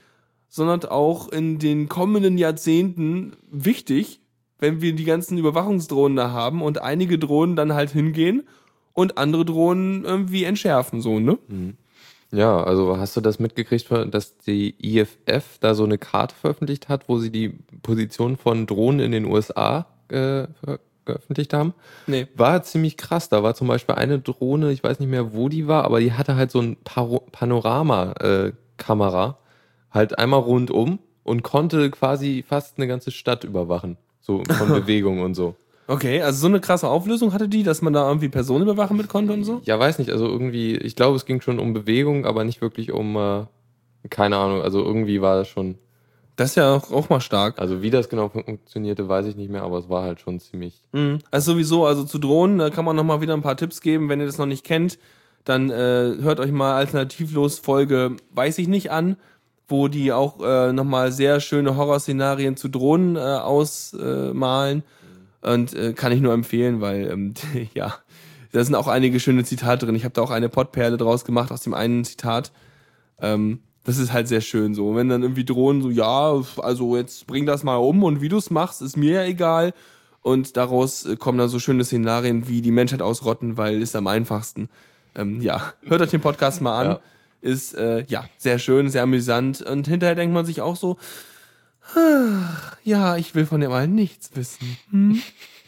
sondern 0.49 0.85
auch 0.85 1.29
in 1.29 1.59
den 1.59 1.89
kommenden 1.89 2.37
Jahrzehnten 2.37 3.33
wichtig, 3.51 4.21
wenn 4.59 4.81
wir 4.81 4.93
die 4.93 5.03
ganzen 5.03 5.37
Überwachungsdrohnen 5.37 6.15
da 6.15 6.31
haben 6.31 6.61
und 6.61 6.81
einige 6.81 7.19
Drohnen 7.19 7.55
dann 7.55 7.73
halt 7.73 7.91
hingehen 7.91 8.43
und 8.93 9.17
andere 9.17 9.45
Drohnen 9.45 10.05
irgendwie 10.05 10.43
entschärfen, 10.43 11.01
so, 11.01 11.19
ne? 11.19 11.37
Mhm. 11.47 11.77
Ja, 12.31 12.63
also 12.63 12.97
hast 12.97 13.15
du 13.15 13.21
das 13.21 13.37
mitgekriegt, 13.37 13.91
dass 13.91 14.37
die 14.39 14.73
IFF 14.81 15.59
da 15.59 15.75
so 15.75 15.83
eine 15.83 15.99
Karte 15.99 16.33
veröffentlicht 16.33 16.89
hat, 16.89 17.07
wo 17.07 17.19
sie 17.19 17.29
die 17.29 17.49
Position 17.83 18.37
von 18.37 18.65
Drohnen 18.65 19.01
in 19.01 19.11
den 19.11 19.25
USA 19.25 19.85
äh, 20.09 20.47
veröffentlicht 21.05 21.53
haben. 21.53 21.73
Nee. 22.07 22.27
War 22.35 22.63
ziemlich 22.63 22.97
krass. 22.97 23.29
Da 23.29 23.43
war 23.43 23.53
zum 23.55 23.67
Beispiel 23.67 23.95
eine 23.95 24.19
Drohne, 24.19 24.71
ich 24.71 24.83
weiß 24.83 24.99
nicht 24.99 25.09
mehr, 25.09 25.33
wo 25.33 25.49
die 25.49 25.67
war, 25.67 25.85
aber 25.85 25.99
die 25.99 26.13
hatte 26.13 26.35
halt 26.35 26.51
so 26.51 26.61
ein 26.61 26.77
Panorama-Kamera, 26.83 29.29
äh, 29.29 29.33
halt 29.93 30.17
einmal 30.17 30.39
rundum 30.39 30.99
und 31.23 31.43
konnte 31.43 31.91
quasi 31.91 32.43
fast 32.47 32.77
eine 32.77 32.87
ganze 32.87 33.11
Stadt 33.11 33.43
überwachen. 33.43 33.97
So 34.21 34.41
von 34.49 34.69
Bewegung 34.69 35.19
und 35.21 35.35
so. 35.35 35.55
Okay, 35.87 36.21
also 36.21 36.39
so 36.39 36.47
eine 36.47 36.61
krasse 36.61 36.87
Auflösung 36.87 37.33
hatte 37.33 37.49
die, 37.49 37.63
dass 37.63 37.81
man 37.81 37.91
da 37.93 38.07
irgendwie 38.07 38.29
Personen 38.29 38.63
überwachen 38.63 38.95
mit 38.95 39.09
konnte 39.09 39.33
und 39.33 39.43
so? 39.43 39.61
Ja, 39.65 39.77
weiß 39.79 39.99
nicht. 39.99 40.11
Also 40.11 40.27
irgendwie, 40.27 40.77
ich 40.77 40.95
glaube, 40.95 41.17
es 41.17 41.25
ging 41.25 41.41
schon 41.41 41.59
um 41.59 41.73
Bewegung, 41.73 42.25
aber 42.25 42.45
nicht 42.45 42.61
wirklich 42.61 42.93
um, 42.93 43.17
äh, 43.17 43.43
keine 44.09 44.37
Ahnung. 44.37 44.61
Also 44.61 44.81
irgendwie 44.81 45.21
war 45.21 45.35
das 45.37 45.49
schon 45.49 45.77
das 46.35 46.51
ist 46.51 46.55
ja 46.55 46.75
auch, 46.75 46.91
auch 46.91 47.09
mal 47.09 47.21
stark. 47.21 47.59
Also 47.59 47.81
wie 47.81 47.89
das 47.91 48.09
genau 48.09 48.29
funktionierte, 48.29 49.07
weiß 49.07 49.27
ich 49.27 49.35
nicht 49.35 49.51
mehr, 49.51 49.63
aber 49.63 49.77
es 49.77 49.89
war 49.89 50.03
halt 50.03 50.19
schon 50.19 50.39
ziemlich. 50.39 50.81
Mhm. 50.91 51.19
Also 51.31 51.53
sowieso, 51.53 51.85
also 51.85 52.03
zu 52.03 52.17
Drohnen, 52.17 52.57
da 52.57 52.69
kann 52.69 52.85
man 52.85 52.95
nochmal 52.95 53.21
wieder 53.21 53.33
ein 53.33 53.41
paar 53.41 53.57
Tipps 53.57 53.81
geben. 53.81 54.09
Wenn 54.09 54.19
ihr 54.19 54.25
das 54.25 54.37
noch 54.37 54.45
nicht 54.45 54.65
kennt, 54.65 54.97
dann 55.45 55.69
äh, 55.69 56.15
hört 56.21 56.39
euch 56.39 56.51
mal 56.51 56.75
alternativlos 56.75 57.59
Folge 57.59 58.15
Weiß 58.31 58.57
ich 58.57 58.67
nicht 58.67 58.91
an, 58.91 59.17
wo 59.67 59.87
die 59.87 60.11
auch 60.11 60.39
äh, 60.41 60.73
nochmal 60.73 61.11
sehr 61.11 61.39
schöne 61.39 61.75
Horrorszenarien 61.75 62.57
zu 62.57 62.67
Drohnen 62.67 63.15
äh, 63.15 63.19
ausmalen. 63.19 64.83
Äh, 65.43 65.51
Und 65.51 65.73
äh, 65.73 65.93
kann 65.93 66.11
ich 66.11 66.21
nur 66.21 66.33
empfehlen, 66.33 66.81
weil 66.81 67.11
ähm, 67.11 67.33
ja, 67.73 67.95
da 68.51 68.63
sind 68.63 68.75
auch 68.75 68.87
einige 68.87 69.19
schöne 69.19 69.43
Zitate 69.43 69.85
drin. 69.85 69.95
Ich 69.95 70.03
habe 70.03 70.13
da 70.13 70.21
auch 70.21 70.31
eine 70.31 70.49
Pottperle 70.49 70.97
draus 70.97 71.25
gemacht 71.25 71.51
aus 71.51 71.61
dem 71.61 71.73
einen 71.73 72.05
Zitat. 72.05 72.51
Ähm, 73.19 73.59
das 73.83 73.97
ist 73.97 74.13
halt 74.13 74.27
sehr 74.27 74.41
schön 74.41 74.73
so. 74.73 74.95
Wenn 74.95 75.09
dann 75.09 75.21
irgendwie 75.23 75.45
drohen, 75.45 75.81
so, 75.81 75.89
ja, 75.89 76.41
also 76.57 76.95
jetzt 76.95 77.27
bring 77.27 77.45
das 77.45 77.63
mal 77.63 77.75
um 77.75 78.03
und 78.03 78.21
wie 78.21 78.29
du 78.29 78.37
es 78.37 78.49
machst, 78.49 78.81
ist 78.81 78.97
mir 78.97 79.13
ja 79.21 79.23
egal. 79.25 79.73
Und 80.21 80.55
daraus 80.55 81.05
äh, 81.05 81.17
kommen 81.17 81.37
dann 81.37 81.49
so 81.49 81.59
schöne 81.59 81.83
Szenarien 81.83 82.47
wie 82.47 82.61
die 82.61 82.71
Menschheit 82.71 83.01
ausrotten, 83.01 83.57
weil 83.57 83.81
ist 83.81 83.95
am 83.95 84.07
einfachsten. 84.07 84.69
Ähm, 85.15 85.41
ja, 85.41 85.73
hört 85.83 86.01
euch 86.01 86.11
den 86.11 86.21
Podcast 86.21 86.61
mal 86.61 86.79
an. 86.79 86.87
Ja. 86.87 86.99
Ist 87.41 87.75
äh, 87.75 88.05
ja 88.07 88.23
sehr 88.37 88.57
schön, 88.57 88.89
sehr 88.89 89.03
amüsant. 89.03 89.61
Und 89.61 89.85
hinterher 89.87 90.15
denkt 90.15 90.33
man 90.33 90.45
sich 90.45 90.61
auch 90.61 90.77
so, 90.77 90.97
ja, 92.83 93.17
ich 93.17 93.35
will 93.35 93.45
von 93.45 93.59
dem 93.61 93.71
allen 93.71 93.95
nichts 93.95 94.31
wissen. 94.35 94.77
Hm? 94.91 95.21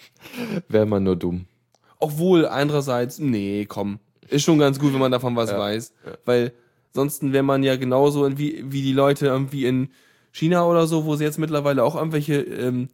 Wäre 0.70 0.86
man 0.86 1.04
nur 1.04 1.16
dumm. 1.18 1.46
Obwohl, 2.00 2.48
andererseits, 2.48 3.20
nee, 3.20 3.66
komm. 3.68 4.00
Ist 4.30 4.44
schon 4.44 4.58
ganz 4.60 4.80
gut, 4.80 4.94
wenn 4.94 5.00
man 5.00 5.12
davon 5.12 5.36
was 5.36 5.52
Ja, 5.52 5.60
weiß. 5.60 5.94
ja. 6.06 6.12
Weil 6.26 6.54
sonst 6.96 7.32
wäre 7.32 7.44
man 7.44 7.62
ja 7.62 7.76
genauso 7.76 8.38
wie, 8.38 8.64
wie 8.66 8.82
die 8.82 8.94
Leute 8.94 9.28
irgendwie 9.28 9.66
in 9.66 9.90
China 10.32 10.66
oder 10.66 10.88
so, 10.88 11.06
wo 11.06 11.16
sie 11.16 11.24
jetzt 11.24 11.38
mittlerweile 11.38 11.84
auch 11.84 11.96
irgendwelche, 11.96 12.42
ähm, 12.42 12.90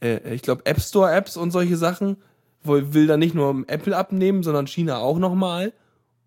äh, 0.00 0.34
ich 0.34 0.42
glaube, 0.42 0.64
App 0.64 0.80
Store 0.80 1.12
Apps 1.12 1.36
und 1.36 1.50
solche 1.50 1.76
Sachen, 1.76 2.16
wo 2.62 2.74
will 2.94 3.06
da 3.06 3.16
nicht 3.16 3.34
nur 3.34 3.64
Apple 3.66 3.96
abnehmen, 3.96 4.42
sondern 4.42 4.66
China 4.66 4.98
auch 4.98 5.18
nochmal, 5.18 5.72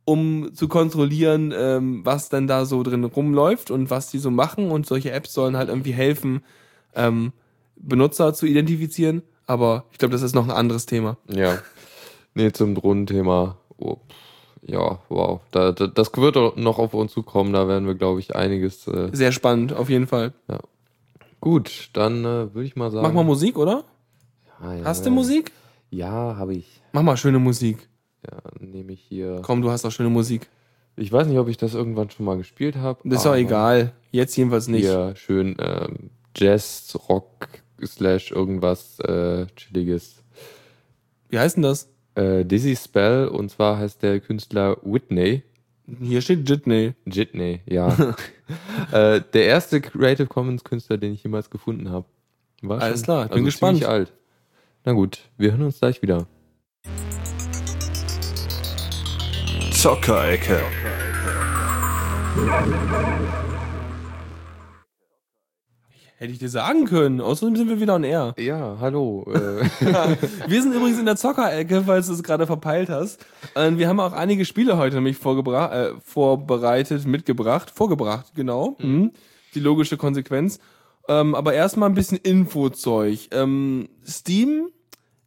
um 0.03 0.53
zu 0.53 0.67
kontrollieren, 0.67 1.53
ähm, 1.57 2.05
was 2.05 2.29
denn 2.29 2.47
da 2.47 2.65
so 2.65 2.83
drin 2.83 3.03
rumläuft 3.03 3.71
und 3.71 3.89
was 3.89 4.11
die 4.11 4.19
so 4.19 4.29
machen. 4.29 4.69
Und 4.69 4.85
solche 4.85 5.11
Apps 5.11 5.33
sollen 5.33 5.57
halt 5.57 5.69
irgendwie 5.69 5.93
helfen, 5.93 6.43
ähm, 6.93 7.33
Benutzer 7.75 8.33
zu 8.33 8.45
identifizieren. 8.45 9.23
Aber 9.47 9.85
ich 9.91 9.97
glaube, 9.97 10.11
das 10.11 10.21
ist 10.21 10.35
noch 10.35 10.45
ein 10.45 10.51
anderes 10.51 10.85
Thema. 10.85 11.17
Ja. 11.27 11.59
Nee, 12.33 12.51
zum 12.51 12.75
Drohnenthema. 12.75 13.57
Oh, 13.77 13.97
ja, 14.67 14.99
wow. 15.09 15.41
Da, 15.51 15.71
da, 15.71 15.87
das 15.87 16.11
wird 16.15 16.37
auch 16.37 16.55
noch 16.55 16.79
auf 16.79 16.93
uns 16.93 17.13
zukommen. 17.13 17.53
Da 17.53 17.67
werden 17.67 17.87
wir, 17.87 17.95
glaube 17.95 18.19
ich, 18.19 18.35
einiges. 18.35 18.87
Äh, 18.87 19.09
Sehr 19.13 19.31
spannend, 19.31 19.73
auf 19.73 19.89
jeden 19.89 20.07
Fall. 20.07 20.33
gut, 21.39 21.89
dann 21.93 22.25
äh, 22.25 22.53
würde 22.53 22.63
ich 22.63 22.75
mal 22.75 22.89
sagen. 22.89 23.03
Mach 23.05 23.13
mal 23.13 23.23
Musik, 23.23 23.57
oder? 23.57 23.83
Ja, 24.61 24.73
ja, 24.73 24.83
Hast 24.85 25.05
du 25.05 25.09
ja. 25.09 25.15
Musik? 25.15 25.51
Ja, 25.91 26.35
habe 26.37 26.55
ich. 26.55 26.81
Mach 26.93 27.03
mal 27.03 27.17
schöne 27.17 27.39
Musik. 27.39 27.87
Ja, 28.25 28.39
nehme 28.59 28.93
ich 28.93 29.01
hier. 29.01 29.39
Komm, 29.43 29.61
du 29.61 29.69
hast 29.69 29.85
auch 29.85 29.91
schöne 29.91 30.09
Musik. 30.09 30.49
Ich 30.97 31.11
weiß 31.11 31.27
nicht, 31.27 31.37
ob 31.37 31.47
ich 31.47 31.57
das 31.57 31.73
irgendwann 31.73 32.09
schon 32.09 32.25
mal 32.25 32.37
gespielt 32.37 32.77
habe. 32.77 32.99
Das 33.03 33.19
ist 33.19 33.25
doch 33.25 33.35
egal. 33.35 33.93
Jetzt 34.11 34.35
jedenfalls 34.35 34.67
nicht. 34.67 34.81
Hier 34.83 35.13
schön 35.15 35.55
ähm, 35.59 36.09
Jazz, 36.35 36.97
Rock, 37.09 37.49
slash 37.85 38.31
irgendwas 38.31 38.99
äh, 39.01 39.45
Chilliges. 39.55 40.23
Wie 41.29 41.37
heißt 41.37 41.57
denn 41.57 41.63
das? 41.63 41.89
Äh, 42.15 42.45
Dizzy 42.45 42.75
Spell 42.75 43.27
und 43.27 43.49
zwar 43.51 43.77
heißt 43.77 44.01
der 44.03 44.19
Künstler 44.19 44.77
Whitney. 44.83 45.43
Hier 46.01 46.21
steht 46.21 46.49
Jitney. 46.49 46.93
Jitney, 47.05 47.61
ja. 47.65 47.89
äh, 48.91 49.21
der 49.33 49.45
erste 49.45 49.81
Creative 49.81 50.27
Commons 50.27 50.63
Künstler, 50.63 50.97
den 50.97 51.13
ich 51.13 51.23
jemals 51.23 51.49
gefunden 51.49 51.89
habe. 51.91 52.05
War 52.61 52.81
Alles 52.81 52.99
schon- 53.01 53.03
klar, 53.05 53.23
ich 53.25 53.29
bin 53.29 53.37
also 53.39 53.45
gespannt. 53.45 53.77
ziemlich 53.77 53.89
alt. 53.89 54.13
Na 54.85 54.93
gut, 54.93 55.19
wir 55.37 55.51
hören 55.51 55.63
uns 55.63 55.79
gleich 55.79 56.01
wieder. 56.01 56.25
Zockerecke. 59.71 60.61
Hätte 66.17 66.31
ich 66.31 66.39
dir 66.39 66.49
sagen 66.49 66.85
können. 66.85 67.19
Außerdem 67.19 67.57
sind 67.57 67.67
wir 67.67 67.81
wieder 67.81 67.95
on 67.95 68.05
air. 68.05 68.33
Ja, 68.37 68.77
hallo. 68.79 69.25
Äh, 69.33 69.65
Wir 70.47 70.61
sind 70.61 70.73
übrigens 70.73 70.97
in 70.97 71.05
der 71.05 71.17
Zockerecke, 71.17 71.83
falls 71.85 72.07
du 72.07 72.13
es 72.13 72.23
gerade 72.23 72.47
verpeilt 72.47 72.89
hast. 72.89 73.25
Und 73.53 73.79
wir 73.79 73.89
haben 73.89 73.99
auch 73.99 74.13
einige 74.13 74.45
Spiele 74.45 74.77
heute 74.77 74.95
nämlich 74.95 75.17
äh, 75.17 75.89
vorbereitet, 76.01 77.05
mitgebracht. 77.05 77.69
Vorgebracht, 77.69 78.33
genau. 78.33 78.77
Mhm. 78.79 79.11
Die 79.55 79.59
logische 79.59 79.97
Konsequenz. 79.97 80.59
Ähm, 81.09 81.35
aber 81.35 81.53
erstmal 81.53 81.89
ein 81.89 81.95
bisschen 81.95 82.17
Infozeug. 82.19 83.27
Ähm, 83.31 83.89
Steam 84.07 84.69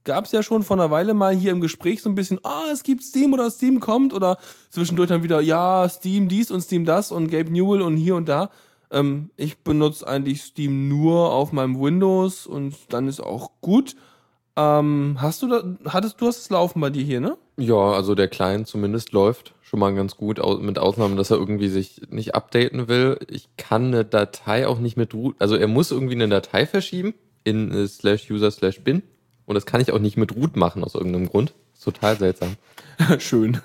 gab 0.04 0.24
es 0.24 0.32
ja 0.32 0.42
schon 0.42 0.62
vor 0.62 0.78
einer 0.78 0.90
Weile 0.90 1.12
mal 1.12 1.36
hier 1.36 1.52
im 1.52 1.60
Gespräch 1.60 2.00
so 2.00 2.08
ein 2.08 2.14
bisschen, 2.14 2.40
ah, 2.44 2.68
es 2.72 2.82
gibt 2.82 3.02
Steam 3.02 3.34
oder 3.34 3.50
Steam 3.50 3.78
kommt 3.78 4.14
oder 4.14 4.38
zwischendurch 4.70 5.10
dann 5.10 5.22
wieder, 5.22 5.42
ja, 5.42 5.86
Steam 5.86 6.28
dies 6.28 6.50
und 6.50 6.62
Steam 6.62 6.86
das 6.86 7.12
und 7.12 7.30
Gabe 7.30 7.52
Newell 7.52 7.82
und 7.82 7.98
hier 7.98 8.16
und 8.16 8.26
da. 8.26 8.50
Ähm, 8.90 9.30
ich 9.36 9.58
benutze 9.58 10.06
eigentlich 10.06 10.42
Steam 10.42 10.88
nur 10.88 11.32
auf 11.32 11.52
meinem 11.52 11.80
Windows 11.80 12.46
und 12.46 12.74
dann 12.90 13.08
ist 13.08 13.20
auch 13.20 13.50
gut. 13.60 13.96
Ähm, 14.56 15.16
hast 15.20 15.42
du 15.42 15.48
da, 15.48 15.62
hattest 15.92 16.20
du 16.20 16.26
hast 16.26 16.38
es 16.38 16.50
laufen 16.50 16.80
bei 16.80 16.90
dir 16.90 17.04
hier, 17.04 17.20
ne? 17.20 17.36
ja, 17.58 17.92
also 17.92 18.14
der 18.14 18.28
Client 18.28 18.68
zumindest 18.68 19.12
läuft 19.12 19.54
schon 19.62 19.80
mal 19.80 19.94
ganz 19.94 20.16
gut, 20.16 20.40
mit 20.60 20.78
Ausnahme, 20.78 21.16
dass 21.16 21.30
er 21.30 21.36
irgendwie 21.36 21.68
sich 21.68 22.00
nicht 22.08 22.34
updaten 22.34 22.88
will. 22.88 23.18
Ich 23.28 23.48
kann 23.56 23.86
eine 23.86 24.04
Datei 24.04 24.66
auch 24.66 24.78
nicht 24.78 24.96
mit 24.96 25.12
root, 25.12 25.36
also 25.40 25.56
er 25.56 25.66
muss 25.66 25.90
irgendwie 25.90 26.14
eine 26.14 26.28
Datei 26.28 26.66
verschieben 26.66 27.14
in 27.44 27.72
äh, 27.72 27.86
slash 27.86 28.30
user 28.30 28.50
slash 28.50 28.80
bin 28.82 29.02
und 29.44 29.56
das 29.56 29.66
kann 29.66 29.80
ich 29.80 29.92
auch 29.92 29.98
nicht 29.98 30.16
mit 30.16 30.36
root 30.36 30.56
machen 30.56 30.84
aus 30.84 30.94
irgendeinem 30.94 31.28
Grund. 31.28 31.52
Total 31.82 32.16
seltsam. 32.16 32.56
Schön. 33.18 33.60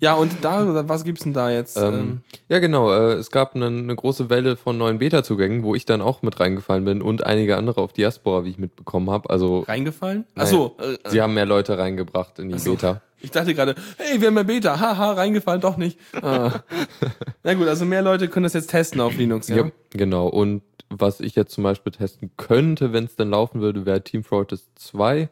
ja, 0.00 0.14
und 0.14 0.32
da, 0.42 0.88
was 0.88 1.04
gibt's 1.04 1.24
denn 1.24 1.34
da 1.34 1.50
jetzt? 1.50 1.76
Ähm, 1.76 2.22
ja, 2.48 2.58
genau. 2.58 2.90
Äh, 2.92 3.14
es 3.14 3.30
gab 3.30 3.54
eine, 3.54 3.66
eine 3.66 3.94
große 3.94 4.30
Welle 4.30 4.56
von 4.56 4.78
neuen 4.78 4.98
Beta-Zugängen, 4.98 5.62
wo 5.62 5.74
ich 5.74 5.84
dann 5.84 6.00
auch 6.00 6.22
mit 6.22 6.40
reingefallen 6.40 6.84
bin 6.84 7.02
und 7.02 7.24
einige 7.26 7.56
andere 7.56 7.80
auf 7.80 7.92
Diaspora, 7.92 8.44
wie 8.44 8.50
ich 8.50 8.58
mitbekommen 8.58 9.10
habe. 9.10 9.28
Also 9.30 9.60
reingefallen? 9.60 10.24
Achso, 10.34 10.76
äh, 10.78 10.96
sie 11.10 11.20
haben 11.20 11.34
mehr 11.34 11.46
Leute 11.46 11.76
reingebracht 11.76 12.38
in 12.38 12.48
die 12.48 12.54
Ach 12.54 12.60
so. 12.60 12.72
Beta. 12.72 13.02
ich 13.20 13.30
dachte 13.30 13.54
gerade, 13.54 13.74
hey, 13.98 14.20
wir 14.20 14.28
haben 14.28 14.36
ja 14.36 14.42
Beta, 14.42 14.80
haha, 14.80 15.12
reingefallen, 15.12 15.60
doch 15.60 15.76
nicht. 15.76 15.98
Ah. 16.22 16.60
Na 17.42 17.54
gut, 17.54 17.68
also 17.68 17.84
mehr 17.84 18.02
Leute 18.02 18.28
können 18.28 18.44
das 18.44 18.54
jetzt 18.54 18.70
testen 18.70 19.00
auf 19.00 19.16
Linux, 19.16 19.48
ja? 19.48 19.56
Ja, 19.56 19.70
genau. 19.90 20.28
Und 20.28 20.62
was 20.88 21.20
ich 21.20 21.34
jetzt 21.34 21.52
zum 21.52 21.64
Beispiel 21.64 21.92
testen 21.92 22.30
könnte, 22.36 22.92
wenn 22.92 23.04
es 23.04 23.16
dann 23.16 23.30
laufen 23.30 23.60
würde, 23.60 23.84
wäre 23.84 24.02
Team 24.02 24.24
Fortress 24.24 24.68
2. 24.76 25.28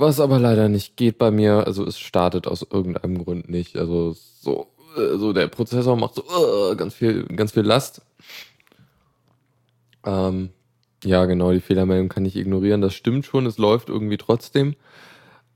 Was 0.00 0.18
aber 0.18 0.38
leider 0.38 0.70
nicht 0.70 0.96
geht 0.96 1.18
bei 1.18 1.30
mir. 1.30 1.66
Also 1.66 1.84
es 1.84 1.98
startet 1.98 2.46
aus 2.46 2.66
irgendeinem 2.70 3.22
Grund 3.22 3.50
nicht. 3.50 3.76
Also 3.76 4.14
so, 4.14 4.68
so 4.96 5.34
der 5.34 5.46
Prozessor 5.48 5.94
macht 5.94 6.14
so 6.14 6.22
äh, 6.22 6.74
ganz 6.74 6.94
viel, 6.94 7.24
ganz 7.24 7.52
viel 7.52 7.64
Last. 7.64 8.00
Ähm, 10.06 10.48
ja, 11.04 11.26
genau, 11.26 11.52
die 11.52 11.60
Fehlermeldung 11.60 12.08
kann 12.08 12.24
ich 12.24 12.36
ignorieren. 12.36 12.80
Das 12.80 12.94
stimmt 12.94 13.26
schon, 13.26 13.44
es 13.44 13.58
läuft 13.58 13.90
irgendwie 13.90 14.16
trotzdem. 14.16 14.74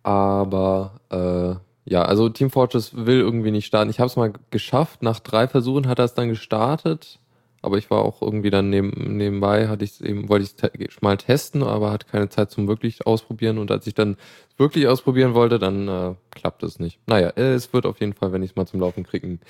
Aber 0.02 1.00
äh, 1.09 1.90
ja, 1.90 2.02
also 2.02 2.28
Team 2.28 2.50
Fortress 2.50 2.94
will 2.94 3.20
irgendwie 3.20 3.50
nicht 3.50 3.64
starten. 3.64 3.88
Ich 3.88 3.98
habe 3.98 4.09
es 4.09 4.16
mal 4.16 4.35
geschafft. 4.50 5.02
Nach 5.02 5.20
drei 5.20 5.48
Versuchen 5.48 5.88
hat 5.88 5.98
er 5.98 6.04
es 6.04 6.12
dann 6.12 6.28
gestartet. 6.28 7.18
Aber 7.64 7.79
ich 7.79 7.90
war 7.90 8.03
auch 8.03 8.20
irgendwie 8.20 8.50
dann 8.50 8.68
neben, 8.68 9.16
nebenbei, 9.16 9.68
hatte 9.68 9.85
ich 9.85 10.05
eben, 10.05 10.29
wollte 10.29 10.44
ich 10.44 10.87
es 10.87 11.00
mal 11.00 11.16
testen, 11.16 11.62
aber 11.62 11.90
hatte 11.90 12.07
keine 12.07 12.29
Zeit 12.29 12.50
zum 12.50 12.68
wirklich 12.68 13.07
ausprobieren. 13.07 13.57
Und 13.57 13.70
als 13.70 13.87
ich 13.87 13.94
dann 13.94 14.16
wirklich 14.59 14.87
ausprobieren 14.87 15.33
wollte, 15.33 15.59
dann 15.59 15.88
äh, 15.88 16.14
klappt 16.31 16.62
es 16.62 16.79
nicht. 16.79 17.00
Naja, 17.07 17.29
äh, 17.31 17.55
es 17.55 17.72
wird 17.72 17.87
auf 17.87 18.00
jeden 18.00 18.12
Fall, 18.12 18.33
wenn 18.33 18.42
ich 18.42 18.50
es 18.50 18.57
mal 18.57 18.66
zum 18.66 18.81
Laufen 18.81 19.05
kriege, 19.05 19.27
ein 19.27 19.40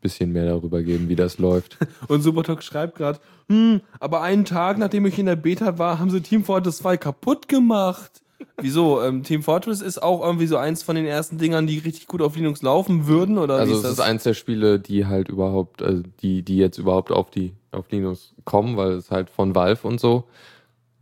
bisschen 0.00 0.32
mehr 0.32 0.46
darüber 0.46 0.82
geben, 0.82 1.08
wie 1.08 1.16
das 1.16 1.38
läuft. 1.38 1.76
Und 2.08 2.22
Supertalk 2.22 2.62
schreibt 2.62 2.96
gerade, 2.96 3.18
hm, 3.48 3.80
aber 3.98 4.22
einen 4.22 4.44
Tag, 4.44 4.78
nachdem 4.78 5.04
ich 5.06 5.18
in 5.18 5.26
der 5.26 5.36
Beta 5.36 5.78
war, 5.78 5.98
haben 5.98 6.10
sie 6.10 6.20
Team 6.20 6.44
Fortress 6.44 6.78
2 6.78 6.96
kaputt 6.96 7.48
gemacht. 7.48 8.22
Wieso? 8.60 9.02
Ähm, 9.02 9.22
Team 9.22 9.42
Fortress 9.42 9.80
ist 9.80 10.02
auch 10.02 10.24
irgendwie 10.24 10.46
so 10.46 10.56
eins 10.56 10.82
von 10.82 10.96
den 10.96 11.06
ersten 11.06 11.38
Dingern, 11.38 11.66
die 11.66 11.78
richtig 11.78 12.06
gut 12.06 12.22
auf 12.22 12.36
Linux 12.36 12.62
laufen 12.62 13.06
würden, 13.06 13.38
oder 13.38 13.54
Also 13.54 13.74
wie 13.74 13.78
es 13.78 13.84
ist 13.84 14.00
eins 14.00 14.22
der 14.22 14.34
Spiele, 14.34 14.78
die 14.78 15.06
halt 15.06 15.28
überhaupt, 15.28 15.82
also 15.82 16.02
die, 16.20 16.42
die 16.42 16.56
jetzt 16.56 16.78
überhaupt 16.78 17.12
auf 17.12 17.30
die, 17.30 17.54
auf 17.72 17.90
Linux 17.90 18.34
kommen, 18.44 18.76
weil 18.76 18.92
es 18.92 19.10
halt 19.10 19.30
von 19.30 19.54
Valve 19.54 19.86
und 19.86 20.00
so 20.00 20.24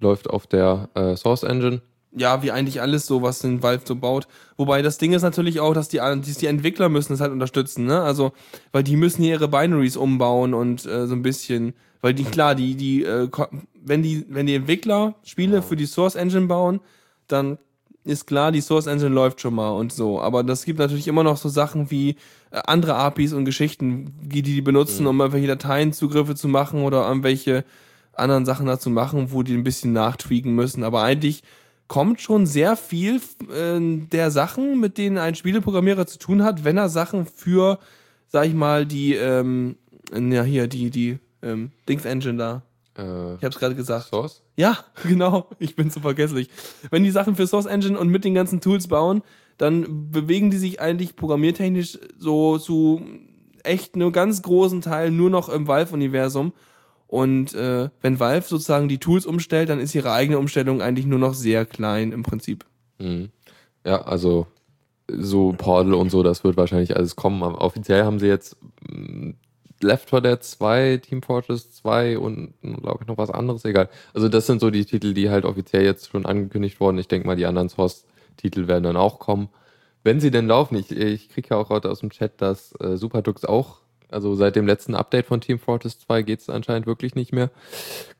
läuft 0.01 0.29
auf 0.31 0.47
der 0.47 0.89
äh, 0.95 1.17
Source 1.17 1.43
Engine. 1.43 1.81
Ja, 2.17 2.43
wie 2.45 2.53
eigentlich 2.53 2.81
alles 2.81 3.07
so, 3.07 3.23
was 3.23 3.43
in 3.43 3.63
Valve 3.63 3.83
so 3.85 3.97
baut. 3.97 4.29
Wobei 4.57 4.83
das 4.83 4.99
Ding 4.99 5.13
ist 5.13 5.23
natürlich 5.23 5.59
auch, 5.59 5.75
dass 5.75 5.89
die, 5.89 5.97
dass 5.97 6.37
die 6.39 6.47
Entwickler 6.47 6.89
müssen 6.89 7.13
es 7.13 7.21
halt 7.21 7.33
unterstützen, 7.33 7.87
ne? 7.87 8.03
Also, 8.03 8.33
weil 8.71 8.85
die 8.85 8.97
müssen 8.97 9.23
hier 9.23 9.33
ihre 9.33 9.49
Binaries 9.49 9.97
umbauen 9.97 10.55
und 10.55 10.87
äh, 10.87 11.09
so 11.09 11.15
ein 11.15 11.23
bisschen, 11.23 11.75
weil 12.03 12.15
die, 12.15 12.23
klar, 12.23 12.55
die, 12.55 12.77
die, 12.77 13.03
äh, 13.03 13.29
wenn 13.83 14.03
die, 14.03 14.27
wenn 14.29 14.47
die 14.47 14.55
Entwickler 14.55 15.17
Spiele 15.25 15.61
für 15.61 15.75
die 15.75 15.87
Source 15.87 16.15
Engine 16.15 16.47
bauen, 16.47 16.81
dann 17.29 17.59
ist 18.05 18.27
klar, 18.27 18.53
die 18.53 18.61
Source 18.61 18.87
Engine 18.87 19.15
läuft 19.15 19.41
schon 19.41 19.55
mal 19.55 19.71
und 19.71 19.93
so. 19.93 20.21
Aber 20.21 20.43
das 20.43 20.65
gibt 20.65 20.79
natürlich 20.79 21.09
immer 21.09 21.23
noch 21.23 21.37
so 21.37 21.49
Sachen 21.49 21.91
wie 21.91 22.11
äh, 22.51 22.61
andere 22.67 22.95
APIs 22.95 23.33
und 23.33 23.45
Geschichten, 23.45 24.13
die 24.23 24.43
die 24.43 24.61
benutzen, 24.61 25.07
um 25.07 25.19
irgendwelche 25.21 25.49
Dateienzugriffe 25.49 26.35
zu 26.35 26.49
machen 26.49 26.83
oder 26.83 27.09
irgendwelche 27.09 27.65
anderen 28.13 28.45
Sachen 28.45 28.67
dazu 28.67 28.91
machen, 28.91 29.33
wo 29.33 29.43
die 29.43 29.55
ein 29.55 29.65
bisschen 29.65 29.93
nachtweaken 29.93 30.55
müssen. 30.55 30.85
Aber 30.85 31.03
eigentlich 31.03 31.43
kommt 31.89 32.21
schon 32.21 32.47
sehr 32.47 32.77
viel 32.77 33.21
äh, 33.51 33.81
der 34.13 34.31
Sachen, 34.31 34.81
mit 34.81 34.99
denen 34.99 35.19
ein 35.19 35.35
Spieleprogrammierer 35.35 36.07
zu 36.07 36.19
tun 36.19 36.43
hat, 36.43 36.65
wenn 36.65 36.77
er 36.77 36.89
Sachen 36.89 37.27
für, 37.27 37.79
sag 38.29 38.47
ich 38.47 38.55
mal, 38.55 38.87
die, 38.87 39.15
ähm, 39.15 39.77
ja 40.13 40.43
hier, 40.43 40.67
die, 40.67 40.91
die, 40.91 41.19
ähm, 41.43 41.73
Dings 41.89 42.05
Engine 42.05 42.39
da. 42.39 42.63
Äh, 42.97 43.35
Ich 43.37 43.45
hab's 43.45 43.59
gerade 43.59 43.75
gesagt. 43.75 44.09
Source? 44.09 44.43
Ja, 44.57 44.79
genau. 45.09 45.49
Ich 45.59 45.77
bin 45.77 45.91
so 45.91 46.01
vergesslich. 46.01 46.49
Wenn 46.91 47.05
die 47.05 47.11
Sachen 47.11 47.37
für 47.37 47.47
Source 47.47 47.67
Engine 47.67 47.99
und 47.99 48.09
mit 48.09 48.25
den 48.25 48.35
ganzen 48.35 48.61
Tools 48.61 48.89
bauen, 48.89 49.23
dann 49.59 50.11
bewegen 50.11 50.51
die 50.51 50.57
sich 50.57 50.81
eigentlich 50.81 51.17
programmiertechnisch 51.17 51.99
so 52.19 52.59
zu 52.59 53.03
echt 53.63 53.97
nur 53.97 54.13
ganz 54.13 54.43
großen 54.43 54.81
Teil 54.81 55.11
nur 55.11 55.31
noch 55.31 55.49
im 55.49 55.67
Valve-Universum. 55.67 56.53
Und 57.07 57.55
äh, 57.55 57.89
wenn 58.01 58.19
Valve 58.19 58.47
sozusagen 58.47 58.89
die 58.89 58.99
Tools 58.99 59.27
umstellt, 59.27 59.69
dann 59.69 59.79
ist 59.79 59.95
ihre 59.95 60.13
eigene 60.13 60.39
Umstellung 60.39 60.83
eigentlich 60.83 61.07
nur 61.07 61.19
noch 61.19 61.35
sehr 61.35 61.65
klein 61.65 62.13
im 62.13 62.23
Prinzip. 62.23 62.65
Mhm. 62.99 63.29
Ja, 63.87 64.03
also 64.03 64.47
so 65.09 65.55
Portal 65.57 65.95
und 65.95 66.11
so, 66.11 66.23
das 66.23 66.43
wird 66.45 66.57
wahrscheinlich 66.57 66.97
alles 66.97 67.15
kommen. 67.15 67.43
Aber 67.43 67.61
offiziell 67.61 68.05
haben 68.05 68.19
sie 68.19 68.27
jetzt 68.27 68.57
mh, 68.91 69.35
Left 69.85 70.11
4 70.11 70.21
Dead 70.21 70.43
2, 70.43 70.97
Team 70.99 71.23
Fortress 71.23 71.71
2 71.73 72.19
und 72.19 72.55
glaube 72.63 73.01
ich 73.03 73.07
noch 73.07 73.19
was 73.19 73.31
anderes, 73.31 73.65
egal. 73.65 73.89
Also 74.13 74.29
das 74.29 74.47
sind 74.47 74.61
so 74.61 74.71
die 74.71 74.85
Titel, 74.85 75.15
die 75.15 75.31
halt 75.31 75.45
offiziell 75.45 75.85
jetzt 75.85 76.11
schon 76.11 76.27
angekündigt 76.27 76.81
wurden. 76.81 76.99
Ich 76.99 77.09
denke 77.09 77.27
mal, 77.27 77.37
die 77.37 77.47
anderen 77.47 77.69
Source 77.69 78.05
Titel 78.37 78.67
werden 78.67 78.85
dann 78.85 78.97
auch 78.97 79.19
kommen. 79.19 79.49
Wenn 80.03 80.21
sie 80.21 80.31
denn 80.31 80.49
laufen, 80.49 80.77
ich, 80.77 80.91
ich 80.91 81.29
kriege 81.29 81.49
ja 81.51 81.57
auch 81.57 81.71
heute 81.71 81.91
aus 81.91 82.01
dem 82.01 82.11
Chat, 82.11 82.41
dass 82.41 82.79
äh, 82.81 82.97
Superdux 82.97 83.45
auch, 83.45 83.79
also 84.11 84.35
seit 84.35 84.57
dem 84.57 84.67
letzten 84.67 84.95
Update 84.95 85.27
von 85.27 85.41
Team 85.41 85.59
Fortress 85.59 85.99
2 86.01 86.23
geht 86.23 86.41
es 86.41 86.51
anscheinend 86.51 86.87
wirklich 86.87 87.15
nicht 87.15 87.33
mehr. 87.33 87.51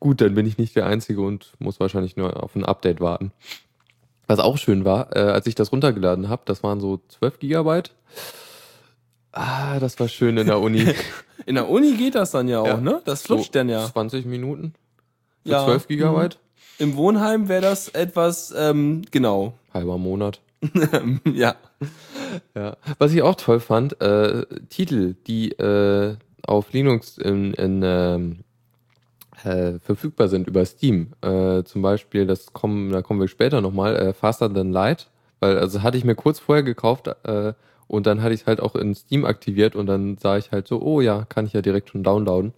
Gut, 0.01 0.21
dann 0.21 0.35
bin 0.35 0.47
ich 0.47 0.59
nicht 0.59 0.77
der 0.77 0.87
Einzige 0.87 1.21
und 1.21 1.53
muss 1.59 1.81
wahrscheinlich 1.81 2.17
nur 2.17 2.43
auf 2.43 2.57
ein 2.57 2.65
Update 2.65 3.01
warten. 3.01 3.33
Was 4.27 4.39
auch 4.39 4.57
schön 4.57 4.85
war, 4.85 5.15
äh, 5.15 5.21
als 5.21 5.47
ich 5.47 5.55
das 5.55 5.73
runtergeladen 5.73 6.29
habe, 6.29 6.43
das 6.47 6.63
waren 6.63 6.81
so 6.81 7.01
12 7.09 7.39
Gigabyte. 7.39 7.93
Ah, 9.37 9.81
das 9.81 9.99
war 9.99 10.07
schön 10.09 10.37
in 10.37 10.47
der 10.47 10.61
Uni. 10.61 10.95
In 11.47 11.57
der 11.57 11.69
Uni 11.69 11.93
geht 11.97 12.15
das 12.15 12.31
dann 12.31 12.47
ja 12.49 12.61
auch, 12.61 12.67
Ja. 12.67 12.77
ne? 12.81 13.03
Das 13.05 13.23
flutscht 13.23 13.53
so 13.53 13.59
dann 13.59 13.69
ja. 13.69 13.85
20 13.85 14.25
Minuten 14.25 14.73
für 15.43 15.51
Ja. 15.51 15.65
12 15.65 15.89
Gigabyte. 15.89 16.39
Im 16.79 16.97
Wohnheim 16.97 17.49
wäre 17.49 17.61
das 17.61 17.89
etwas, 17.89 18.55
ähm, 18.57 19.03
genau. 19.11 19.55
Halber 19.75 19.99
Monat. 19.99 20.41
ja. 21.25 21.57
Ja. 22.55 22.77
Was 22.99 23.13
ich 23.13 23.23
auch 23.23 23.35
toll 23.35 23.59
fand, 23.61 24.01
äh, 24.01 24.47
Titel, 24.71 25.17
die 25.27 25.51
äh, 25.53 26.17
auf 26.47 26.73
Linux 26.73 27.19
in, 27.19 27.53
in, 27.55 27.83
ähm, 27.85 28.39
äh, 29.43 29.79
verfügbar 29.81 30.29
sind 30.29 30.47
über 30.47 30.65
Steam. 30.65 31.13
Äh, 31.21 31.65
zum 31.65 31.83
Beispiel, 31.83 32.27
das 32.27 32.53
kommen, 32.53 32.93
da 32.93 33.03
kommen 33.03 33.21
wir 33.21 33.29
später 33.29 33.61
nochmal, 33.61 33.97
äh, 33.97 34.13
Faster 34.15 34.53
Than 34.53 34.71
Light. 34.73 35.11
Weil, 35.41 35.59
also 35.59 35.83
hatte 35.83 35.99
ich 35.99 36.05
mir 36.05 36.15
kurz 36.15 36.39
vorher 36.39 36.63
gekauft 36.63 37.09
äh, 37.25 37.53
und 37.87 38.07
dann 38.07 38.23
hatte 38.23 38.35
ich 38.35 38.43
es 38.43 38.47
halt 38.47 38.61
auch 38.61 38.75
in 38.75 38.95
Steam 38.95 39.25
aktiviert 39.25 39.77
und 39.77 39.87
dann 39.87 40.17
sah 40.19 40.37
ich 40.37 40.53
halt 40.53 40.69
so, 40.69 40.81
oh 40.81 41.01
ja, 41.01 41.25
kann 41.25 41.47
ich 41.47 41.53
ja 41.53 41.63
direkt 41.63 41.91
schon 41.91 42.03
downloaden. 42.03 42.53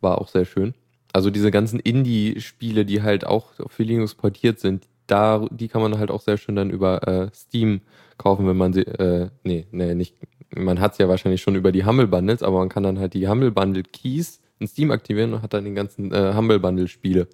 War 0.00 0.20
auch 0.20 0.28
sehr 0.28 0.44
schön. 0.44 0.74
Also 1.12 1.30
diese 1.30 1.50
ganzen 1.50 1.78
Indie-Spiele, 1.78 2.84
die 2.84 3.02
halt 3.02 3.26
auch 3.26 3.50
für 3.68 3.82
Linux 3.82 4.14
portiert 4.14 4.60
sind, 4.60 4.86
da, 5.06 5.46
die 5.50 5.68
kann 5.68 5.82
man 5.82 5.98
halt 5.98 6.10
auch 6.10 6.22
sehr 6.22 6.38
schön 6.38 6.56
dann 6.56 6.70
über 6.70 7.06
äh, 7.06 7.30
Steam 7.34 7.82
kaufen, 8.16 8.46
wenn 8.46 8.56
man 8.56 8.72
sie, 8.72 8.82
äh, 8.82 9.28
nee, 9.44 9.66
nee, 9.70 9.94
nicht, 9.94 10.16
man 10.54 10.80
hat 10.80 10.92
es 10.92 10.98
ja 10.98 11.08
wahrscheinlich 11.08 11.42
schon 11.42 11.54
über 11.54 11.72
die 11.72 11.84
Humble 11.84 12.06
Bundles, 12.06 12.42
aber 12.42 12.58
man 12.58 12.68
kann 12.68 12.82
dann 12.82 12.98
halt 12.98 13.14
die 13.14 13.28
Humble 13.28 13.50
Bundle 13.50 13.82
Keys 13.82 14.40
in 14.58 14.68
Steam 14.68 14.90
aktivieren 14.90 15.34
und 15.34 15.42
hat 15.42 15.52
dann 15.52 15.64
die 15.64 15.74
ganzen 15.74 16.12
äh, 16.12 16.32
Humble 16.34 16.60
Bundle 16.60 16.88
Spiele 16.88 17.28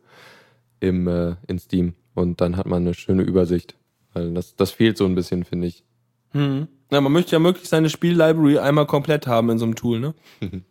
im, 0.81 1.07
äh, 1.07 1.37
in 1.47 1.59
Steam 1.59 1.95
und 2.15 2.41
dann 2.41 2.57
hat 2.57 2.67
man 2.67 2.83
eine 2.83 2.95
schöne 2.95 3.23
Übersicht. 3.23 3.77
Weil 4.13 4.33
das, 4.33 4.57
das 4.57 4.71
fehlt 4.71 4.97
so 4.97 5.05
ein 5.05 5.15
bisschen, 5.15 5.45
finde 5.45 5.69
ich. 5.69 5.85
Hm. 6.33 6.69
Ja, 6.91 7.01
man 7.01 7.13
möchte 7.13 7.33
ja 7.33 7.39
möglichst 7.39 7.71
seine 7.71 7.91
Spiellibrary 7.91 8.59
einmal 8.59 8.87
komplett 8.87 9.27
haben 9.27 9.51
in 9.51 9.59
so 9.59 9.65
einem 9.65 9.75
Tool, 9.75 10.01
ne? 10.01 10.15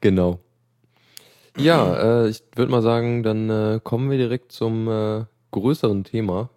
Genau. 0.00 0.40
Ja, 1.58 2.22
äh, 2.22 2.28
ich 2.30 2.42
würde 2.56 2.72
mal 2.72 2.80
sagen, 2.80 3.22
dann 3.22 3.50
äh, 3.50 3.80
kommen 3.82 4.10
wir 4.10 4.16
direkt 4.16 4.50
zum 4.50 4.88
äh, 4.88 5.24
größeren 5.50 6.04
Thema. 6.04 6.48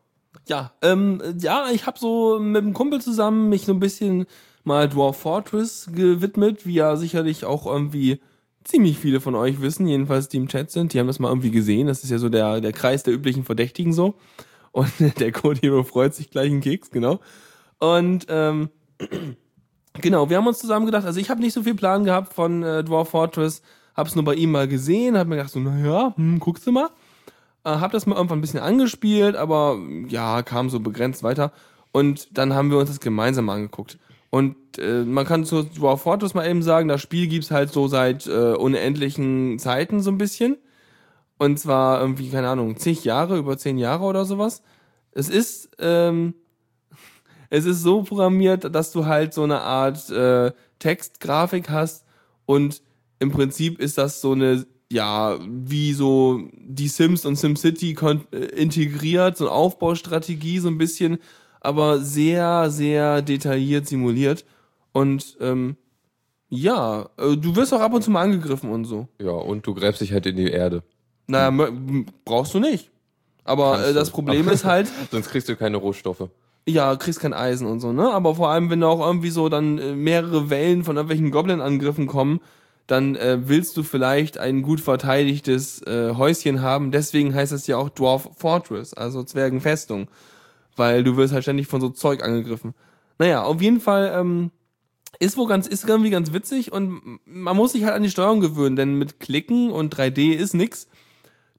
Ja, 0.47 0.72
ähm, 0.82 1.22
ja, 1.39 1.68
ich 1.74 1.86
habe 1.86 1.99
so 1.99 2.39
mit 2.39 2.61
einem 2.61 2.74
Kumpel 2.74 3.01
zusammen 3.01 3.49
mich 3.49 3.66
so 3.66 3.74
ein 3.74 3.80
bisschen 3.80 4.26
mal 4.64 4.88
Dwarf 4.88 5.18
Fortress 5.18 5.89
gewidmet, 5.93 6.66
wie 6.66 6.76
ja 6.76 6.95
sicherlich 6.95 7.45
auch 7.45 7.66
irgendwie 7.66 8.20
ziemlich 8.64 8.97
viele 8.97 9.20
von 9.20 9.36
euch 9.36 9.61
wissen, 9.61 9.88
jedenfalls 9.88 10.30
die 10.30 10.38
im 10.38 10.47
Chat 10.47 10.72
sind, 10.72 10.93
die 10.93 10.99
haben 10.99 11.07
das 11.07 11.20
mal 11.20 11.30
irgendwie 11.30 11.51
gesehen. 11.51 11.88
Das 11.88 12.03
ist 12.03 12.09
ja 12.09 12.18
so 12.18 12.30
der, 12.30 12.61
der 12.61 12.72
Kreis 12.72 13.03
der 13.03 13.14
üblichen 13.14 13.43
Verdächtigen 13.43 13.93
so. 13.93 14.16
Und 14.72 14.91
der 15.20 15.32
Code 15.32 15.59
Hero 15.61 15.84
freut 15.84 16.16
sich 16.16 16.30
gleich 16.30 16.49
einen 16.49 16.61
Keks, 16.61 16.91
genau. 16.91 17.20
Und 17.80 18.26
ähm, 18.30 18.70
genau, 20.01 20.29
wir 20.29 20.37
haben 20.37 20.47
uns 20.47 20.59
zusammen 20.59 20.85
gedacht, 20.85 21.05
also 21.05 21.19
ich 21.19 21.29
habe 21.29 21.41
nicht 21.41 21.53
so 21.53 21.63
viel 21.63 21.75
Plan 21.75 22.03
gehabt 22.03 22.33
von 22.33 22.63
äh, 22.63 22.83
Dwarf 22.83 23.09
Fortress, 23.09 23.61
hab's 23.95 24.15
nur 24.15 24.23
bei 24.23 24.35
ihm 24.35 24.51
mal 24.51 24.67
gesehen, 24.67 25.17
hab 25.17 25.27
mir 25.27 25.35
gedacht 25.35 25.51
so, 25.51 25.59
naja, 25.59 26.13
hm, 26.15 26.39
guckst 26.39 26.65
du 26.67 26.71
mal. 26.71 26.89
Äh, 27.63 27.69
hab 27.69 27.91
das 27.91 28.05
mal 28.05 28.15
irgendwann 28.15 28.39
ein 28.39 28.41
bisschen 28.41 28.59
angespielt, 28.59 29.35
aber 29.35 29.77
ja, 30.07 30.41
kam 30.43 30.69
so 30.69 30.79
begrenzt 30.79 31.23
weiter. 31.23 31.51
Und 31.91 32.37
dann 32.37 32.53
haben 32.53 32.71
wir 32.71 32.77
uns 32.79 32.89
das 32.89 32.99
gemeinsam 32.99 33.49
angeguckt. 33.49 33.99
Und 34.29 34.55
äh, 34.79 35.03
man 35.03 35.25
kann 35.25 35.45
zu 35.45 35.63
Dwarf 35.63 36.01
Fortress 36.01 36.33
mal 36.33 36.47
eben 36.49 36.63
sagen, 36.63 36.87
das 36.87 37.01
Spiel 37.01 37.27
gibt's 37.27 37.51
halt 37.51 37.71
so 37.71 37.87
seit 37.87 38.25
äh, 38.25 38.53
unendlichen 38.53 39.59
Zeiten 39.59 40.01
so 40.01 40.09
ein 40.09 40.17
bisschen. 40.17 40.57
Und 41.37 41.59
zwar 41.59 42.01
irgendwie, 42.01 42.29
keine 42.29 42.49
Ahnung, 42.49 42.77
zig 42.77 43.03
Jahre, 43.03 43.37
über 43.37 43.57
zehn 43.57 43.77
Jahre 43.77 44.05
oder 44.05 44.25
sowas. 44.25 44.63
Es 45.11 45.29
ist, 45.29 45.69
ähm, 45.77 46.33
es 47.53 47.65
ist 47.65 47.83
so 47.83 48.01
programmiert, 48.01 48.73
dass 48.73 48.91
du 48.91 49.05
halt 49.05 49.31
so 49.31 49.43
eine 49.43 49.61
Art 49.61 50.09
äh, 50.09 50.51
Textgrafik 50.79 51.69
hast 51.69 52.03
und 52.47 52.81
im 53.19 53.29
Prinzip 53.29 53.79
ist 53.79 53.99
das 53.99 54.21
so 54.21 54.31
eine, 54.31 54.65
ja, 54.91 55.37
wie 55.47 55.93
so 55.93 56.49
die 56.55 56.87
Sims 56.87 57.27
und 57.27 57.35
SimCity 57.35 57.95
äh, 58.31 58.37
integriert, 58.37 59.37
so 59.37 59.45
eine 59.45 59.53
Aufbaustrategie 59.53 60.57
so 60.57 60.67
ein 60.67 60.79
bisschen, 60.79 61.19
aber 61.61 61.99
sehr, 61.99 62.71
sehr 62.71 63.21
detailliert 63.21 63.85
simuliert. 63.85 64.45
Und 64.91 65.37
ähm, 65.39 65.77
ja, 66.49 67.07
äh, 67.19 67.37
du 67.37 67.55
wirst 67.55 67.71
auch 67.71 67.81
ab 67.81 67.93
und 67.93 68.01
zu 68.01 68.09
mal 68.09 68.23
angegriffen 68.23 68.71
und 68.71 68.85
so. 68.85 69.07
Ja, 69.21 69.29
und 69.29 69.67
du 69.67 69.75
gräbst 69.75 70.01
dich 70.01 70.11
halt 70.11 70.25
in 70.25 70.37
die 70.37 70.49
Erde. 70.49 70.81
Naja, 71.27 71.69
brauchst 72.25 72.55
du 72.55 72.59
nicht. 72.59 72.89
Aber 73.43 73.85
äh, 73.85 73.93
das. 73.93 74.09
Problem 74.09 74.49
ist 74.49 74.65
halt, 74.65 74.87
Sonst 75.11 75.29
kriegst 75.29 75.47
du 75.49 75.55
keine 75.55 75.77
Rohstoffe. 75.77 76.29
Ja, 76.68 76.95
kriegst 76.95 77.20
kein 77.20 77.34
Eisen 77.34 77.68
und 77.68 77.80
so, 77.80 77.91
ne? 77.91 78.11
Aber 78.11 78.36
vor 78.36 78.49
allem, 78.49 78.70
wenn 78.70 78.82
da 78.82 78.88
auch 78.88 79.05
irgendwie 79.05 79.30
so 79.30 79.49
dann 79.49 79.78
äh, 79.78 79.95
mehrere 79.95 80.49
Wellen 80.49 80.84
von 80.84 80.95
irgendwelchen 80.95 81.32
Goblin-Angriffen 81.32 82.07
kommen, 82.07 82.39
dann 82.88 83.16
äh, 83.16 83.39
willst 83.47 83.78
du 83.78 83.84
vielleicht 83.84 84.38
ein 84.38 84.61
gut 84.61 84.80
verteidigtes 84.80 85.82
äh, 85.84 86.14
Häuschen 86.16 86.61
haben. 86.61 86.91
Deswegen 86.91 87.34
heißt 87.34 87.51
es 87.51 87.68
ja 87.68 87.78
auch 87.78 87.89
Dwarf 87.89 88.30
Fortress, 88.36 88.93
also 88.93 89.24
Zwergenfestung. 89.24 90.07
Weil 90.76 91.03
du 91.03 91.18
wirst 91.18 91.34
halt 91.34 91.43
ständig 91.43 91.68
von 91.68 91.82
so 91.82 91.89
Zeug 91.89 92.24
angegriffen. 92.24 92.74
Naja, 93.20 93.43
auf 93.43 93.61
jeden 93.61 93.80
Fall 93.80 94.11
ähm, 94.16 94.51
ist 95.20 95.38
wohl 95.38 95.47
ganz, 95.47 95.68
ist 95.68 95.88
irgendwie 95.88 96.09
ganz 96.09 96.34
witzig 96.34 96.72
und 96.72 97.20
man 97.26 97.55
muss 97.55 97.74
sich 97.74 97.84
halt 97.84 97.93
an 97.93 98.03
die 98.03 98.09
Steuerung 98.09 98.41
gewöhnen, 98.41 98.76
denn 98.76 98.95
mit 98.95 99.20
Klicken 99.20 99.70
und 99.70 99.95
3D 99.95 100.34
ist 100.34 100.53
nix. 100.53 100.88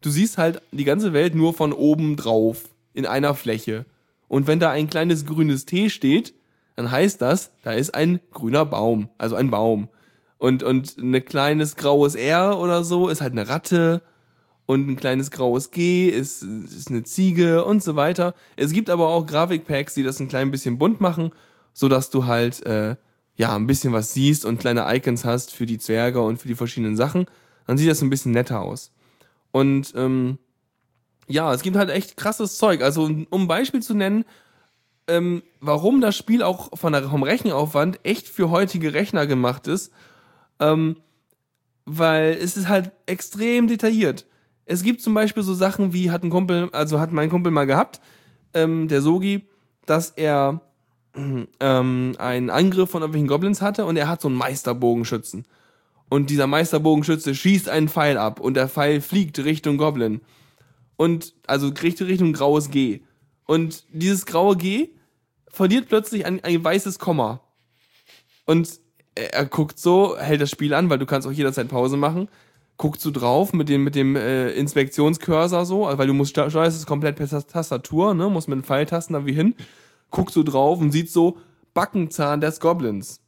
Du 0.00 0.10
siehst 0.10 0.36
halt 0.36 0.60
die 0.72 0.84
ganze 0.84 1.12
Welt 1.12 1.34
nur 1.34 1.54
von 1.54 1.72
oben 1.72 2.16
drauf 2.16 2.64
in 2.92 3.06
einer 3.06 3.34
Fläche. 3.34 3.86
Und 4.28 4.46
wenn 4.46 4.60
da 4.60 4.70
ein 4.70 4.88
kleines 4.88 5.26
grünes 5.26 5.64
T 5.64 5.90
steht, 5.90 6.34
dann 6.76 6.90
heißt 6.90 7.20
das, 7.22 7.52
da 7.62 7.72
ist 7.72 7.94
ein 7.94 8.20
grüner 8.32 8.64
Baum, 8.64 9.08
also 9.18 9.36
ein 9.36 9.50
Baum. 9.50 9.88
Und, 10.38 10.62
und 10.62 10.98
ein 10.98 11.24
kleines 11.24 11.76
graues 11.76 12.14
R 12.14 12.58
oder 12.58 12.84
so 12.84 13.08
ist 13.08 13.20
halt 13.20 13.32
eine 13.32 13.48
Ratte. 13.48 14.02
Und 14.66 14.88
ein 14.88 14.96
kleines 14.96 15.30
graues 15.30 15.70
G 15.70 16.08
ist, 16.08 16.42
ist 16.42 16.90
eine 16.90 17.02
Ziege 17.02 17.64
und 17.64 17.82
so 17.82 17.96
weiter. 17.96 18.34
Es 18.56 18.72
gibt 18.72 18.88
aber 18.88 19.08
auch 19.08 19.26
Grafikpacks, 19.26 19.94
die 19.94 20.02
das 20.02 20.20
ein 20.20 20.28
klein 20.28 20.50
bisschen 20.50 20.78
bunt 20.78 21.00
machen, 21.00 21.32
so 21.74 21.88
dass 21.88 22.08
du 22.08 22.24
halt, 22.24 22.64
äh, 22.64 22.96
ja, 23.36 23.54
ein 23.54 23.66
bisschen 23.66 23.92
was 23.92 24.14
siehst 24.14 24.44
und 24.44 24.58
kleine 24.58 24.86
Icons 24.94 25.24
hast 25.24 25.52
für 25.52 25.66
die 25.66 25.78
Zwerge 25.78 26.22
und 26.22 26.38
für 26.38 26.48
die 26.48 26.54
verschiedenen 26.54 26.96
Sachen. 26.96 27.26
Dann 27.66 27.76
sieht 27.76 27.90
das 27.90 28.00
ein 28.00 28.10
bisschen 28.10 28.32
netter 28.32 28.62
aus. 28.62 28.90
Und 29.50 29.92
ähm, 29.96 30.38
ja, 31.26 31.52
es 31.52 31.62
gibt 31.62 31.76
halt 31.76 31.90
echt 31.90 32.16
krasses 32.16 32.58
Zeug. 32.58 32.82
Also 32.82 33.04
um 33.04 33.26
ein 33.30 33.48
Beispiel 33.48 33.82
zu 33.82 33.94
nennen, 33.94 34.24
ähm, 35.08 35.42
warum 35.60 36.00
das 36.00 36.16
Spiel 36.16 36.42
auch 36.42 36.76
von 36.78 36.92
der, 36.92 37.08
vom 37.08 37.22
Rechenaufwand 37.22 38.00
echt 38.04 38.28
für 38.28 38.50
heutige 38.50 38.94
Rechner 38.94 39.26
gemacht 39.26 39.66
ist, 39.66 39.92
ähm, 40.60 40.96
weil 41.84 42.32
es 42.40 42.56
ist 42.56 42.68
halt 42.68 42.92
extrem 43.06 43.66
detailliert. 43.66 44.26
Es 44.66 44.82
gibt 44.82 45.02
zum 45.02 45.12
Beispiel 45.12 45.42
so 45.42 45.52
Sachen 45.52 45.92
wie 45.92 46.10
hat 46.10 46.22
ein 46.22 46.30
Kumpel, 46.30 46.70
also 46.72 47.00
hat 47.00 47.12
mein 47.12 47.28
Kumpel 47.28 47.52
mal 47.52 47.66
gehabt, 47.66 48.00
ähm, 48.54 48.88
der 48.88 49.02
Sogi, 49.02 49.46
dass 49.84 50.10
er 50.10 50.62
ähm, 51.60 52.14
einen 52.18 52.50
Angriff 52.50 52.90
von 52.90 53.02
irgendwelchen 53.02 53.28
Goblins 53.28 53.60
hatte 53.60 53.84
und 53.84 53.96
er 53.96 54.08
hat 54.08 54.22
so 54.22 54.28
einen 54.28 54.38
Meisterbogenschützen. 54.38 55.44
Und 56.08 56.30
dieser 56.30 56.46
Meisterbogenschütze 56.46 57.34
schießt 57.34 57.68
einen 57.68 57.88
Pfeil 57.88 58.18
ab 58.18 58.40
und 58.40 58.54
der 58.54 58.68
Pfeil 58.68 59.00
fliegt 59.00 59.38
Richtung 59.44 59.76
Goblin. 59.78 60.20
Und, 60.96 61.34
also 61.46 61.68
richtet 61.68 62.08
Richtung 62.08 62.32
graues 62.32 62.70
G. 62.70 63.02
Und 63.46 63.84
dieses 63.92 64.26
graue 64.26 64.56
G 64.56 64.90
verliert 65.48 65.88
plötzlich 65.88 66.24
ein, 66.26 66.42
ein 66.42 66.64
weißes 66.64 66.98
Komma. 66.98 67.40
Und 68.46 68.80
er, 69.14 69.34
er 69.34 69.46
guckt 69.46 69.78
so, 69.78 70.16
hält 70.18 70.40
das 70.40 70.50
Spiel 70.50 70.74
an, 70.74 70.90
weil 70.90 70.98
du 70.98 71.06
kannst 71.06 71.26
auch 71.26 71.32
jederzeit 71.32 71.68
Pause 71.68 71.96
machen. 71.96 72.28
Guckt 72.76 73.00
so 73.00 73.10
drauf 73.10 73.52
mit 73.52 73.68
dem, 73.68 73.84
mit 73.84 73.94
dem 73.94 74.16
äh, 74.16 74.50
Inspektionscursor 74.50 75.64
so, 75.64 75.86
also 75.86 75.98
weil 75.98 76.08
du 76.08 76.14
musst 76.14 76.32
steuerst 76.32 76.76
es 76.76 76.86
komplett 76.86 77.16
per 77.16 77.28
Tas- 77.28 77.46
Tastatur, 77.46 78.14
ne, 78.14 78.28
musst 78.28 78.48
mit 78.48 78.58
den 78.58 78.64
Pfeiltasten 78.64 79.14
da 79.14 79.26
wie 79.26 79.32
hin. 79.32 79.54
Guckt 80.10 80.32
so 80.32 80.42
drauf 80.42 80.80
und 80.80 80.90
sieht 80.90 81.10
so 81.10 81.38
Backenzahn 81.72 82.40
des 82.40 82.58
Goblins. 82.58 83.20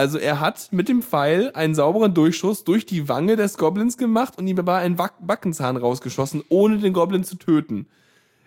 Also 0.00 0.16
er 0.16 0.40
hat 0.40 0.68
mit 0.70 0.88
dem 0.88 1.02
Pfeil 1.02 1.50
einen 1.52 1.74
sauberen 1.74 2.14
Durchschuss 2.14 2.64
durch 2.64 2.86
die 2.86 3.10
Wange 3.10 3.36
des 3.36 3.58
Goblins 3.58 3.98
gemacht 3.98 4.38
und 4.38 4.46
ihm 4.46 4.56
dabei 4.56 4.78
einen 4.78 4.96
Backenzahn 4.96 5.76
rausgeschossen, 5.76 6.42
ohne 6.48 6.78
den 6.78 6.94
Goblin 6.94 7.22
zu 7.22 7.36
töten. 7.36 7.86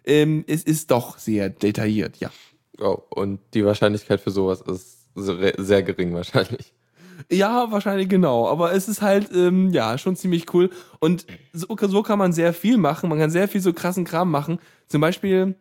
Ähm, 0.03 0.43
es 0.47 0.63
ist 0.63 0.89
doch 0.89 1.19
sehr 1.19 1.51
detailliert, 1.51 2.17
ja. 2.17 2.31
Oh, 2.81 2.97
und 3.11 3.39
die 3.53 3.63
Wahrscheinlichkeit 3.63 4.19
für 4.19 4.31
sowas 4.31 4.61
ist 4.61 5.09
sehr, 5.13 5.53
sehr 5.59 5.83
gering 5.83 6.15
wahrscheinlich. 6.15 6.73
Ja, 7.31 7.71
wahrscheinlich 7.71 8.09
genau. 8.09 8.47
Aber 8.47 8.73
es 8.73 8.87
ist 8.87 9.03
halt, 9.03 9.29
ähm, 9.31 9.69
ja, 9.69 9.99
schon 9.99 10.15
ziemlich 10.15 10.51
cool. 10.55 10.71
Und 10.99 11.27
so, 11.51 11.67
so 11.79 12.01
kann 12.01 12.17
man 12.17 12.33
sehr 12.33 12.53
viel 12.53 12.77
machen. 12.77 13.09
Man 13.09 13.19
kann 13.19 13.29
sehr 13.29 13.47
viel 13.47 13.61
so 13.61 13.73
krassen 13.73 14.05
Kram 14.05 14.31
machen. 14.31 14.57
Zum 14.87 15.01
Beispiel, 15.01 15.53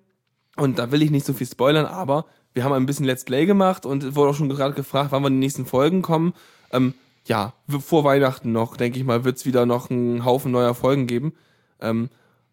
Und 0.56 0.78
da 0.78 0.90
will 0.90 1.02
ich 1.02 1.10
nicht 1.10 1.26
so 1.26 1.34
viel 1.34 1.46
spoilern, 1.46 1.84
aber 1.84 2.24
wir 2.54 2.64
haben 2.64 2.72
ein 2.72 2.86
bisschen 2.86 3.06
Let's 3.06 3.24
Play 3.24 3.46
gemacht 3.46 3.86
und 3.86 4.14
wurde 4.14 4.30
auch 4.30 4.34
schon 4.34 4.48
gerade 4.48 4.74
gefragt, 4.74 5.12
wann 5.12 5.22
wir 5.22 5.28
in 5.28 5.34
die 5.34 5.40
nächsten 5.40 5.66
Folgen 5.66 6.02
kommen. 6.02 6.34
Ähm, 6.72 6.94
ja, 7.24 7.54
vor 7.68 8.04
Weihnachten 8.04 8.52
noch, 8.52 8.76
denke 8.76 8.98
ich 8.98 9.04
mal, 9.04 9.24
wird 9.24 9.36
es 9.36 9.46
wieder 9.46 9.66
noch 9.66 9.90
einen 9.90 10.24
Haufen 10.24 10.52
neuer 10.52 10.74
Folgen 10.74 11.06
geben. 11.06 11.34
Ähm, 11.80 12.08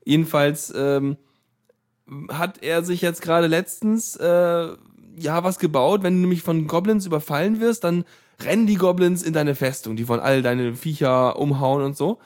jedenfalls 0.06 0.74
ähm, 0.76 1.18
hat 2.30 2.62
er 2.64 2.84
sich 2.84 3.02
jetzt 3.02 3.22
gerade 3.22 3.48
letztens 3.48 4.16
äh, 4.16 4.68
ja 5.18 5.44
was 5.44 5.60
gebaut. 5.60 6.04
Wenn 6.04 6.16
du 6.16 6.22
nämlich 6.22 6.44
von 6.44 6.68
Goblins 6.68 7.06
überfallen 7.06 7.60
wirst, 7.60 7.84
dann 7.84 8.06
rennen 8.42 8.68
die 8.68 8.76
Goblins 8.76 9.24
in 9.24 9.34
deine 9.34 9.56
Festung. 9.56 9.96
Die 9.96 10.08
wollen 10.08 10.22
all 10.22 10.42
deine 10.42 10.76
Viecher 10.76 11.38
umhauen 11.38 11.84
und 11.84 11.98
so. 11.98 12.20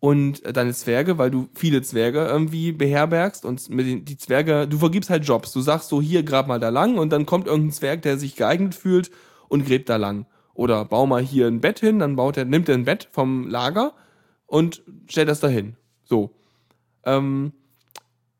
Und 0.00 0.42
deine 0.56 0.72
Zwerge, 0.74 1.18
weil 1.18 1.30
du 1.30 1.48
viele 1.54 1.82
Zwerge 1.82 2.24
irgendwie 2.24 2.70
beherbergst 2.70 3.44
und 3.44 3.68
mit 3.68 3.86
den, 3.86 4.04
die 4.04 4.16
Zwerge, 4.16 4.68
du 4.68 4.78
vergibst 4.78 5.10
halt 5.10 5.24
Jobs. 5.24 5.52
Du 5.52 5.60
sagst 5.60 5.88
so, 5.88 6.00
hier 6.00 6.22
grab 6.22 6.46
mal 6.46 6.60
da 6.60 6.68
lang 6.68 6.98
und 6.98 7.10
dann 7.10 7.26
kommt 7.26 7.48
irgendein 7.48 7.72
Zwerg, 7.72 8.02
der 8.02 8.16
sich 8.16 8.36
geeignet 8.36 8.76
fühlt 8.76 9.10
und 9.48 9.66
gräbt 9.66 9.88
da 9.88 9.96
lang. 9.96 10.26
Oder 10.54 10.84
bau 10.84 11.06
mal 11.06 11.22
hier 11.22 11.48
ein 11.48 11.60
Bett 11.60 11.80
hin, 11.80 11.98
dann 11.98 12.14
baut 12.14 12.36
er, 12.36 12.44
nimmt 12.44 12.68
er 12.68 12.76
ein 12.76 12.84
Bett 12.84 13.08
vom 13.10 13.48
Lager 13.48 13.92
und 14.46 14.82
stellt 15.08 15.28
das 15.28 15.40
dahin. 15.40 15.76
So. 16.04 16.30
Ähm, 17.04 17.52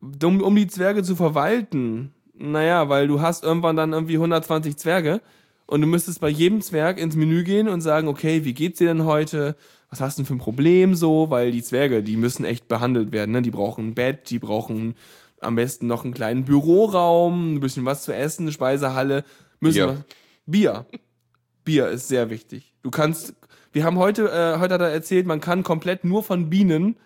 um, 0.01 0.41
um 0.41 0.55
die 0.55 0.67
Zwerge 0.67 1.03
zu 1.03 1.15
verwalten, 1.15 2.13
naja, 2.33 2.87
weil 2.87 3.07
du 3.07 3.21
hast 3.21 3.43
irgendwann 3.43 3.75
dann 3.75 3.91
irgendwie 3.91 4.15
120 4.15 4.77
Zwerge 4.77 5.21
und 5.69 5.81
du 5.81 5.87
müsstest 5.87 6.19
bei 6.21 6.29
jedem 6.29 6.61
Zwerg 6.61 6.97
ins 6.99 7.15
Menü 7.15 7.43
gehen 7.43 7.69
und 7.69 7.81
sagen, 7.81 8.07
okay, 8.07 8.43
wie 8.45 8.53
geht's 8.53 8.79
dir 8.79 8.87
denn 8.87 9.05
heute? 9.05 9.55
Was 9.89 10.01
hast 10.01 10.17
du 10.17 10.21
denn 10.23 10.27
für 10.27 10.33
ein 10.35 10.39
Problem 10.39 10.95
so? 10.95 11.29
Weil 11.29 11.51
die 11.51 11.63
Zwerge, 11.63 12.03
die 12.03 12.17
müssen 12.17 12.45
echt 12.45 12.67
behandelt 12.67 13.11
werden, 13.11 13.31
ne? 13.31 13.41
Die 13.41 13.51
brauchen 13.51 13.87
ein 13.89 13.93
Bett, 13.95 14.29
die 14.29 14.39
brauchen 14.39 14.95
am 15.41 15.55
besten 15.55 15.87
noch 15.87 16.03
einen 16.03 16.13
kleinen 16.13 16.43
Büroraum, 16.45 17.55
ein 17.55 17.59
bisschen 17.59 17.85
was 17.85 18.03
zu 18.03 18.13
essen, 18.13 18.43
eine 18.43 18.51
Speisehalle, 18.51 19.23
müssen 19.59 19.75
Bier. 19.77 19.87
was- 19.87 20.03
Bier. 20.45 20.85
Bier 21.65 21.87
ist 21.89 22.07
sehr 22.07 22.29
wichtig. 22.29 22.73
Du 22.83 22.89
kannst, 22.91 23.35
wir 23.71 23.83
haben 23.83 23.97
heute, 23.97 24.23
äh, 24.29 24.59
heute 24.59 24.73
hat 24.75 24.81
er 24.81 24.89
erzählt, 24.89 25.25
man 25.27 25.39
kann 25.41 25.63
komplett 25.63 26.03
nur 26.03 26.23
von 26.23 26.49
Bienen 26.49 26.97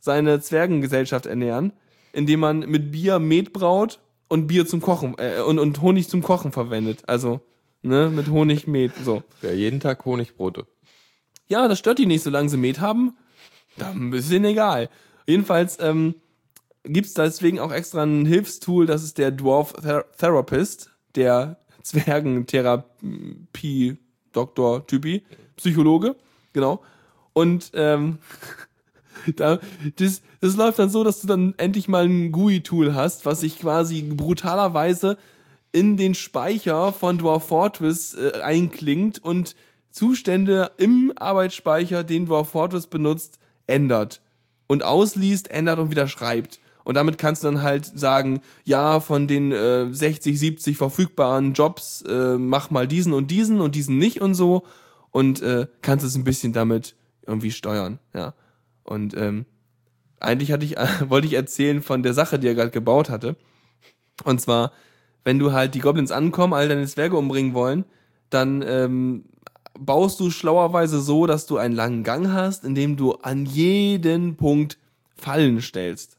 seine 0.00 0.40
Zwergengesellschaft 0.40 1.26
ernähren, 1.26 1.72
indem 2.12 2.40
man 2.40 2.60
mit 2.60 2.92
Bier 2.92 3.18
Met 3.18 3.52
braut 3.52 4.00
und 4.28 4.46
Bier 4.46 4.66
zum 4.66 4.80
Kochen 4.80 5.14
äh, 5.18 5.40
und, 5.40 5.58
und 5.58 5.80
Honig 5.82 6.08
zum 6.08 6.22
Kochen 6.22 6.52
verwendet. 6.52 7.02
Also, 7.08 7.40
ne, 7.84 8.10
mit 8.10 8.28
Honig, 8.28 8.66
Met, 8.66 8.92
so. 9.04 9.22
Ja, 9.42 9.52
jeden 9.52 9.80
Tag 9.80 10.04
Honigbrote. 10.04 10.66
Ja, 11.46 11.68
das 11.68 11.78
stört 11.78 11.98
die 11.98 12.06
nicht, 12.06 12.22
solange 12.22 12.48
sie 12.48 12.56
Met 12.56 12.80
haben. 12.80 13.16
Dann 13.76 14.12
ist 14.12 14.32
ihnen 14.32 14.46
egal. 14.46 14.88
Jedenfalls 15.26 15.78
ähm, 15.80 16.14
gibt 16.84 17.06
es 17.06 17.14
deswegen 17.14 17.58
auch 17.58 17.72
extra 17.72 18.02
ein 18.02 18.26
Hilfstool, 18.26 18.86
das 18.86 19.02
ist 19.02 19.18
der 19.18 19.30
Dwarf 19.30 19.72
Ther 19.74 20.04
Therapist, 20.16 20.90
der 21.14 21.58
Zwergentherapie, 21.82 23.98
Doktor, 24.32 24.86
Typi, 24.86 25.22
Psychologe, 25.56 26.16
genau. 26.52 26.82
Und 27.32 27.70
ähm, 27.74 28.18
da, 29.36 29.60
das, 29.96 30.22
das 30.40 30.56
läuft 30.56 30.78
dann 30.78 30.90
so, 30.90 31.04
dass 31.04 31.20
du 31.20 31.26
dann 31.26 31.54
endlich 31.56 31.88
mal 31.88 32.04
ein 32.04 32.32
GUI-Tool 32.32 32.94
hast, 32.94 33.26
was 33.26 33.40
sich 33.40 33.58
quasi 33.58 34.02
brutalerweise 34.02 35.18
in 35.74 35.96
den 35.96 36.14
Speicher 36.14 36.92
von 36.92 37.18
Dwarf 37.18 37.48
Fortress 37.48 38.14
äh, 38.14 38.40
einklingt 38.40 39.18
und 39.18 39.56
Zustände 39.90 40.70
im 40.76 41.12
Arbeitsspeicher, 41.16 42.04
den 42.04 42.26
Dwarf 42.26 42.50
Fortress 42.50 42.86
benutzt, 42.86 43.40
ändert. 43.66 44.22
Und 44.68 44.84
ausliest, 44.84 45.50
ändert 45.50 45.80
und 45.80 45.90
wieder 45.90 46.06
schreibt. 46.06 46.60
Und 46.84 46.94
damit 46.94 47.18
kannst 47.18 47.42
du 47.42 47.48
dann 47.48 47.62
halt 47.62 47.86
sagen, 47.86 48.40
ja, 48.62 49.00
von 49.00 49.26
den 49.26 49.50
äh, 49.50 49.92
60, 49.92 50.38
70 50.38 50.76
verfügbaren 50.76 51.54
Jobs, 51.54 52.02
äh, 52.02 52.38
mach 52.38 52.70
mal 52.70 52.86
diesen 52.86 53.12
und 53.12 53.32
diesen 53.32 53.60
und 53.60 53.74
diesen 53.74 53.98
nicht 53.98 54.20
und 54.20 54.34
so. 54.34 54.64
Und 55.10 55.42
äh, 55.42 55.66
kannst 55.82 56.04
es 56.04 56.14
ein 56.14 56.24
bisschen 56.24 56.52
damit 56.52 56.94
irgendwie 57.26 57.50
steuern, 57.50 57.98
ja. 58.14 58.34
Und 58.84 59.16
ähm, 59.16 59.44
eigentlich 60.20 60.52
hatte 60.52 60.64
ich, 60.64 60.76
wollte 61.08 61.26
ich 61.26 61.34
erzählen 61.34 61.82
von 61.82 62.04
der 62.04 62.14
Sache, 62.14 62.38
die 62.38 62.46
er 62.46 62.54
gerade 62.54 62.70
gebaut 62.70 63.10
hatte. 63.10 63.36
Und 64.22 64.40
zwar, 64.40 64.70
wenn 65.24 65.38
du 65.38 65.52
halt 65.52 65.74
die 65.74 65.80
Goblins 65.80 66.12
ankommen, 66.12 66.52
all 66.52 66.68
deine 66.68 66.86
Zwerge 66.86 67.16
umbringen 67.16 67.54
wollen, 67.54 67.84
dann 68.30 68.62
ähm, 68.66 69.24
baust 69.78 70.20
du 70.20 70.30
schlauerweise 70.30 71.00
so, 71.00 71.26
dass 71.26 71.46
du 71.46 71.56
einen 71.56 71.74
langen 71.74 72.04
Gang 72.04 72.32
hast, 72.32 72.64
in 72.64 72.74
dem 72.74 72.96
du 72.96 73.12
an 73.14 73.46
jeden 73.46 74.36
Punkt 74.36 74.78
Fallen 75.16 75.60
stellst. 75.60 76.18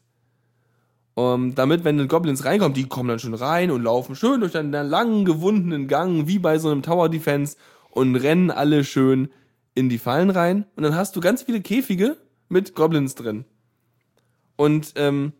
Um, 1.14 1.54
damit, 1.54 1.82
wenn 1.84 1.96
die 1.96 2.08
Goblins 2.08 2.44
reinkommen, 2.44 2.74
die 2.74 2.88
kommen 2.88 3.08
dann 3.08 3.18
schon 3.18 3.32
rein 3.32 3.70
und 3.70 3.82
laufen 3.82 4.14
schön 4.14 4.40
durch 4.40 4.54
einen 4.54 4.72
langen, 4.72 5.24
gewundenen 5.24 5.88
Gang, 5.88 6.26
wie 6.26 6.38
bei 6.38 6.58
so 6.58 6.68
einem 6.68 6.82
Tower 6.82 7.08
Defense, 7.08 7.56
und 7.90 8.16
rennen 8.16 8.50
alle 8.50 8.84
schön 8.84 9.30
in 9.74 9.88
die 9.88 9.96
Fallen 9.96 10.28
rein. 10.28 10.66
Und 10.76 10.82
dann 10.82 10.94
hast 10.94 11.16
du 11.16 11.20
ganz 11.20 11.42
viele 11.42 11.62
Käfige 11.62 12.18
mit 12.50 12.74
Goblins 12.74 13.14
drin. 13.14 13.46
Und 14.56 14.92
ähm, 14.96 15.32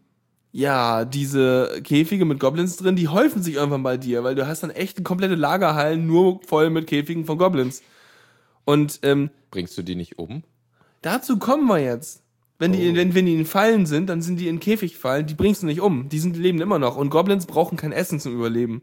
ja, 0.57 1.05
diese 1.05 1.83
Käfige 1.85 2.25
mit 2.25 2.41
Goblins 2.41 2.79
drin, 2.79 2.97
die 2.97 3.09
häufen 3.09 3.43
sich 3.43 3.57
irgendwann 3.57 3.83
bei 3.83 3.99
dir, 3.99 4.25
weil 4.25 4.35
du 4.35 4.47
hast 4.47 4.63
dann 4.63 4.71
echt 4.71 5.05
komplette 5.05 5.35
Lagerhallen 5.35 6.07
nur 6.07 6.41
voll 6.47 6.71
mit 6.71 6.87
Käfigen 6.87 7.27
von 7.27 7.37
Goblins. 7.37 7.83
Und 8.65 9.01
ähm, 9.03 9.29
Bringst 9.51 9.77
du 9.77 9.83
die 9.83 9.95
nicht 9.95 10.19
um? 10.19 10.43
dazu 11.03 11.39
kommen 11.39 11.67
wir 11.69 11.79
jetzt. 11.79 12.23
Wenn 12.59 12.73
die, 12.73 12.89
Oh. 12.91 12.95
wenn, 12.95 13.15
wenn 13.15 13.27
die 13.27 13.35
in 13.35 13.45
Fallen 13.45 13.85
sind, 13.85 14.09
dann 14.09 14.23
sind 14.23 14.41
die 14.41 14.49
in 14.49 14.59
Käfigfallen, 14.59 15.27
die 15.27 15.35
bringst 15.35 15.61
du 15.63 15.67
nicht 15.67 15.83
um. 15.83 16.09
Die 16.09 16.19
sind, 16.19 16.39
leben 16.39 16.59
immer 16.63 16.79
noch. 16.79 16.97
Und 16.97 17.11
Goblins 17.11 17.45
brauchen 17.45 17.77
kein 17.77 17.93
Essen 17.93 18.19
zum 18.19 18.35
Überleben. 18.35 18.81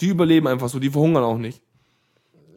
Die 0.00 0.06
überleben 0.06 0.46
einfach 0.46 0.68
so, 0.68 0.78
die 0.78 0.90
verhungern 0.90 1.24
auch 1.24 1.38
nicht. 1.38 1.60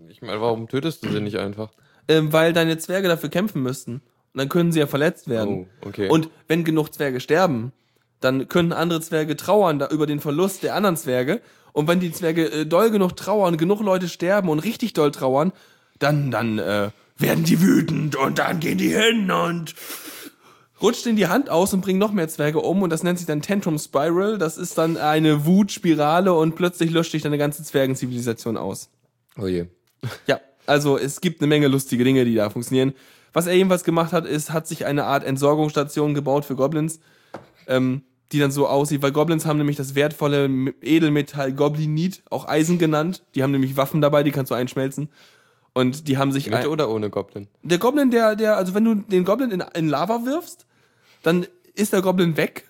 Ich 0.10 0.22
meine, 0.22 0.40
warum 0.40 0.68
tötest 0.68 1.04
du 1.04 1.10
sie 1.10 1.22
nicht 1.22 1.38
einfach? 1.40 1.72
Ähm, 2.08 2.32
weil 2.34 2.54
deine 2.54 2.78
Zwerge 2.78 3.08
dafür 3.08 3.30
kämpfen 3.30 3.64
müssten. 3.64 3.94
Und 3.94 4.02
dann 4.36 4.48
können 4.50 4.72
sie 4.72 4.80
ja 4.80 4.86
verletzt 4.86 5.28
werden. 5.28 5.68
Oh, 5.84 5.88
okay. 5.88 6.08
Und 6.08 6.30
wenn 6.48 6.64
genug 6.64 6.94
Zwerge 6.94 7.20
sterben, 7.20 7.72
dann 8.20 8.48
können 8.48 8.74
andere 8.74 9.02
Zwerge 9.02 9.38
trauern 9.38 9.80
da 9.80 9.88
über 9.90 10.08
den 10.08 10.20
Verlust 10.20 10.64
der 10.64 10.76
anderen 10.76 10.98
Zwerge. 10.98 11.42
Und 11.74 11.88
wenn 11.88 12.00
die 12.00 12.12
Zwerge 12.12 12.52
äh, 12.52 12.66
doll 12.66 12.90
genug 12.90 13.16
trauern, 13.16 13.58
genug 13.58 13.82
Leute 13.82 14.10
sterben 14.10 14.50
und 14.50 14.60
richtig 14.60 14.94
doll 14.94 15.12
trauern, 15.12 15.52
dann, 16.00 16.32
dann 16.32 16.58
äh, 16.60 16.90
werden 17.18 17.44
die 17.44 17.62
wütend 17.62 18.16
und 18.16 18.40
dann 18.40 18.60
gehen 18.60 18.78
die 18.78 18.96
hin 18.96 19.30
und 19.32 19.76
rutscht 20.82 21.06
in 21.08 21.16
die 21.16 21.28
Hand 21.28 21.50
aus 21.50 21.74
und 21.74 21.82
bringen 21.82 22.00
noch 22.00 22.12
mehr 22.12 22.28
Zwerge 22.28 22.60
um 22.60 22.82
und 22.82 22.90
das 22.90 23.04
nennt 23.04 23.18
sich 23.18 23.28
dann 23.28 23.42
Tantrum 23.42 23.78
Spiral. 23.80 24.38
Das 24.38 24.58
ist 24.58 24.78
dann 24.78 24.98
eine 24.98 25.46
Wutspirale 25.46 26.34
und 26.34 26.56
plötzlich 26.56 26.92
löscht 26.92 27.12
sich 27.12 27.24
deine 27.24 27.38
ganze 27.38 27.64
Zwergenzivilisation 27.64 28.58
aus. 28.58 28.90
oh 29.40 29.48
je. 29.48 29.66
Ja, 30.28 30.40
also 30.66 30.98
es 30.98 31.22
gibt 31.22 31.42
eine 31.42 31.48
Menge 31.48 31.68
lustige 31.68 32.04
Dinge, 32.04 32.26
die 32.26 32.36
da 32.36 32.50
funktionieren. 32.50 32.94
Was 33.34 33.48
er 33.48 33.54
jedenfalls 33.54 33.84
gemacht 33.84 34.14
hat, 34.14 34.26
ist, 34.26 34.52
hat 34.52 34.68
sich 34.68 34.86
eine 34.86 35.06
Art 35.06 35.24
Entsorgungsstation 35.24 36.14
gebaut 36.14 36.46
für 36.46 36.56
Goblins, 36.56 37.00
ähm, 37.68 38.04
die 38.32 38.40
dann 38.40 38.52
so 38.52 38.68
aussieht, 38.68 39.02
weil 39.02 39.12
Goblins 39.12 39.46
haben 39.46 39.58
nämlich 39.58 39.78
das 39.78 39.96
wertvolle 39.96 40.50
Edelmetall 40.82 41.54
Goblinit, 41.54 42.24
auch 42.30 42.48
Eisen 42.48 42.78
genannt. 42.78 43.24
Die 43.36 43.44
haben 43.44 43.52
nämlich 43.52 43.78
Waffen 43.78 44.02
dabei, 44.02 44.24
die 44.24 44.32
kannst 44.32 44.52
du 44.52 44.56
einschmelzen. 44.56 45.10
Und 45.74 46.08
die 46.08 46.18
haben 46.18 46.32
sich 46.32 46.50
Mit 46.50 46.66
oder 46.66 46.90
ohne 46.90 47.10
Goblin? 47.10 47.48
der 47.62 47.78
Goblin, 47.78 48.10
der, 48.10 48.36
der, 48.36 48.58
also 48.58 48.74
wenn 48.74 48.84
du 48.84 48.96
den 48.96 49.24
Goblin 49.26 49.52
in, 49.52 49.64
in 49.76 49.88
Lava 49.88 50.26
wirfst, 50.26 50.66
dann 51.22 51.46
ist 51.76 51.94
der 51.94 52.02
Goblin 52.02 52.36
weg, 52.36 52.68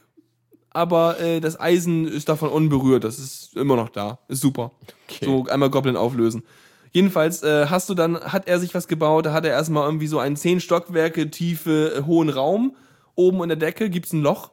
aber 0.72 1.20
äh, 1.20 1.40
das 1.40 1.60
Eisen 1.60 2.08
ist 2.08 2.28
davon 2.30 2.50
unberührt. 2.50 3.04
Das 3.04 3.18
ist 3.18 3.56
immer 3.56 3.76
noch 3.78 3.90
da. 3.90 4.20
Ist 4.28 4.42
super. 4.42 4.72
Okay. 5.10 5.26
So 5.26 5.46
einmal 5.46 5.70
Goblin 5.70 5.96
auflösen. 5.96 6.44
Jedenfalls 6.92 7.44
äh, 7.44 7.68
hast 7.68 7.90
du 7.90 7.94
dann, 7.94 8.20
hat 8.20 8.48
er 8.48 8.60
sich 8.60 8.74
was 8.76 8.88
gebaut, 8.88 9.26
da 9.26 9.34
hat 9.34 9.46
er 9.46 9.52
erstmal 9.52 9.86
irgendwie 9.86 10.08
so 10.08 10.20
einen 10.20 10.36
zehn 10.36 10.60
Stockwerke 10.60 11.32
tiefe, 11.32 11.96
äh, 11.96 12.04
hohen 12.04 12.30
Raum. 12.30 12.76
Oben 13.16 13.42
in 13.42 13.50
der 13.50 13.58
Decke 13.58 13.90
gibt's 13.90 14.14
ein 14.14 14.22
Loch. 14.22 14.52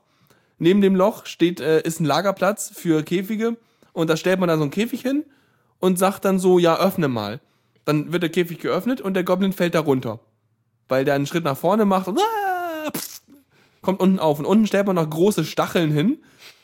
Neben 0.58 0.80
dem 0.80 0.94
Loch 0.94 1.26
steht, 1.26 1.60
äh, 1.60 1.82
ist 1.82 2.00
ein 2.00 2.04
Lagerplatz 2.04 2.70
für 2.74 3.02
Käfige 3.02 3.56
und 3.92 4.10
da 4.10 4.16
stellt 4.16 4.40
man 4.40 4.48
dann 4.48 4.58
so 4.58 4.64
einen 4.64 4.70
Käfig 4.70 5.02
hin 5.02 5.24
und 5.80 5.98
sagt 5.98 6.24
dann 6.24 6.38
so, 6.38 6.58
ja, 6.58 6.78
öffne 6.78 7.08
mal. 7.08 7.40
Dann 7.84 8.12
wird 8.12 8.22
der 8.22 8.30
Käfig 8.30 8.58
geöffnet 8.58 9.00
und 9.00 9.14
der 9.14 9.24
Goblin 9.24 9.52
fällt 9.52 9.74
da 9.74 9.80
runter. 9.80 10.20
Weil 10.88 11.04
der 11.04 11.14
einen 11.14 11.26
Schritt 11.26 11.44
nach 11.44 11.56
vorne 11.56 11.84
macht 11.84 12.08
und 12.08 12.18
ah, 12.18 12.90
pff, 12.90 13.20
kommt 13.82 14.00
unten 14.00 14.18
auf. 14.18 14.38
Und 14.38 14.46
unten 14.46 14.66
stellt 14.66 14.86
man 14.86 14.96
noch 14.96 15.08
große 15.08 15.44
Stacheln 15.44 15.90
hin. 15.92 16.18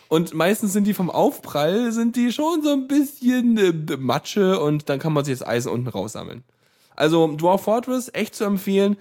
Und 0.09 0.34
meistens 0.34 0.72
sind 0.72 0.86
die 0.86 0.95
vom 0.95 1.11
Aufprall, 1.11 1.93
sind 1.93 2.16
die 2.16 2.32
schon 2.32 2.62
so 2.62 2.70
ein 2.70 2.88
bisschen 2.88 3.59
äh, 3.59 3.97
Matsche 3.97 4.59
und 4.59 4.88
dann 4.88 4.99
kann 4.99 5.12
man 5.12 5.24
sich 5.24 5.38
das 5.38 5.47
Eisen 5.47 5.70
unten 5.70 5.88
raussammeln. 5.88 6.43
Also 6.97 7.28
Dwarf 7.36 7.62
Fortress, 7.62 8.11
echt 8.12 8.34
zu 8.34 8.45
empfehlen. 8.45 8.97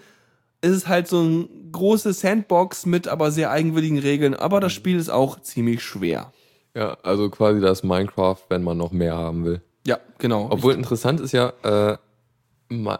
Es 0.61 0.71
ist 0.71 0.87
halt 0.87 1.07
so 1.07 1.21
ein 1.21 1.71
großes 1.71 2.19
Sandbox 2.19 2.85
mit 2.85 3.07
aber 3.07 3.31
sehr 3.31 3.51
eigenwilligen 3.51 3.99
Regeln, 3.99 4.33
aber 4.33 4.59
das 4.59 4.73
Spiel 4.73 4.97
ist 4.97 5.09
auch 5.09 5.39
ziemlich 5.41 5.81
schwer. 5.81 6.33
Ja, 6.75 6.97
also 7.03 7.29
quasi 7.29 7.61
das 7.61 7.83
Minecraft, 7.83 8.37
wenn 8.49 8.63
man 8.63 8.77
noch 8.77 8.91
mehr 8.91 9.15
haben 9.15 9.45
will. 9.45 9.61
Ja, 9.85 9.99
genau. 10.17 10.47
Obwohl 10.49 10.73
interessant 10.73 11.19
ist 11.19 11.31
ja, 11.31 11.53
äh, 11.63 11.97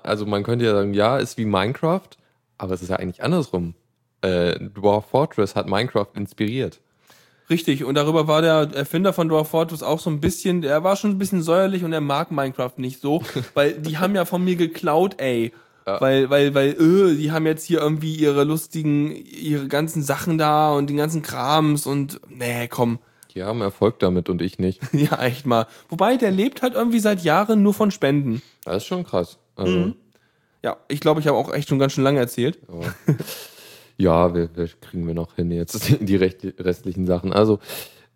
also 0.03 0.25
man 0.25 0.43
könnte 0.43 0.65
ja 0.65 0.73
sagen, 0.73 0.93
ja, 0.93 1.17
ist 1.17 1.37
wie 1.37 1.45
Minecraft, 1.45 2.09
aber 2.57 2.73
es 2.73 2.81
ist 2.81 2.89
ja 2.89 2.95
eigentlich 2.95 3.23
andersrum. 3.23 3.75
Äh, 4.21 4.59
Dwarf 4.59 5.05
Fortress 5.09 5.55
hat 5.55 5.67
Minecraft 5.67 6.07
inspiriert. 6.15 6.79
Richtig, 7.49 7.83
und 7.83 7.95
darüber 7.95 8.27
war 8.27 8.41
der 8.41 8.69
Erfinder 8.75 9.11
von 9.11 9.27
Dwarf 9.27 9.49
Fortress 9.49 9.81
auch 9.81 9.99
so 9.99 10.09
ein 10.09 10.19
bisschen, 10.19 10.61
der 10.61 10.83
war 10.83 10.95
schon 10.95 11.11
ein 11.11 11.17
bisschen 11.17 11.41
säuerlich 11.41 11.83
und 11.83 11.93
er 11.93 12.01
mag 12.01 12.31
Minecraft 12.31 12.73
nicht 12.77 13.01
so, 13.01 13.23
weil 13.55 13.73
die 13.73 13.97
haben 13.97 14.15
ja 14.15 14.25
von 14.25 14.43
mir 14.43 14.55
geklaut, 14.55 15.15
ey. 15.19 15.51
Ja. 15.89 16.01
Weil, 16.01 16.29
weil, 16.29 16.53
weil, 16.53 16.75
öh, 16.79 17.15
die 17.15 17.31
haben 17.31 17.45
jetzt 17.45 17.65
hier 17.65 17.79
irgendwie 17.81 18.15
ihre 18.15 18.43
lustigen, 18.43 19.15
ihre 19.15 19.67
ganzen 19.67 20.03
Sachen 20.03 20.37
da 20.37 20.71
und 20.73 20.89
den 20.89 20.97
ganzen 20.97 21.21
Krams 21.21 21.85
und, 21.85 22.19
nee, 22.29 22.67
komm. 22.67 22.99
Die 23.33 23.43
haben 23.43 23.61
Erfolg 23.61 23.99
damit 23.99 24.29
und 24.29 24.41
ich 24.41 24.59
nicht. 24.59 24.81
Ja, 24.93 25.21
echt 25.21 25.45
mal. 25.45 25.65
Wobei, 25.89 26.17
der 26.17 26.31
lebt 26.31 26.61
halt 26.61 26.73
irgendwie 26.75 26.99
seit 26.99 27.23
Jahren 27.23 27.63
nur 27.63 27.73
von 27.73 27.91
Spenden. 27.91 28.41
Das 28.65 28.77
ist 28.77 28.85
schon 28.85 29.03
krass. 29.03 29.37
Also, 29.55 29.77
Mhm. 29.77 29.95
Ja, 30.61 30.75
ich 30.89 30.99
glaube, 30.99 31.21
ich 31.21 31.27
habe 31.27 31.37
auch 31.37 31.53
echt 31.53 31.69
schon 31.69 31.79
ganz 31.79 31.93
schön 31.93 32.03
lange 32.03 32.19
erzählt. 32.19 32.59
aber, 32.67 32.93
ja, 33.97 34.33
wir, 34.35 34.49
wir 34.55 34.67
kriegen 34.81 35.07
wir 35.07 35.13
noch 35.13 35.35
hin 35.35 35.51
jetzt 35.51 35.89
die 36.01 36.15
restlichen 36.17 37.05
Sachen. 37.05 37.31
Also, 37.33 37.59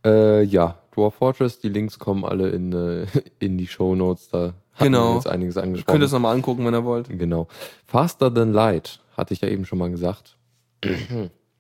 äh, 0.05 0.43
ja, 0.43 0.77
Dwarf 0.93 1.15
Fortress, 1.15 1.59
die 1.59 1.69
Links 1.69 1.99
kommen 1.99 2.25
alle 2.25 2.49
in, 2.49 2.73
äh, 2.73 3.05
in 3.39 3.57
die 3.57 3.67
Show 3.67 3.95
Notes. 3.95 4.29
Da 4.29 4.53
hatten 4.73 4.91
Genau. 4.91 5.15
jetzt 5.15 5.27
einiges 5.27 5.55
Könnt 5.55 5.65
ihr 5.65 5.69
angesprochen. 5.69 6.01
es 6.01 6.11
nochmal 6.11 6.35
angucken, 6.35 6.65
wenn 6.65 6.73
ihr 6.73 6.83
wollt. 6.83 7.07
Genau. 7.09 7.47
Faster 7.85 8.33
Than 8.33 8.53
Light, 8.53 8.99
hatte 9.15 9.33
ich 9.33 9.41
ja 9.41 9.47
eben 9.47 9.65
schon 9.65 9.77
mal 9.77 9.89
gesagt. 9.91 10.37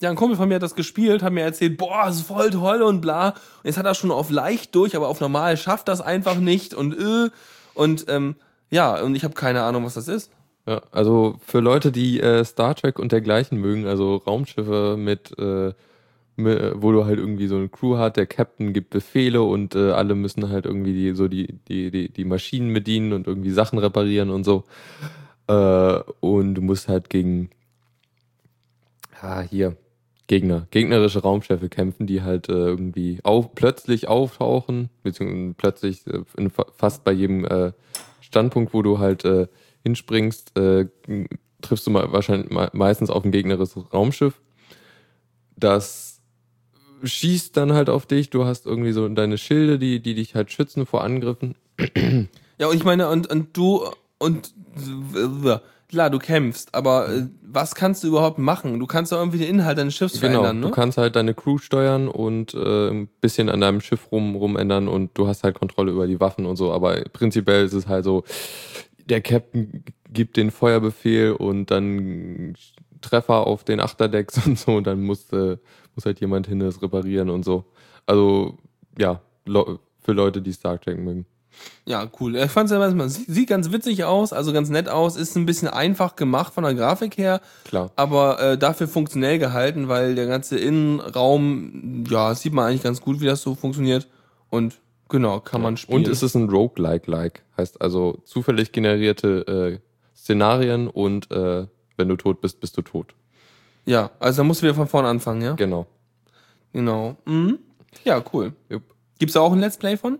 Ja, 0.01 0.09
ein 0.09 0.15
Kumpel 0.15 0.35
von 0.35 0.49
mir 0.49 0.55
hat 0.55 0.63
das 0.63 0.75
gespielt, 0.75 1.23
hat 1.23 1.31
mir 1.31 1.41
erzählt, 1.43 1.77
boah, 1.77 2.07
ist 2.09 2.21
voll 2.21 2.49
toll 2.49 2.81
und 2.81 2.99
bla. 3.01 3.29
Und 3.29 3.35
jetzt 3.63 3.77
hat 3.77 3.85
er 3.85 3.93
schon 3.95 4.11
auf 4.11 4.29
leicht 4.29 4.75
durch, 4.75 4.95
aber 4.95 5.07
auf 5.07 5.21
normal 5.21 5.55
schafft 5.57 5.87
das 5.87 6.01
einfach 6.01 6.35
nicht 6.35 6.73
und 6.73 6.93
äh. 6.97 7.29
Und 7.73 8.05
ähm, 8.09 8.35
ja, 8.69 9.01
und 9.01 9.15
ich 9.15 9.23
habe 9.23 9.33
keine 9.33 9.63
Ahnung, 9.63 9.85
was 9.85 9.93
das 9.93 10.07
ist. 10.07 10.29
Ja, 10.67 10.81
also 10.91 11.35
für 11.45 11.59
Leute, 11.59 11.91
die 11.91 12.19
äh, 12.19 12.43
Star 12.43 12.75
Trek 12.75 12.99
und 12.99 13.11
dergleichen 13.11 13.59
mögen, 13.59 13.85
also 13.87 14.15
Raumschiffe 14.17 14.95
mit, 14.97 15.37
äh, 15.39 15.73
wo 16.35 16.91
du 16.91 17.05
halt 17.05 17.19
irgendwie 17.19 17.47
so 17.47 17.55
eine 17.57 17.69
Crew 17.69 17.97
hat, 17.97 18.17
der 18.17 18.25
Captain 18.25 18.73
gibt 18.73 18.89
Befehle 18.89 19.43
und 19.43 19.75
äh, 19.75 19.91
alle 19.91 20.15
müssen 20.15 20.49
halt 20.49 20.65
irgendwie 20.65 20.93
die, 20.93 21.15
so 21.15 21.27
die, 21.27 21.59
die, 21.67 21.91
die, 21.91 22.09
die 22.09 22.25
Maschinen 22.25 22.73
bedienen 22.73 23.13
und 23.13 23.27
irgendwie 23.27 23.51
Sachen 23.51 23.77
reparieren 23.79 24.29
und 24.31 24.43
so. 24.43 24.63
Äh, 25.47 25.99
und 26.21 26.55
du 26.55 26.61
musst 26.61 26.87
halt 26.87 27.09
gegen, 27.09 27.49
ah, 29.21 29.41
hier, 29.41 29.77
Gegner, 30.27 30.67
gegnerische 30.71 31.21
Raumschiffe 31.21 31.69
kämpfen, 31.69 32.07
die 32.07 32.21
halt 32.21 32.49
äh, 32.49 32.53
irgendwie 32.53 33.19
auf, 33.23 33.53
plötzlich 33.53 34.07
auftauchen, 34.07 34.89
beziehungsweise 35.03 35.53
plötzlich 35.55 36.07
äh, 36.07 36.23
in, 36.37 36.49
fa- 36.49 36.67
fast 36.75 37.03
bei 37.03 37.11
jedem 37.11 37.45
äh, 37.45 37.73
Standpunkt, 38.21 38.73
wo 38.73 38.81
du 38.81 38.99
halt 38.99 39.25
äh, 39.25 39.47
hinspringst, 39.83 40.53
triffst 41.61 41.85
du 41.85 41.91
mal 41.91 42.11
wahrscheinlich 42.11 42.49
me- 42.49 42.69
meistens 42.73 43.09
auf 43.09 43.25
ein 43.25 43.31
gegnerisches 43.31 43.75
Raumschiff. 43.93 44.41
Das 45.57 46.12
schießt 47.03 47.55
dann 47.57 47.73
halt 47.73 47.89
auf 47.89 48.05
dich. 48.05 48.29
Du 48.29 48.45
hast 48.45 48.65
irgendwie 48.65 48.93
so 48.93 49.07
deine 49.09 49.37
Schilde, 49.37 49.77
die, 49.77 49.99
die 49.99 50.15
dich 50.15 50.35
halt 50.35 50.51
schützen 50.51 50.85
vor 50.85 51.03
Angriffen. 51.03 51.55
Ja, 52.59 52.67
und 52.67 52.75
ich 52.75 52.83
meine, 52.83 53.09
und, 53.09 53.27
und 53.31 53.57
du, 53.57 53.83
und 54.19 54.53
klar, 55.89 56.09
du 56.09 56.19
kämpfst, 56.19 56.73
aber 56.73 57.09
äh, 57.09 57.27
was 57.41 57.75
kannst 57.75 58.03
du 58.03 58.07
überhaupt 58.07 58.37
machen? 58.37 58.79
Du 58.79 58.87
kannst 58.87 59.11
doch 59.11 59.17
irgendwie 59.17 59.39
den 59.39 59.49
Inhalt 59.49 59.77
deines 59.77 59.95
Schiffs 59.95 60.19
verändern, 60.19 60.61
du 60.61 60.67
ne? 60.67 60.73
kannst 60.73 60.97
halt 60.97 61.15
deine 61.15 61.33
Crew 61.33 61.57
steuern 61.57 62.07
und 62.07 62.53
äh, 62.53 62.89
ein 62.89 63.07
bisschen 63.21 63.49
an 63.49 63.61
deinem 63.61 63.81
Schiff 63.81 64.11
rum 64.11 64.35
rumändern 64.35 64.87
und 64.87 65.11
du 65.17 65.27
hast 65.27 65.43
halt 65.43 65.55
Kontrolle 65.55 65.91
über 65.91 66.07
die 66.07 66.19
Waffen 66.19 66.45
und 66.45 66.55
so. 66.55 66.71
Aber 66.71 66.95
prinzipiell 67.11 67.65
ist 67.65 67.73
es 67.73 67.87
halt 67.87 68.05
so, 68.05 68.23
der 69.05 69.21
Captain 69.21 69.83
gibt 70.09 70.37
den 70.37 70.51
Feuerbefehl 70.51 71.33
und 71.33 71.69
dann 71.71 72.55
Treffer 73.01 73.45
auf 73.45 73.63
den 73.63 73.79
Achterdecks 73.79 74.37
und 74.45 74.57
so 74.57 74.75
und 74.75 74.87
dann 74.87 75.03
muss, 75.03 75.31
äh, 75.31 75.57
muss 75.95 76.05
halt 76.05 76.19
jemand 76.19 76.47
hin 76.47 76.59
das 76.59 76.81
reparieren 76.81 77.29
und 77.29 77.43
so. 77.43 77.65
Also 78.05 78.57
ja, 78.97 79.21
für 79.45 80.11
Leute, 80.13 80.41
die 80.41 80.51
Star 80.51 80.79
Trek 80.79 80.99
mögen. 80.99 81.25
Ja, 81.85 82.09
cool. 82.19 82.35
Ich 82.35 82.51
fand's 82.51 82.71
ja 82.71 82.81
erstmal, 82.81 83.09
sieht 83.09 83.27
sieht 83.27 83.49
ganz 83.49 83.71
witzig 83.71 84.03
aus, 84.03 84.33
also 84.33 84.53
ganz 84.53 84.69
nett 84.69 84.89
aus, 84.89 85.15
ist 85.15 85.35
ein 85.35 85.45
bisschen 85.45 85.67
einfach 85.67 86.15
gemacht 86.15 86.53
von 86.53 86.63
der 86.63 86.73
Grafik 86.73 87.17
her, 87.17 87.41
Klar. 87.65 87.91
aber 87.95 88.39
äh, 88.39 88.57
dafür 88.57 88.87
funktionell 88.87 89.37
gehalten, 89.37 89.87
weil 89.87 90.15
der 90.15 90.27
ganze 90.27 90.57
Innenraum, 90.57 92.05
ja, 92.09 92.33
sieht 92.35 92.53
man 92.53 92.67
eigentlich 92.67 92.83
ganz 92.83 93.01
gut, 93.01 93.21
wie 93.21 93.25
das 93.25 93.41
so 93.41 93.55
funktioniert. 93.55 94.07
Und 94.49 94.79
genau, 95.09 95.39
kann 95.39 95.61
man 95.61 95.77
spielen. 95.77 95.97
Und 95.97 96.07
es 96.07 96.23
ist 96.23 96.35
ein 96.35 96.49
Roguelike-like. 96.49 97.43
Heißt 97.57 97.81
also 97.81 98.19
zufällig 98.23 98.71
generierte 98.71 99.79
äh, 99.79 99.79
Szenarien 100.17 100.87
und 100.87 101.29
äh, 101.31 101.67
wenn 101.97 102.07
du 102.07 102.15
tot 102.15 102.41
bist, 102.41 102.59
bist 102.61 102.77
du 102.77 102.81
tot. 102.81 103.13
Ja, 103.85 104.11
also 104.19 104.41
da 104.41 104.43
musst 104.43 104.61
du 104.61 104.65
wieder 104.65 104.75
von 104.75 104.87
vorne 104.87 105.07
anfangen, 105.07 105.41
ja? 105.41 105.53
Genau. 105.53 105.85
Genau. 106.71 107.15
Mhm. 107.25 107.59
Ja, 108.03 108.23
cool. 108.33 108.53
Jupp. 108.69 108.83
Gibt's 109.19 109.33
da 109.33 109.41
auch 109.41 109.53
ein 109.53 109.59
Let's 109.59 109.77
Play 109.77 109.97
von? 109.97 110.19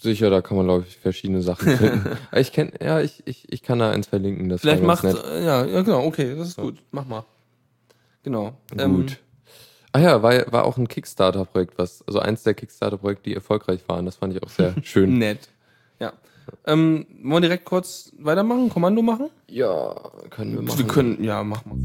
Sicher, 0.00 0.28
da 0.28 0.42
kann 0.42 0.58
man, 0.58 0.66
glaube 0.66 0.84
ich, 0.86 0.98
verschiedene 0.98 1.40
Sachen 1.40 1.76
finden. 1.76 2.18
Ich 2.36 2.52
kenn, 2.52 2.72
ja, 2.82 3.00
ich, 3.00 3.22
ich, 3.26 3.50
ich 3.50 3.62
kann 3.62 3.78
da 3.78 3.90
eins 3.90 4.06
verlinken. 4.08 4.48
Das 4.50 4.60
Vielleicht 4.60 4.82
macht, 4.82 5.04
ja, 5.04 5.64
ja, 5.64 5.82
genau, 5.82 6.04
okay, 6.04 6.34
das 6.36 6.48
ist 6.48 6.56
gut. 6.58 6.82
Mach 6.90 7.06
mal. 7.06 7.24
Genau. 8.22 8.52
Ähm, 8.76 8.96
Gut. 8.96 9.18
Ah 9.92 9.98
ja, 10.00 10.22
war, 10.22 10.52
war 10.52 10.64
auch 10.64 10.76
ein 10.78 10.88
Kickstarter-Projekt, 10.88 11.76
was, 11.76 12.02
also 12.06 12.18
eins 12.18 12.42
der 12.42 12.54
Kickstarter-Projekte, 12.54 13.24
die 13.24 13.34
erfolgreich 13.34 13.80
waren. 13.88 14.06
Das 14.06 14.16
fand 14.16 14.34
ich 14.34 14.42
auch 14.42 14.48
sehr 14.48 14.74
schön. 14.82 15.18
Nett. 15.18 15.48
Ja. 15.98 16.12
Ähm, 16.66 17.06
wollen 17.22 17.42
wir 17.42 17.48
direkt 17.48 17.64
kurz 17.64 18.12
weitermachen? 18.18 18.68
Kommando 18.68 19.02
machen? 19.02 19.30
ja, 19.48 19.94
können 20.30 20.54
wir 20.54 20.62
machen. 20.62 20.78
Wir 20.78 20.86
können, 20.86 21.24
ja, 21.24 21.42
mach 21.42 21.64
mal. 21.64 21.76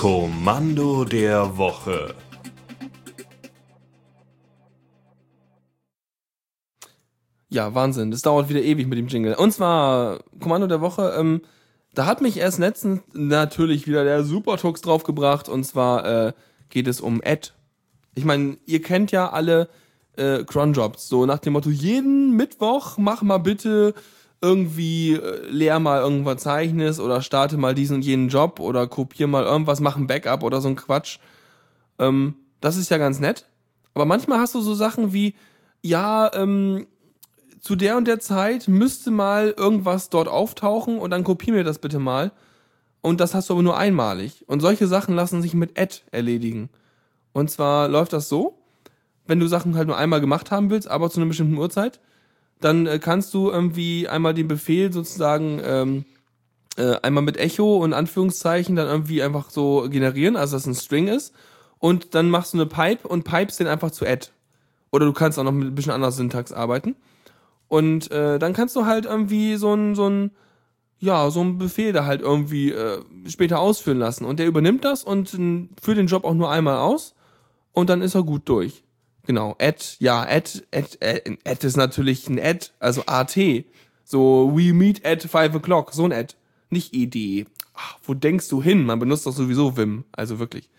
Kommando 0.00 1.04
der 1.04 1.56
Woche. 1.58 2.14
Ja, 7.48 7.74
Wahnsinn. 7.74 8.12
Das 8.12 8.22
dauert 8.22 8.48
wieder 8.48 8.62
ewig 8.62 8.86
mit 8.86 8.96
dem 8.96 9.08
Jingle. 9.08 9.34
Und 9.34 9.50
zwar 9.50 10.20
Kommando 10.38 10.68
der 10.68 10.80
Woche. 10.80 11.16
Ähm, 11.18 11.42
da 11.94 12.06
hat 12.06 12.20
mich 12.20 12.36
erst 12.36 12.60
letztens 12.60 13.00
natürlich 13.12 13.88
wieder 13.88 14.04
der 14.04 14.22
Supertux 14.22 14.82
draufgebracht. 14.82 15.48
Und 15.48 15.64
zwar 15.64 16.28
äh, 16.28 16.32
geht 16.68 16.86
es 16.86 17.00
um 17.00 17.20
Ed. 17.20 17.54
Ich 18.14 18.24
meine, 18.24 18.56
ihr 18.66 18.80
kennt 18.80 19.10
ja 19.10 19.30
alle 19.30 19.68
äh, 20.16 20.44
Cronjobs. 20.44 21.08
So 21.08 21.26
nach 21.26 21.40
dem 21.40 21.54
Motto, 21.54 21.70
jeden 21.70 22.36
Mittwoch 22.36 22.98
mach 22.98 23.22
mal 23.22 23.38
bitte 23.38 23.94
irgendwie, 24.40 25.14
äh, 25.14 25.46
leer 25.48 25.80
mal 25.80 26.00
irgendwas 26.00 26.42
Zeichnis 26.42 27.00
oder 27.00 27.22
starte 27.22 27.56
mal 27.56 27.74
diesen 27.74 27.96
und 27.96 28.04
jenen 28.04 28.28
Job 28.28 28.60
oder 28.60 28.86
kopier 28.86 29.26
mal 29.26 29.44
irgendwas, 29.44 29.80
mach 29.80 29.96
ein 29.96 30.06
Backup 30.06 30.42
oder 30.42 30.60
so 30.60 30.68
ein 30.68 30.76
Quatsch. 30.76 31.18
Ähm, 31.98 32.36
das 32.60 32.76
ist 32.76 32.90
ja 32.90 32.98
ganz 32.98 33.18
nett. 33.20 33.46
Aber 33.94 34.04
manchmal 34.04 34.38
hast 34.38 34.54
du 34.54 34.60
so 34.60 34.74
Sachen 34.74 35.12
wie, 35.12 35.34
ja, 35.82 36.32
ähm, 36.34 36.86
zu 37.60 37.74
der 37.74 37.96
und 37.96 38.06
der 38.06 38.20
Zeit 38.20 38.68
müsste 38.68 39.10
mal 39.10 39.54
irgendwas 39.56 40.10
dort 40.10 40.28
auftauchen 40.28 40.98
und 40.98 41.10
dann 41.10 41.24
kopier 41.24 41.52
mir 41.52 41.64
das 41.64 41.78
bitte 41.78 41.98
mal. 41.98 42.32
Und 43.00 43.20
das 43.20 43.34
hast 43.34 43.48
du 43.48 43.54
aber 43.54 43.62
nur 43.62 43.76
einmalig. 43.76 44.44
Und 44.48 44.60
solche 44.60 44.86
Sachen 44.86 45.14
lassen 45.14 45.42
sich 45.42 45.54
mit 45.54 45.78
Add 45.78 46.02
erledigen. 46.10 46.68
Und 47.32 47.50
zwar 47.50 47.88
läuft 47.88 48.12
das 48.12 48.28
so, 48.28 48.58
wenn 49.26 49.40
du 49.40 49.46
Sachen 49.46 49.76
halt 49.76 49.88
nur 49.88 49.96
einmal 49.96 50.20
gemacht 50.20 50.50
haben 50.50 50.70
willst, 50.70 50.88
aber 50.88 51.10
zu 51.10 51.20
einer 51.20 51.28
bestimmten 51.28 51.56
Uhrzeit, 51.56 52.00
dann 52.60 52.86
äh, 52.86 52.98
kannst 52.98 53.32
du 53.34 53.50
irgendwie 53.50 54.08
einmal 54.08 54.34
den 54.34 54.48
Befehl 54.48 54.92
sozusagen 54.92 55.60
ähm, 55.64 56.04
äh, 56.76 56.96
einmal 57.02 57.22
mit 57.22 57.36
Echo 57.36 57.78
und 57.78 57.92
Anführungszeichen 57.92 58.76
dann 58.76 58.88
irgendwie 58.88 59.22
einfach 59.22 59.50
so 59.50 59.88
generieren, 59.88 60.36
also 60.36 60.56
dass 60.56 60.66
ein 60.66 60.74
String 60.74 61.08
ist. 61.08 61.34
Und 61.78 62.14
dann 62.14 62.30
machst 62.30 62.54
du 62.54 62.58
eine 62.58 62.66
Pipe 62.66 63.06
und 63.06 63.24
pipest 63.24 63.60
den 63.60 63.68
einfach 63.68 63.90
zu 63.90 64.04
Add. 64.06 64.28
Oder 64.90 65.06
du 65.06 65.12
kannst 65.12 65.38
auch 65.38 65.44
noch 65.44 65.52
mit 65.52 65.68
ein 65.68 65.74
bisschen 65.74 65.92
anderer 65.92 66.12
Syntax 66.12 66.52
arbeiten. 66.52 66.96
Und 67.68 68.10
äh, 68.10 68.38
dann 68.38 68.54
kannst 68.54 68.74
du 68.74 68.86
halt 68.86 69.04
irgendwie 69.04 69.56
so 69.56 69.74
ein, 69.74 69.94
so 69.94 70.08
ein, 70.08 70.30
ja, 70.98 71.30
so 71.30 71.40
ein 71.40 71.58
Befehl 71.58 71.92
da 71.92 72.06
halt 72.06 72.22
irgendwie 72.22 72.72
äh, 72.72 73.02
später 73.28 73.60
ausführen 73.60 73.98
lassen. 73.98 74.24
Und 74.24 74.38
der 74.38 74.46
übernimmt 74.46 74.84
das 74.84 75.04
und 75.04 75.30
führt 75.80 75.98
den 75.98 76.06
Job 76.06 76.24
auch 76.24 76.34
nur 76.34 76.50
einmal 76.50 76.78
aus 76.78 77.14
und 77.72 77.90
dann 77.90 78.02
ist 78.02 78.14
er 78.14 78.22
gut 78.22 78.48
durch. 78.48 78.82
Genau, 79.28 79.54
Add, 79.60 79.84
ja, 79.98 80.22
Add, 80.22 80.62
Add, 80.72 80.96
Add, 81.02 81.38
Add 81.44 81.66
ist 81.66 81.76
natürlich 81.76 82.30
ein 82.30 82.40
Add, 82.40 82.68
also 82.80 83.02
AT. 83.04 83.36
So, 84.02 84.50
we 84.54 84.72
meet 84.72 85.04
at 85.04 85.22
five 85.22 85.54
o'clock, 85.54 85.92
so 85.92 86.06
ein 86.06 86.14
Add. 86.14 86.34
Nicht 86.70 86.94
ED. 86.94 87.46
Ach, 87.74 87.98
wo 88.04 88.14
denkst 88.14 88.48
du 88.48 88.62
hin? 88.62 88.86
Man 88.86 88.98
benutzt 88.98 89.26
doch 89.26 89.34
sowieso 89.34 89.76
Vim, 89.76 90.04
also 90.12 90.38
wirklich. 90.38 90.70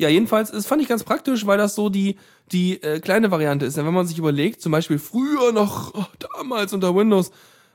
Ja, 0.00 0.08
jedenfalls, 0.08 0.50
das 0.50 0.66
fand 0.66 0.82
ich 0.82 0.88
ganz 0.88 1.04
praktisch, 1.04 1.46
weil 1.46 1.58
das 1.58 1.76
so 1.76 1.90
die, 1.90 2.16
die 2.50 2.82
äh, 2.82 2.98
kleine 2.98 3.30
Variante 3.30 3.64
ist. 3.64 3.76
Denn 3.76 3.86
wenn 3.86 3.94
man 3.94 4.08
sich 4.08 4.18
überlegt, 4.18 4.60
zum 4.60 4.72
Beispiel 4.72 4.98
früher 4.98 5.52
noch, 5.52 5.94
oh, 5.94 6.06
damals 6.36 6.72
unter 6.72 6.94
Windows, 6.94 7.30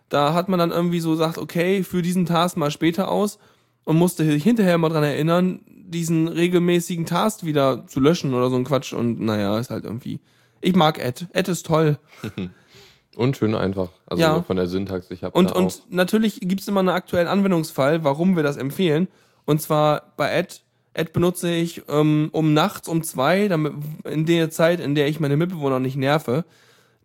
da 0.10 0.34
hat 0.34 0.50
man 0.50 0.60
dann 0.60 0.72
irgendwie 0.72 1.00
so 1.00 1.12
gesagt, 1.12 1.38
okay, 1.38 1.84
für 1.84 2.02
diesen 2.02 2.26
Task 2.26 2.58
mal 2.58 2.72
später 2.72 3.10
aus 3.10 3.40
und 3.86 3.98
musste 3.98 4.26
sich 4.26 4.44
hinterher 4.44 4.78
mal 4.78 4.90
dran 4.90 5.04
erinnern, 5.04 5.62
diesen 5.94 6.28
regelmäßigen 6.28 7.06
Task 7.06 7.46
wieder 7.46 7.88
zu 7.88 8.00
löschen 8.00 8.34
oder 8.34 8.50
so 8.50 8.56
ein 8.58 8.66
Quatsch. 8.66 8.94
Und 8.94 9.22
naja, 9.22 9.58
ist 9.60 9.70
halt 9.70 9.86
irgendwie. 9.86 10.20
Ich 10.62 10.76
mag 10.76 11.04
Add. 11.04 11.28
Add 11.34 11.52
ist 11.52 11.66
toll. 11.66 11.98
Und 13.16 13.38
schön 13.38 13.54
einfach. 13.54 13.90
Also 14.08 14.22
Ja. 14.24 14.42
von 14.42 14.58
der 14.58 14.68
Syntax. 14.68 15.12
Ich 15.12 15.24
habe 15.24 15.38
Und, 15.38 15.52
und 15.52 15.66
auch, 15.68 15.80
natürlich 15.90 16.40
gibt's 16.42 16.68
immer 16.68 16.80
einen 16.80 16.90
aktuellen 16.90 17.28
Anwendungsfall, 17.28 18.04
warum 18.04 18.36
wir 18.36 18.42
das 18.42 18.58
empfehlen. 18.58 19.08
Und 19.46 19.62
zwar 19.62 20.14
bei 20.18 20.36
Add 20.36 20.62
Ad 20.96 21.12
benutze 21.12 21.52
ich, 21.52 21.82
ähm, 21.90 22.30
um 22.34 22.54
nachts 22.54 22.88
um 22.88 23.02
zwei, 23.04 23.48
damit, 23.48 23.74
in 24.04 24.26
der 24.26 24.52
Zeit, 24.52 24.80
in 24.80 24.94
der 24.94 25.08
ich 25.08 25.20
meine 25.20 25.38
Mitbewohner 25.38 25.80
nicht 25.80 25.96
nerve, 25.96 26.46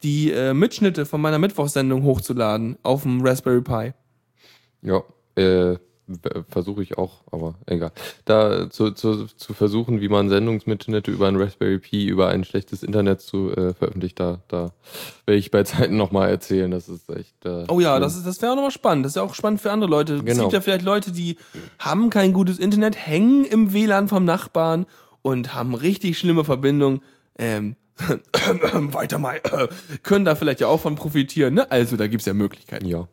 die 0.03 0.31
äh, 0.31 0.53
Mitschnitte 0.53 1.07
von 1.07 1.21
meiner 1.21 1.39
Mittwochsendung 1.39 2.03
hochzuladen 2.05 2.77
auf 2.83 3.03
dem 3.03 3.21
Raspberry 3.27 3.63
Pi. 3.63 3.93
Ja, 4.83 5.03
äh, 5.37 5.79
versuche 6.49 6.83
ich 6.83 6.97
auch, 6.99 7.23
aber 7.31 7.55
egal. 7.67 7.93
Da 8.25 8.71
zu, 8.71 8.91
zu, 8.93 9.27
zu 9.27 9.55
versuchen, 9.55 10.01
wie 10.01 10.09
man 10.09 10.29
Sendungsmitschnitte 10.29 11.11
über 11.11 11.29
ein 11.29 11.37
Raspberry 11.37 11.79
Pi 11.79 12.07
über 12.07 12.29
ein 12.29 12.45
schlechtes 12.45 12.83
Internet 12.83 13.21
zu 13.21 13.51
äh, 13.51 13.75
veröffentlichen, 13.75 14.15
da, 14.17 14.41
da 14.49 14.73
werde 15.27 15.39
ich 15.39 15.51
bei 15.51 15.63
Zeiten 15.65 15.97
nochmal 15.97 16.29
erzählen. 16.31 16.71
Das 16.71 16.89
ist 16.89 17.09
echt. 17.11 17.45
Äh, 17.45 17.65
Oh 17.69 17.81
ja, 17.81 17.93
schlimm. 17.93 18.03
das, 18.03 18.17
ist, 18.17 18.27
das 18.27 18.41
wäre 18.43 18.53
auch 18.53 18.57
nochmal 18.57 18.71
spannend. 18.71 19.05
Das 19.05 19.13
ist 19.13 19.17
ja 19.17 19.23
auch 19.23 19.35
spannend 19.35 19.61
für 19.61 19.71
andere 19.73 19.91
Leute. 19.91 20.15
Es 20.17 20.25
Genau. 20.25 20.43
gibt 20.45 20.53
ja 20.55 20.61
vielleicht 20.61 20.85
Leute, 20.85 21.13
die 21.13 21.37
haben 21.79 22.11
kein 22.11 22.33
gutes 22.33 22.59
Internet, 22.59 22.97
hängen 22.97 23.45
im 23.45 23.73
WLAN 23.73 24.09
vom 24.09 24.25
Nachbarn 24.25 24.87
und 25.23 25.55
haben 25.55 25.75
richtig 25.75 26.19
schlimme 26.19 26.45
Verbindungen. 26.45 27.03
Ähm, 27.39 27.77
weiter 28.93 29.19
mal, 29.19 29.41
können 30.03 30.25
da 30.25 30.35
vielleicht 30.35 30.61
ja 30.61 30.69
auch 30.69 30.81
von 30.81 30.95
profitieren. 30.95 31.55
Ne? 31.55 31.71
Also 31.71 31.97
da 31.97 32.07
gibt's 32.07 32.27
ja 32.27 32.33
Möglichkeiten. 32.35 32.87
Ja. 32.87 33.09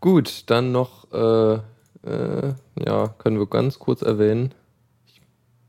Gut, 0.00 0.44
dann 0.46 0.70
noch, 0.72 1.10
äh, 1.12 1.58
äh, 2.06 2.52
ja, 2.84 3.08
können 3.18 3.38
wir 3.38 3.46
ganz 3.46 3.78
kurz 3.78 4.02
erwähnen. 4.02 4.52
Ich 5.06 5.20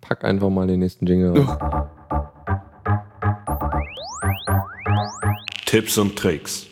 pack 0.02 0.24
einfach 0.24 0.50
mal 0.50 0.68
den 0.68 0.80
nächsten 0.80 1.06
Jingle. 1.06 1.34
rein. 1.42 1.88
Tipps 5.66 5.98
und 5.98 6.16
Tricks. 6.18 6.68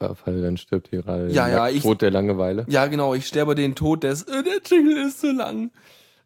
Äh, 0.00 0.14
Fall, 0.14 0.42
dann 0.42 0.56
stirbt 0.56 0.88
hier 0.88 1.02
gerade 1.02 1.30
Ja, 1.30 1.46
der 1.46 1.56
ja, 1.56 1.68
ich- 1.68 1.82
Tod 1.82 2.02
der 2.02 2.10
Langeweile. 2.10 2.64
Ja, 2.68 2.86
genau, 2.86 3.14
ich 3.14 3.26
sterbe 3.26 3.54
den 3.54 3.74
Tod 3.74 4.02
des, 4.02 4.22
äh, 4.24 4.42
der 4.42 4.60
Jingle 4.64 5.06
ist 5.06 5.20
zu 5.20 5.32
lang. 5.32 5.70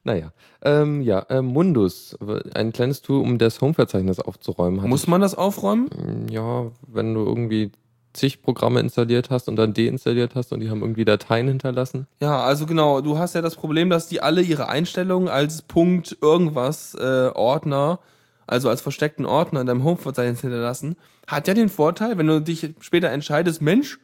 Naja, 0.04 0.32
ähm, 0.62 1.02
ja, 1.02 1.20
äh, 1.28 1.42
Mundus, 1.42 2.16
ein 2.54 2.72
kleines 2.72 3.02
Tool, 3.02 3.20
um 3.20 3.36
das 3.36 3.60
Home-Verzeichnis 3.60 4.20
aufzuräumen. 4.20 4.88
Muss 4.88 5.06
man 5.06 5.20
das 5.20 5.34
aufräumen? 5.34 5.88
ich, 6.28 6.32
ja, 6.32 6.70
wenn 6.86 7.12
du 7.14 7.24
irgendwie 7.26 7.72
zig 8.18 8.42
Programme 8.42 8.80
installiert 8.80 9.30
hast 9.30 9.48
und 9.48 9.56
dann 9.56 9.74
deinstalliert 9.74 10.34
hast 10.34 10.52
und 10.52 10.60
die 10.60 10.70
haben 10.70 10.80
irgendwie 10.80 11.04
Dateien 11.04 11.48
hinterlassen. 11.48 12.06
Ja, 12.20 12.42
also 12.42 12.66
genau, 12.66 13.00
du 13.00 13.18
hast 13.18 13.34
ja 13.34 13.42
das 13.42 13.56
Problem, 13.56 13.90
dass 13.90 14.08
die 14.08 14.20
alle 14.20 14.42
ihre 14.42 14.68
Einstellungen 14.68 15.28
als 15.28 15.62
Punkt 15.62 16.18
irgendwas 16.20 16.94
äh, 16.94 17.30
Ordner, 17.34 18.00
also 18.46 18.68
als 18.68 18.80
versteckten 18.80 19.26
Ordner 19.26 19.60
in 19.60 19.66
deinem 19.66 19.84
Home-Verzeichnis 19.84 20.40
hinterlassen. 20.40 20.96
Hat 21.26 21.48
ja 21.48 21.54
den 21.54 21.68
Vorteil, 21.68 22.18
wenn 22.18 22.26
du 22.26 22.40
dich 22.40 22.74
später 22.80 23.10
entscheidest, 23.10 23.62
Mensch, 23.62 23.98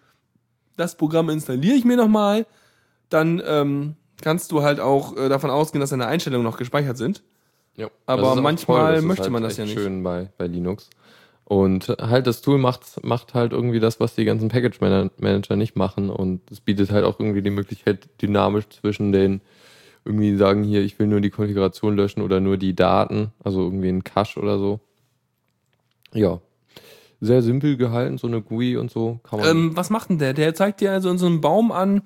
das 0.76 0.96
Programm 0.96 1.30
installiere 1.30 1.76
ich 1.76 1.84
mir 1.84 1.96
nochmal, 1.96 2.46
dann 3.08 3.42
ähm, 3.46 3.96
kannst 4.22 4.52
du 4.52 4.62
halt 4.62 4.80
auch 4.80 5.16
äh, 5.16 5.28
davon 5.28 5.50
ausgehen, 5.50 5.80
dass 5.80 5.90
deine 5.90 6.06
Einstellungen 6.06 6.44
noch 6.44 6.56
gespeichert 6.56 6.96
sind. 6.96 7.22
Ja. 7.76 7.88
Aber 8.06 8.36
manchmal 8.36 8.96
ist 8.96 9.04
möchte 9.04 9.24
halt 9.24 9.32
man 9.32 9.42
das 9.42 9.56
ja 9.56 9.64
nicht. 9.64 9.74
schön 9.74 10.02
bei, 10.02 10.30
bei 10.38 10.46
Linux. 10.46 10.90
Und 11.44 11.88
halt 12.00 12.26
das 12.26 12.40
Tool 12.40 12.58
macht, 12.58 13.04
macht 13.04 13.34
halt 13.34 13.52
irgendwie 13.52 13.80
das, 13.80 14.00
was 14.00 14.14
die 14.14 14.24
ganzen 14.24 14.48
Package 14.48 14.80
Mana- 14.80 15.10
Manager 15.18 15.56
nicht 15.56 15.76
machen. 15.76 16.08
Und 16.08 16.50
es 16.50 16.60
bietet 16.60 16.90
halt 16.90 17.04
auch 17.04 17.20
irgendwie 17.20 17.42
die 17.42 17.50
Möglichkeit, 17.50 18.08
dynamisch 18.22 18.68
zwischen 18.70 19.12
den 19.12 19.42
irgendwie 20.06 20.36
sagen 20.36 20.64
hier, 20.64 20.82
ich 20.82 20.98
will 20.98 21.06
nur 21.06 21.20
die 21.20 21.30
Konfiguration 21.30 21.96
löschen 21.96 22.22
oder 22.22 22.40
nur 22.40 22.56
die 22.56 22.74
Daten, 22.74 23.32
also 23.42 23.62
irgendwie 23.62 23.88
ein 23.88 24.04
Cache 24.04 24.38
oder 24.38 24.58
so. 24.58 24.80
Ja. 26.12 26.40
Sehr 27.20 27.42
simpel 27.42 27.76
gehalten, 27.76 28.18
so 28.18 28.26
eine 28.26 28.42
GUI 28.42 28.76
und 28.76 28.90
so. 28.90 29.20
Kann 29.22 29.40
man. 29.40 29.48
Ähm, 29.48 29.76
was 29.76 29.88
macht 29.88 30.10
denn 30.10 30.18
der? 30.18 30.34
Der 30.34 30.54
zeigt 30.54 30.80
dir 30.80 30.92
also 30.92 31.10
in 31.10 31.18
so 31.18 31.26
einem 31.26 31.40
Baum 31.40 31.72
an, 31.72 32.02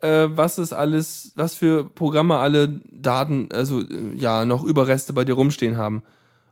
äh, 0.00 0.28
was 0.28 0.58
es 0.58 0.72
alles, 0.72 1.32
was 1.36 1.54
für 1.54 1.84
Programme 1.84 2.36
alle 2.36 2.80
Daten, 2.90 3.48
also 3.52 3.80
äh, 3.80 4.14
ja, 4.14 4.44
noch 4.44 4.64
Überreste 4.64 5.12
bei 5.12 5.24
dir 5.24 5.34
rumstehen 5.34 5.76
haben. 5.76 6.02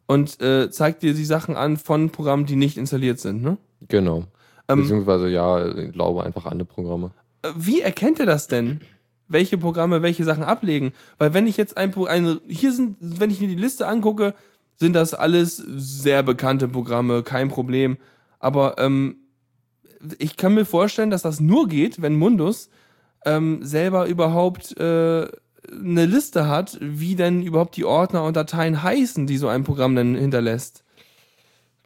Und 0.06 0.40
äh, 0.40 0.70
zeigt 0.70 1.02
dir 1.02 1.14
die 1.14 1.24
Sachen 1.24 1.56
an 1.56 1.76
von 1.76 2.10
Programmen, 2.10 2.46
die 2.46 2.56
nicht 2.56 2.76
installiert 2.76 3.18
sind, 3.18 3.42
ne? 3.42 3.58
genau. 3.88 4.24
Ähm, 4.68 4.82
Beziehungsweise 4.82 5.28
ja, 5.28 5.66
ich 5.66 5.92
glaube 5.92 6.24
einfach 6.24 6.46
alle 6.46 6.64
Programme. 6.64 7.10
Äh, 7.42 7.50
Wie 7.56 7.80
erkennt 7.80 8.20
er 8.20 8.26
das 8.26 8.48
denn? 8.48 8.80
Welche 9.28 9.58
Programme 9.58 10.02
welche 10.02 10.24
Sachen 10.24 10.44
ablegen? 10.44 10.92
Weil 11.18 11.34
wenn 11.34 11.46
ich 11.46 11.56
jetzt 11.56 11.76
ein, 11.76 11.94
eine, 12.06 12.40
hier 12.46 12.72
sind, 12.72 12.96
wenn 13.00 13.30
ich 13.30 13.40
mir 13.40 13.48
die 13.48 13.56
Liste 13.56 13.88
angucke, 13.88 14.34
sind 14.76 14.92
das 14.92 15.14
alles 15.14 15.56
sehr 15.56 16.22
bekannte 16.22 16.68
Programme, 16.68 17.22
kein 17.22 17.48
Problem. 17.48 17.96
Aber 18.38 18.76
ähm, 18.78 19.16
ich 20.18 20.36
kann 20.36 20.54
mir 20.54 20.64
vorstellen, 20.64 21.10
dass 21.10 21.22
das 21.22 21.40
nur 21.40 21.66
geht, 21.66 22.02
wenn 22.02 22.14
Mundus 22.14 22.68
ähm, 23.24 23.60
selber 23.62 24.06
überhaupt 24.06 24.78
äh, 24.78 25.26
eine 25.70 26.06
Liste 26.06 26.48
hat, 26.48 26.78
wie 26.80 27.16
denn 27.16 27.42
überhaupt 27.42 27.76
die 27.76 27.84
Ordner 27.84 28.24
und 28.24 28.36
Dateien 28.36 28.82
heißen, 28.82 29.26
die 29.26 29.36
so 29.36 29.48
ein 29.48 29.64
Programm 29.64 29.94
dann 29.96 30.14
hinterlässt. 30.14 30.84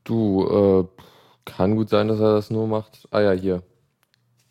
Du, 0.05 0.89
äh, 0.89 1.03
kann 1.45 1.77
gut 1.77 1.89
sein, 1.89 2.09
dass 2.09 2.21
er 2.21 2.35
das 2.35 2.51
nur 2.51 2.67
macht. 2.67 3.09
Ah 3.11 3.21
ja, 3.21 3.33
hier. 3.33 3.63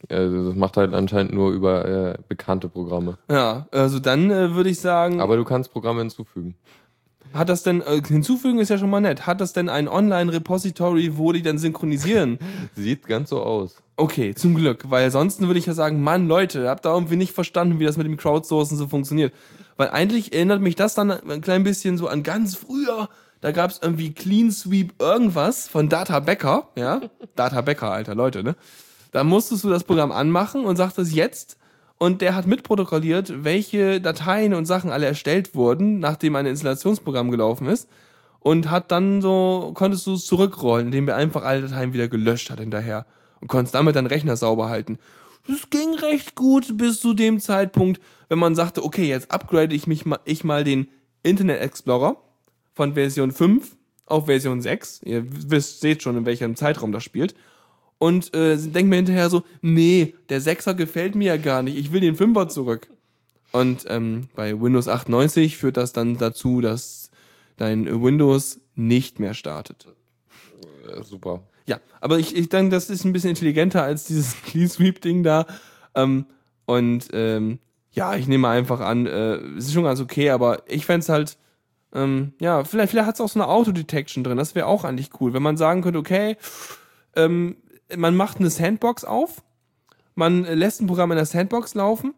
Also 0.10 0.48
das 0.48 0.56
macht 0.56 0.78
halt 0.78 0.94
anscheinend 0.94 1.34
nur 1.34 1.52
über 1.52 1.86
äh, 1.86 2.18
bekannte 2.28 2.70
Programme. 2.70 3.18
Ja, 3.30 3.68
also 3.72 4.00
dann 4.00 4.32
äh, 4.32 4.56
würde 4.56 4.70
ich 4.70 4.80
sagen, 4.80 5.20
Aber 5.20 5.36
du 5.36 5.44
kannst 5.44 5.74
Programme 5.74 6.00
hinzufügen. 6.00 6.56
Hat 7.34 7.50
das 7.50 7.64
denn, 7.64 7.82
äh, 7.82 8.02
hinzufügen 8.06 8.60
ist 8.60 8.70
ja 8.70 8.78
schon 8.78 8.90
mal 8.90 9.02
nett, 9.02 9.28
hat 9.28 9.40
das 9.40 9.54
denn 9.54 9.70
ein 9.70 9.88
Online-Repository, 9.88 11.18
wo 11.18 11.32
die 11.32 11.44
dann 11.44 11.58
synchronisieren? 11.58 12.40
Sieht 12.76 13.06
ganz 13.06 13.30
so 13.30 13.42
aus. 13.42 13.78
Okay, 13.98 14.34
zum 14.34 14.56
Glück, 14.56 14.90
weil 14.90 15.06
ansonsten 15.06 15.48
würde 15.48 15.60
ich 15.60 15.66
ja 15.66 15.74
sagen, 15.74 16.02
Mann, 16.02 16.28
Leute, 16.28 16.70
habt 16.70 16.86
da 16.86 16.94
irgendwie 16.94 17.18
nicht 17.18 17.34
verstanden, 17.34 17.80
wie 17.80 17.86
das 17.86 17.98
mit 17.98 18.08
dem 18.08 18.18
Crowdsourcen 18.18 18.78
so 18.78 18.88
funktioniert. 18.88 19.34
Weil 19.78 19.90
eigentlich 19.90 20.34
erinnert 20.34 20.62
mich 20.62 20.76
das 20.76 20.96
dann 20.96 21.12
ein 21.12 21.42
klein 21.42 21.64
bisschen 21.64 21.98
so 21.98 22.08
an 22.08 22.24
ganz 22.24 22.56
früher, 22.56 23.10
da 23.42 23.52
gab 23.52 23.72
es 23.72 23.80
irgendwie 23.82 24.14
Clean 24.14 24.52
Sweep 24.52 25.02
irgendwas 25.02 25.68
von 25.68 25.88
Data 25.88 26.20
Becker, 26.20 26.70
ja? 26.76 27.02
Data 27.36 27.62
Becker, 27.62 27.92
alter 27.92 28.16
Leute, 28.16 28.44
ne? 28.44 28.56
Da 29.12 29.24
musstest 29.24 29.64
du 29.64 29.70
das 29.70 29.84
Programm 29.84 30.12
anmachen 30.12 30.66
und 30.66 30.76
sagtest 30.76 31.14
jetzt 31.14 31.59
und 32.00 32.22
der 32.22 32.34
hat 32.34 32.48
mitprotokolliert, 32.48 33.44
welche 33.44 34.00
Dateien 34.00 34.54
und 34.54 34.66
Sachen 34.66 34.90
alle 34.90 35.06
erstellt 35.06 35.54
wurden, 35.54 36.00
nachdem 36.00 36.36
ein 36.38 36.46
Installationsprogramm 36.46 37.30
gelaufen 37.30 37.68
ist. 37.68 37.90
Und 38.40 38.72
hat 38.72 38.90
dann 38.92 39.22
so, 39.22 39.72
konntest 39.74 40.08
du 40.08 40.14
es 40.14 40.26
zurückrollen, 40.26 40.88
indem 40.88 41.10
er 41.10 41.18
einfach 41.18 41.44
alle 41.44 41.62
Dateien 41.62 41.92
wieder 41.92 42.08
gelöscht 42.08 42.50
hat 42.50 42.62
hinterher. 42.62 43.06
Und 43.42 43.50
konntest 43.50 43.76
damit 43.76 43.98
deinen 43.98 44.08
Rechner 44.08 44.38
sauber 44.38 44.70
halten. 44.70 44.98
Das 45.46 45.70
ging 45.70 45.94
recht 45.96 46.36
gut 46.36 46.78
bis 46.78 47.02
zu 47.02 47.14
dem 47.14 47.42
Zeitpunkt, 47.42 48.02
wenn 48.30 48.40
man 48.40 48.56
sagte, 48.56 48.84
okay, 48.86 49.08
jetzt 49.10 49.32
upgrade 49.32 49.76
ich 49.76 49.86
mich 49.86 50.06
mal, 50.06 50.20
ich 50.24 50.46
mal 50.46 50.64
den 50.64 50.88
Internet 51.22 51.60
Explorer 51.60 52.16
von 52.74 52.94
Version 52.94 53.32
5 53.32 53.76
auf 54.06 54.28
Version 54.28 54.62
6. 54.62 55.02
Ihr 55.04 55.26
wisst, 55.28 55.82
seht 55.82 56.02
schon, 56.02 56.16
in 56.16 56.26
welchem 56.26 56.56
Zeitraum 56.56 56.94
das 56.94 57.04
spielt 57.04 57.36
und 58.00 58.34
äh, 58.34 58.58
denke 58.58 58.90
mir 58.90 58.96
hinterher 58.96 59.30
so, 59.30 59.44
nee, 59.62 60.16
der 60.30 60.42
Sechser 60.42 60.74
gefällt 60.74 61.16
mir 61.16 61.36
ja 61.36 61.38
gar 61.38 61.62
nicht, 61.62 61.78
ich 61.78 61.92
will 61.92 62.02
den 62.02 62.16
Fünfer 62.16 62.48
zurück. 62.50 62.90
Und 63.52 63.86
ähm, 63.88 64.30
bei 64.36 64.60
Windows 64.60 64.88
98 64.88 65.58
führt 65.58 65.78
das 65.78 65.92
dann 65.94 66.18
dazu, 66.18 66.62
dass 66.62 67.12
dein 67.58 68.02
Windows 68.02 68.62
nicht 68.76 69.20
mehr 69.20 69.34
startet. 69.34 69.88
Äh, 70.88 71.04
super. 71.04 71.44
Ja, 71.66 71.80
aber 72.00 72.20
ich, 72.20 72.36
ich 72.36 72.50
denke, 72.50 72.72
das 72.72 72.90
ist 72.90 73.06
ein 73.06 73.14
bisschen 73.14 73.32
intelligenter 73.32 73.84
als 73.84 74.06
dieses 74.06 74.42
Clean 74.46 74.70
Sweep 74.70 75.02
Ding 75.02 75.24
da. 75.24 75.46
Ähm, 75.94 76.26
und 76.66 77.10
ähm, 77.14 77.60
ja, 77.92 78.16
ich 78.16 78.28
nehme 78.28 78.48
einfach 78.48 78.80
an, 78.80 79.08
äh, 79.08 79.36
es 79.58 79.66
ist 79.66 79.74
schon 79.74 79.84
ganz 79.84 80.00
okay, 80.00 80.30
aber 80.30 80.64
ich 80.68 80.86
fände 80.86 81.02
es 81.02 81.10
halt, 81.10 81.38
ähm, 81.94 82.34
ja, 82.40 82.64
vielleicht, 82.64 82.92
vielleicht 82.92 83.08
hat 83.08 83.16
es 83.16 83.22
auch 83.22 83.30
so 83.30 83.40
eine 83.40 83.50
Autodetection 83.50 84.24
drin. 84.24 84.38
Das 84.38 84.56
wäre 84.56 84.68
auch 84.68 84.84
eigentlich 84.84 85.10
cool, 85.20 85.34
wenn 85.34 85.44
man 85.44 85.58
sagen 85.58 85.82
könnte, 85.82 86.00
okay, 86.00 86.38
ähm, 87.16 87.58
man 87.96 88.16
macht 88.16 88.40
eine 88.40 88.50
Sandbox 88.50 89.04
auf, 89.04 89.44
man 90.16 90.44
lässt 90.44 90.82
ein 90.82 90.88
Programm 90.88 91.12
in 91.12 91.18
der 91.18 91.26
Sandbox 91.26 91.76
laufen 91.76 92.14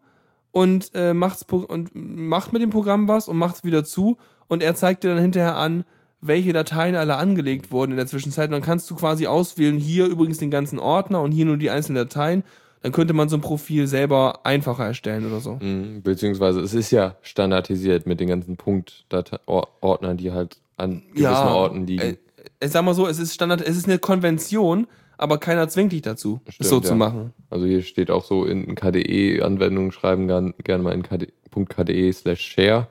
und, 0.51 0.91
äh, 0.93 1.13
macht's, 1.13 1.43
und 1.43 1.91
macht 1.93 2.53
mit 2.53 2.61
dem 2.61 2.69
Programm 2.69 3.07
was 3.07 3.27
und 3.27 3.37
macht 3.37 3.57
es 3.57 3.63
wieder 3.63 3.83
zu 3.83 4.17
und 4.47 4.63
er 4.63 4.75
zeigt 4.75 5.03
dir 5.03 5.09
dann 5.09 5.21
hinterher 5.21 5.55
an, 5.55 5.85
welche 6.21 6.53
Dateien 6.53 6.95
alle 6.95 7.15
angelegt 7.15 7.71
wurden 7.71 7.91
in 7.91 7.97
der 7.97 8.07
Zwischenzeit. 8.07 8.49
Und 8.49 8.53
dann 8.53 8.61
kannst 8.61 8.89
du 8.89 8.95
quasi 8.95 9.27
auswählen, 9.27 9.77
hier 9.77 10.05
übrigens 10.05 10.37
den 10.37 10.51
ganzen 10.51 10.77
Ordner 10.77 11.21
und 11.21 11.31
hier 11.31 11.45
nur 11.45 11.57
die 11.57 11.69
einzelnen 11.69 12.07
Dateien. 12.07 12.43
Dann 12.83 12.91
könnte 12.91 13.13
man 13.13 13.29
so 13.29 13.37
ein 13.37 13.41
Profil 13.41 13.87
selber 13.87 14.45
einfacher 14.45 14.85
erstellen 14.85 15.25
oder 15.25 15.39
so. 15.39 15.59
Mhm. 15.61 16.01
Beziehungsweise 16.01 16.61
es 16.61 16.73
ist 16.73 16.91
ja 16.91 17.15
standardisiert 17.21 18.07
mit 18.07 18.19
den 18.19 18.27
ganzen 18.27 18.57
Punktordnern, 18.57 20.17
die 20.17 20.31
halt 20.31 20.57
an 20.77 21.03
gewissen 21.09 21.23
Ja, 21.23 21.53
Orten 21.53 21.85
liegen. 21.85 22.01
Äh, 22.01 22.17
ich 22.59 22.71
sag 22.71 22.83
mal 22.83 22.93
so, 22.95 23.07
es 23.07 23.19
ist 23.19 23.33
Standard, 23.33 23.61
es 23.61 23.77
ist 23.77 23.87
eine 23.87 23.99
Konvention, 23.99 24.87
aber 25.21 25.37
keiner 25.37 25.69
zwingt 25.69 25.91
dich 25.91 26.01
dazu, 26.01 26.41
es 26.45 26.55
Stimmt, 26.55 26.69
so 26.69 26.79
zu 26.79 26.89
ja. 26.89 26.95
machen. 26.95 27.33
Also 27.51 27.67
hier 27.67 27.83
steht 27.83 28.09
auch 28.09 28.23
so 28.23 28.43
in 28.43 28.73
KDE-Anwendungen 28.73 29.91
schreiben 29.91 30.27
gerne 30.27 30.55
gern 30.63 30.81
mal 30.81 30.93
in 30.93 31.03
KDE, 31.03 32.11
slash 32.11 32.41
share, 32.41 32.87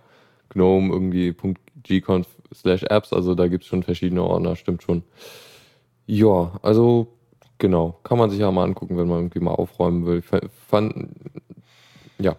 GNOME 0.50 0.92
irgendwie 0.92 1.34
.gconf 1.82 2.28
slash 2.54 2.84
apps, 2.84 3.12
also 3.12 3.34
da 3.34 3.48
gibt's 3.48 3.66
schon 3.66 3.82
verschiedene 3.82 4.22
Ordner, 4.22 4.54
stimmt 4.54 4.84
schon. 4.84 5.02
Ja, 6.06 6.58
also 6.62 7.08
genau, 7.58 7.98
kann 8.04 8.18
man 8.18 8.30
sich 8.30 8.38
ja 8.38 8.50
mal 8.52 8.64
angucken, 8.64 8.96
wenn 8.96 9.08
man 9.08 9.18
irgendwie 9.18 9.40
mal 9.40 9.54
aufräumen 9.54 10.06
will. 10.06 10.22
Fand, 10.22 11.08
ja, 12.18 12.36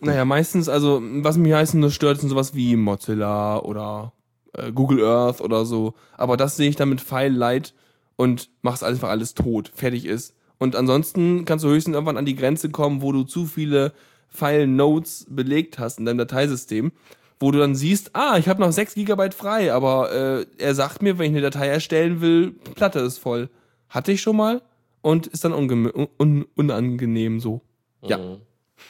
Naja, 0.00 0.24
meistens, 0.24 0.70
also 0.70 1.02
was 1.02 1.36
mich 1.36 1.52
meistens 1.52 1.80
nur 1.80 1.90
stört, 1.90 2.20
sind 2.20 2.30
sowas 2.30 2.54
wie 2.54 2.76
Mozilla 2.76 3.58
oder 3.58 4.14
äh, 4.54 4.72
Google 4.72 5.04
Earth 5.04 5.42
oder 5.42 5.66
so. 5.66 5.92
Aber 6.16 6.38
das 6.38 6.56
sehe 6.56 6.70
ich 6.70 6.76
dann 6.76 6.88
mit 6.88 7.02
File 7.02 7.34
Light 7.34 7.74
und 8.16 8.50
mach's 8.62 8.82
einfach 8.82 9.10
alles 9.10 9.34
tot, 9.34 9.70
fertig 9.74 10.06
ist. 10.06 10.34
Und 10.58 10.76
ansonsten 10.76 11.44
kannst 11.44 11.64
du 11.64 11.68
höchstens 11.68 11.94
irgendwann 11.94 12.16
an 12.16 12.26
die 12.26 12.36
Grenze 12.36 12.70
kommen, 12.70 13.02
wo 13.02 13.12
du 13.12 13.24
zu 13.24 13.46
viele 13.46 13.92
File 14.28 14.66
Nodes 14.66 15.26
belegt 15.28 15.78
hast 15.78 15.98
in 15.98 16.04
deinem 16.04 16.18
Dateisystem, 16.18 16.92
wo 17.38 17.50
du 17.50 17.58
dann 17.58 17.74
siehst, 17.74 18.14
ah, 18.14 18.36
ich 18.38 18.48
habe 18.48 18.60
noch 18.60 18.72
6 18.72 18.94
GB 18.94 19.30
frei, 19.32 19.72
aber 19.72 20.12
äh, 20.12 20.46
er 20.58 20.74
sagt 20.74 21.02
mir, 21.02 21.18
wenn 21.18 21.26
ich 21.26 21.32
eine 21.32 21.50
Datei 21.50 21.68
erstellen 21.68 22.20
will, 22.20 22.52
Platte 22.74 23.00
ist 23.00 23.18
voll. 23.18 23.48
Hatte 23.88 24.12
ich 24.12 24.22
schon 24.22 24.36
mal 24.36 24.62
und 25.02 25.26
ist 25.26 25.44
dann 25.44 25.52
un 25.52 26.08
un 26.18 26.46
unangenehm 26.54 27.40
so. 27.40 27.60
Ja. 28.02 28.18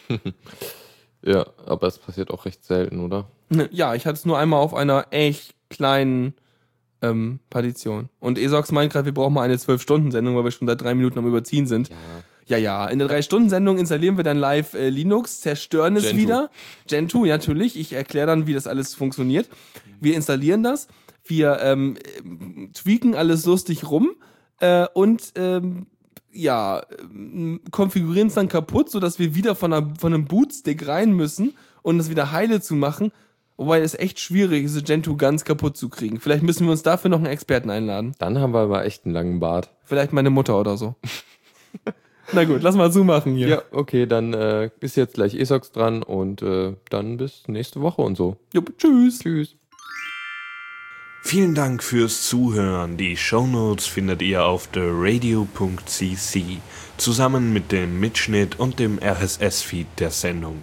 ja, 1.23 1.47
aber 1.67 1.87
es 1.89 1.99
passiert 1.99 2.31
auch 2.31 2.45
recht 2.45 2.65
selten, 2.65 3.01
oder? 3.01 3.27
Ja, 3.71 3.95
ich 3.95 4.07
hatte 4.07 4.15
es 4.15 4.25
nur 4.25 4.39
einmal 4.39 4.61
auf 4.61 4.75
einer 4.75 5.09
echt 5.11 5.55
kleinen 5.69 6.35
ähm, 7.05 7.41
Partition. 7.51 8.09
Und 8.21 8.39
Esox 8.39 8.73
meint 8.73 8.93
gerade, 8.93 9.07
wir 9.07 9.15
brauchen 9.15 9.35
mal 9.35 9.43
eine 9.43 9.57
12-Stunden-Sendung, 9.57 10.37
weil 10.37 10.45
wir 10.45 10.51
schon 10.51 10.69
seit 10.69 10.81
drei 10.81 10.95
Minuten 10.95 11.19
am 11.19 11.27
Überziehen 11.27 11.67
sind. 11.67 11.89
Ja. 11.89 11.97
Ja, 12.47 12.59
ja. 12.59 12.87
In 12.89 12.99
der 12.99 13.09
3-Stunden-Sendung 13.09 13.79
installieren 13.79 14.17
wir 14.17 14.25
dann 14.25 14.37
live 14.37 14.75
äh, 14.75 14.91
Linux, 14.91 15.41
zerstören 15.41 15.97
es 15.97 16.05
Gentoo. 16.05 16.19
wieder. 16.19 16.51
Gentoo, 16.87 17.25
ja, 17.25 17.37
natürlich. 17.37 17.79
Ich 17.79 17.93
erkläre 17.93 18.27
dann, 18.27 18.47
wie 18.47 18.53
das 18.53 18.67
alles 18.67 18.95
funktioniert. 18.95 19.49
Wir 20.01 20.15
installieren 20.15 20.63
das. 20.63 20.89
Wir 21.25 21.59
ähm, 21.63 21.97
tweaken 22.75 23.15
alles 23.15 23.47
lustig 23.47 23.89
rum 23.89 24.11
äh, 24.61 24.87
und 24.93 25.33
ähm, 25.37 25.87
ja, 26.33 26.81
äh, 26.81 27.59
konfigurieren 27.71 28.29
es 28.29 28.35
dann 28.35 28.49
kaputt, 28.49 28.91
sodass 28.91 29.19
wir 29.19 29.35
wieder 29.35 29.55
von, 29.55 29.73
einer, 29.73 29.95
von 29.99 30.13
einem 30.13 30.27
Bootstick 30.27 30.87
rein 30.87 31.13
müssen 31.13 31.55
und 31.81 31.97
das 31.97 32.11
wieder 32.11 32.31
heile 32.31 32.61
zu 32.61 32.75
machen. 32.75 33.11
Wobei 33.57 33.81
es 33.81 33.95
echt 33.95 34.19
schwierig 34.19 34.65
ist, 34.65 34.85
Gentoo 34.85 35.17
ganz 35.17 35.45
kaputt 35.45 35.77
zu 35.77 35.89
kriegen. 35.89 36.19
Vielleicht 36.19 36.43
müssen 36.43 36.67
wir 36.67 36.73
uns 36.73 36.83
dafür 36.83 37.09
noch 37.09 37.19
einen 37.19 37.27
Experten 37.27 37.71
einladen. 37.71 38.15
Dann 38.19 38.39
haben 38.39 38.53
wir 38.53 38.61
aber 38.61 38.85
echt 38.85 39.05
einen 39.05 39.15
langen 39.15 39.39
Bart. 39.39 39.71
Vielleicht 39.85 40.13
meine 40.13 40.31
Mutter 40.31 40.59
oder 40.59 40.77
so. 40.77 40.97
Na 42.33 42.45
gut, 42.45 42.63
lass 42.63 42.75
mal 42.75 42.91
zumachen 42.91 43.37
hier. 43.37 43.49
Ja, 43.49 43.63
okay, 43.71 44.07
dann 44.07 44.33
äh, 44.33 44.71
ist 44.81 44.97
jetzt 44.97 45.15
gleich 45.15 45.35
ESOX 45.35 45.73
dran 45.73 46.03
und 46.03 46.43
äh, 46.43 46.75
dann 46.91 47.19
bis 47.19 47.47
nächste 47.47 47.81
Woche 47.81 48.03
und 48.03 48.17
so. 48.17 48.37
Jupp, 48.53 48.77
tschüss. 48.79 49.21
Tschüss. 49.21 49.57
Vielen 51.23 51.55
Dank 51.55 51.83
fürs 51.83 52.23
Zuhören. 52.29 52.97
Die 52.97 53.17
Shownotes 53.17 53.87
findet 53.87 54.21
ihr 54.21 54.45
auf 54.45 54.67
theradio.cc 54.67 56.45
zusammen 56.97 57.53
mit 57.53 57.73
dem 57.73 57.99
Mitschnitt 57.99 58.59
und 58.59 58.79
dem 58.79 58.99
RSS-Feed 58.99 59.87
der 59.99 60.11
Sendung. 60.11 60.63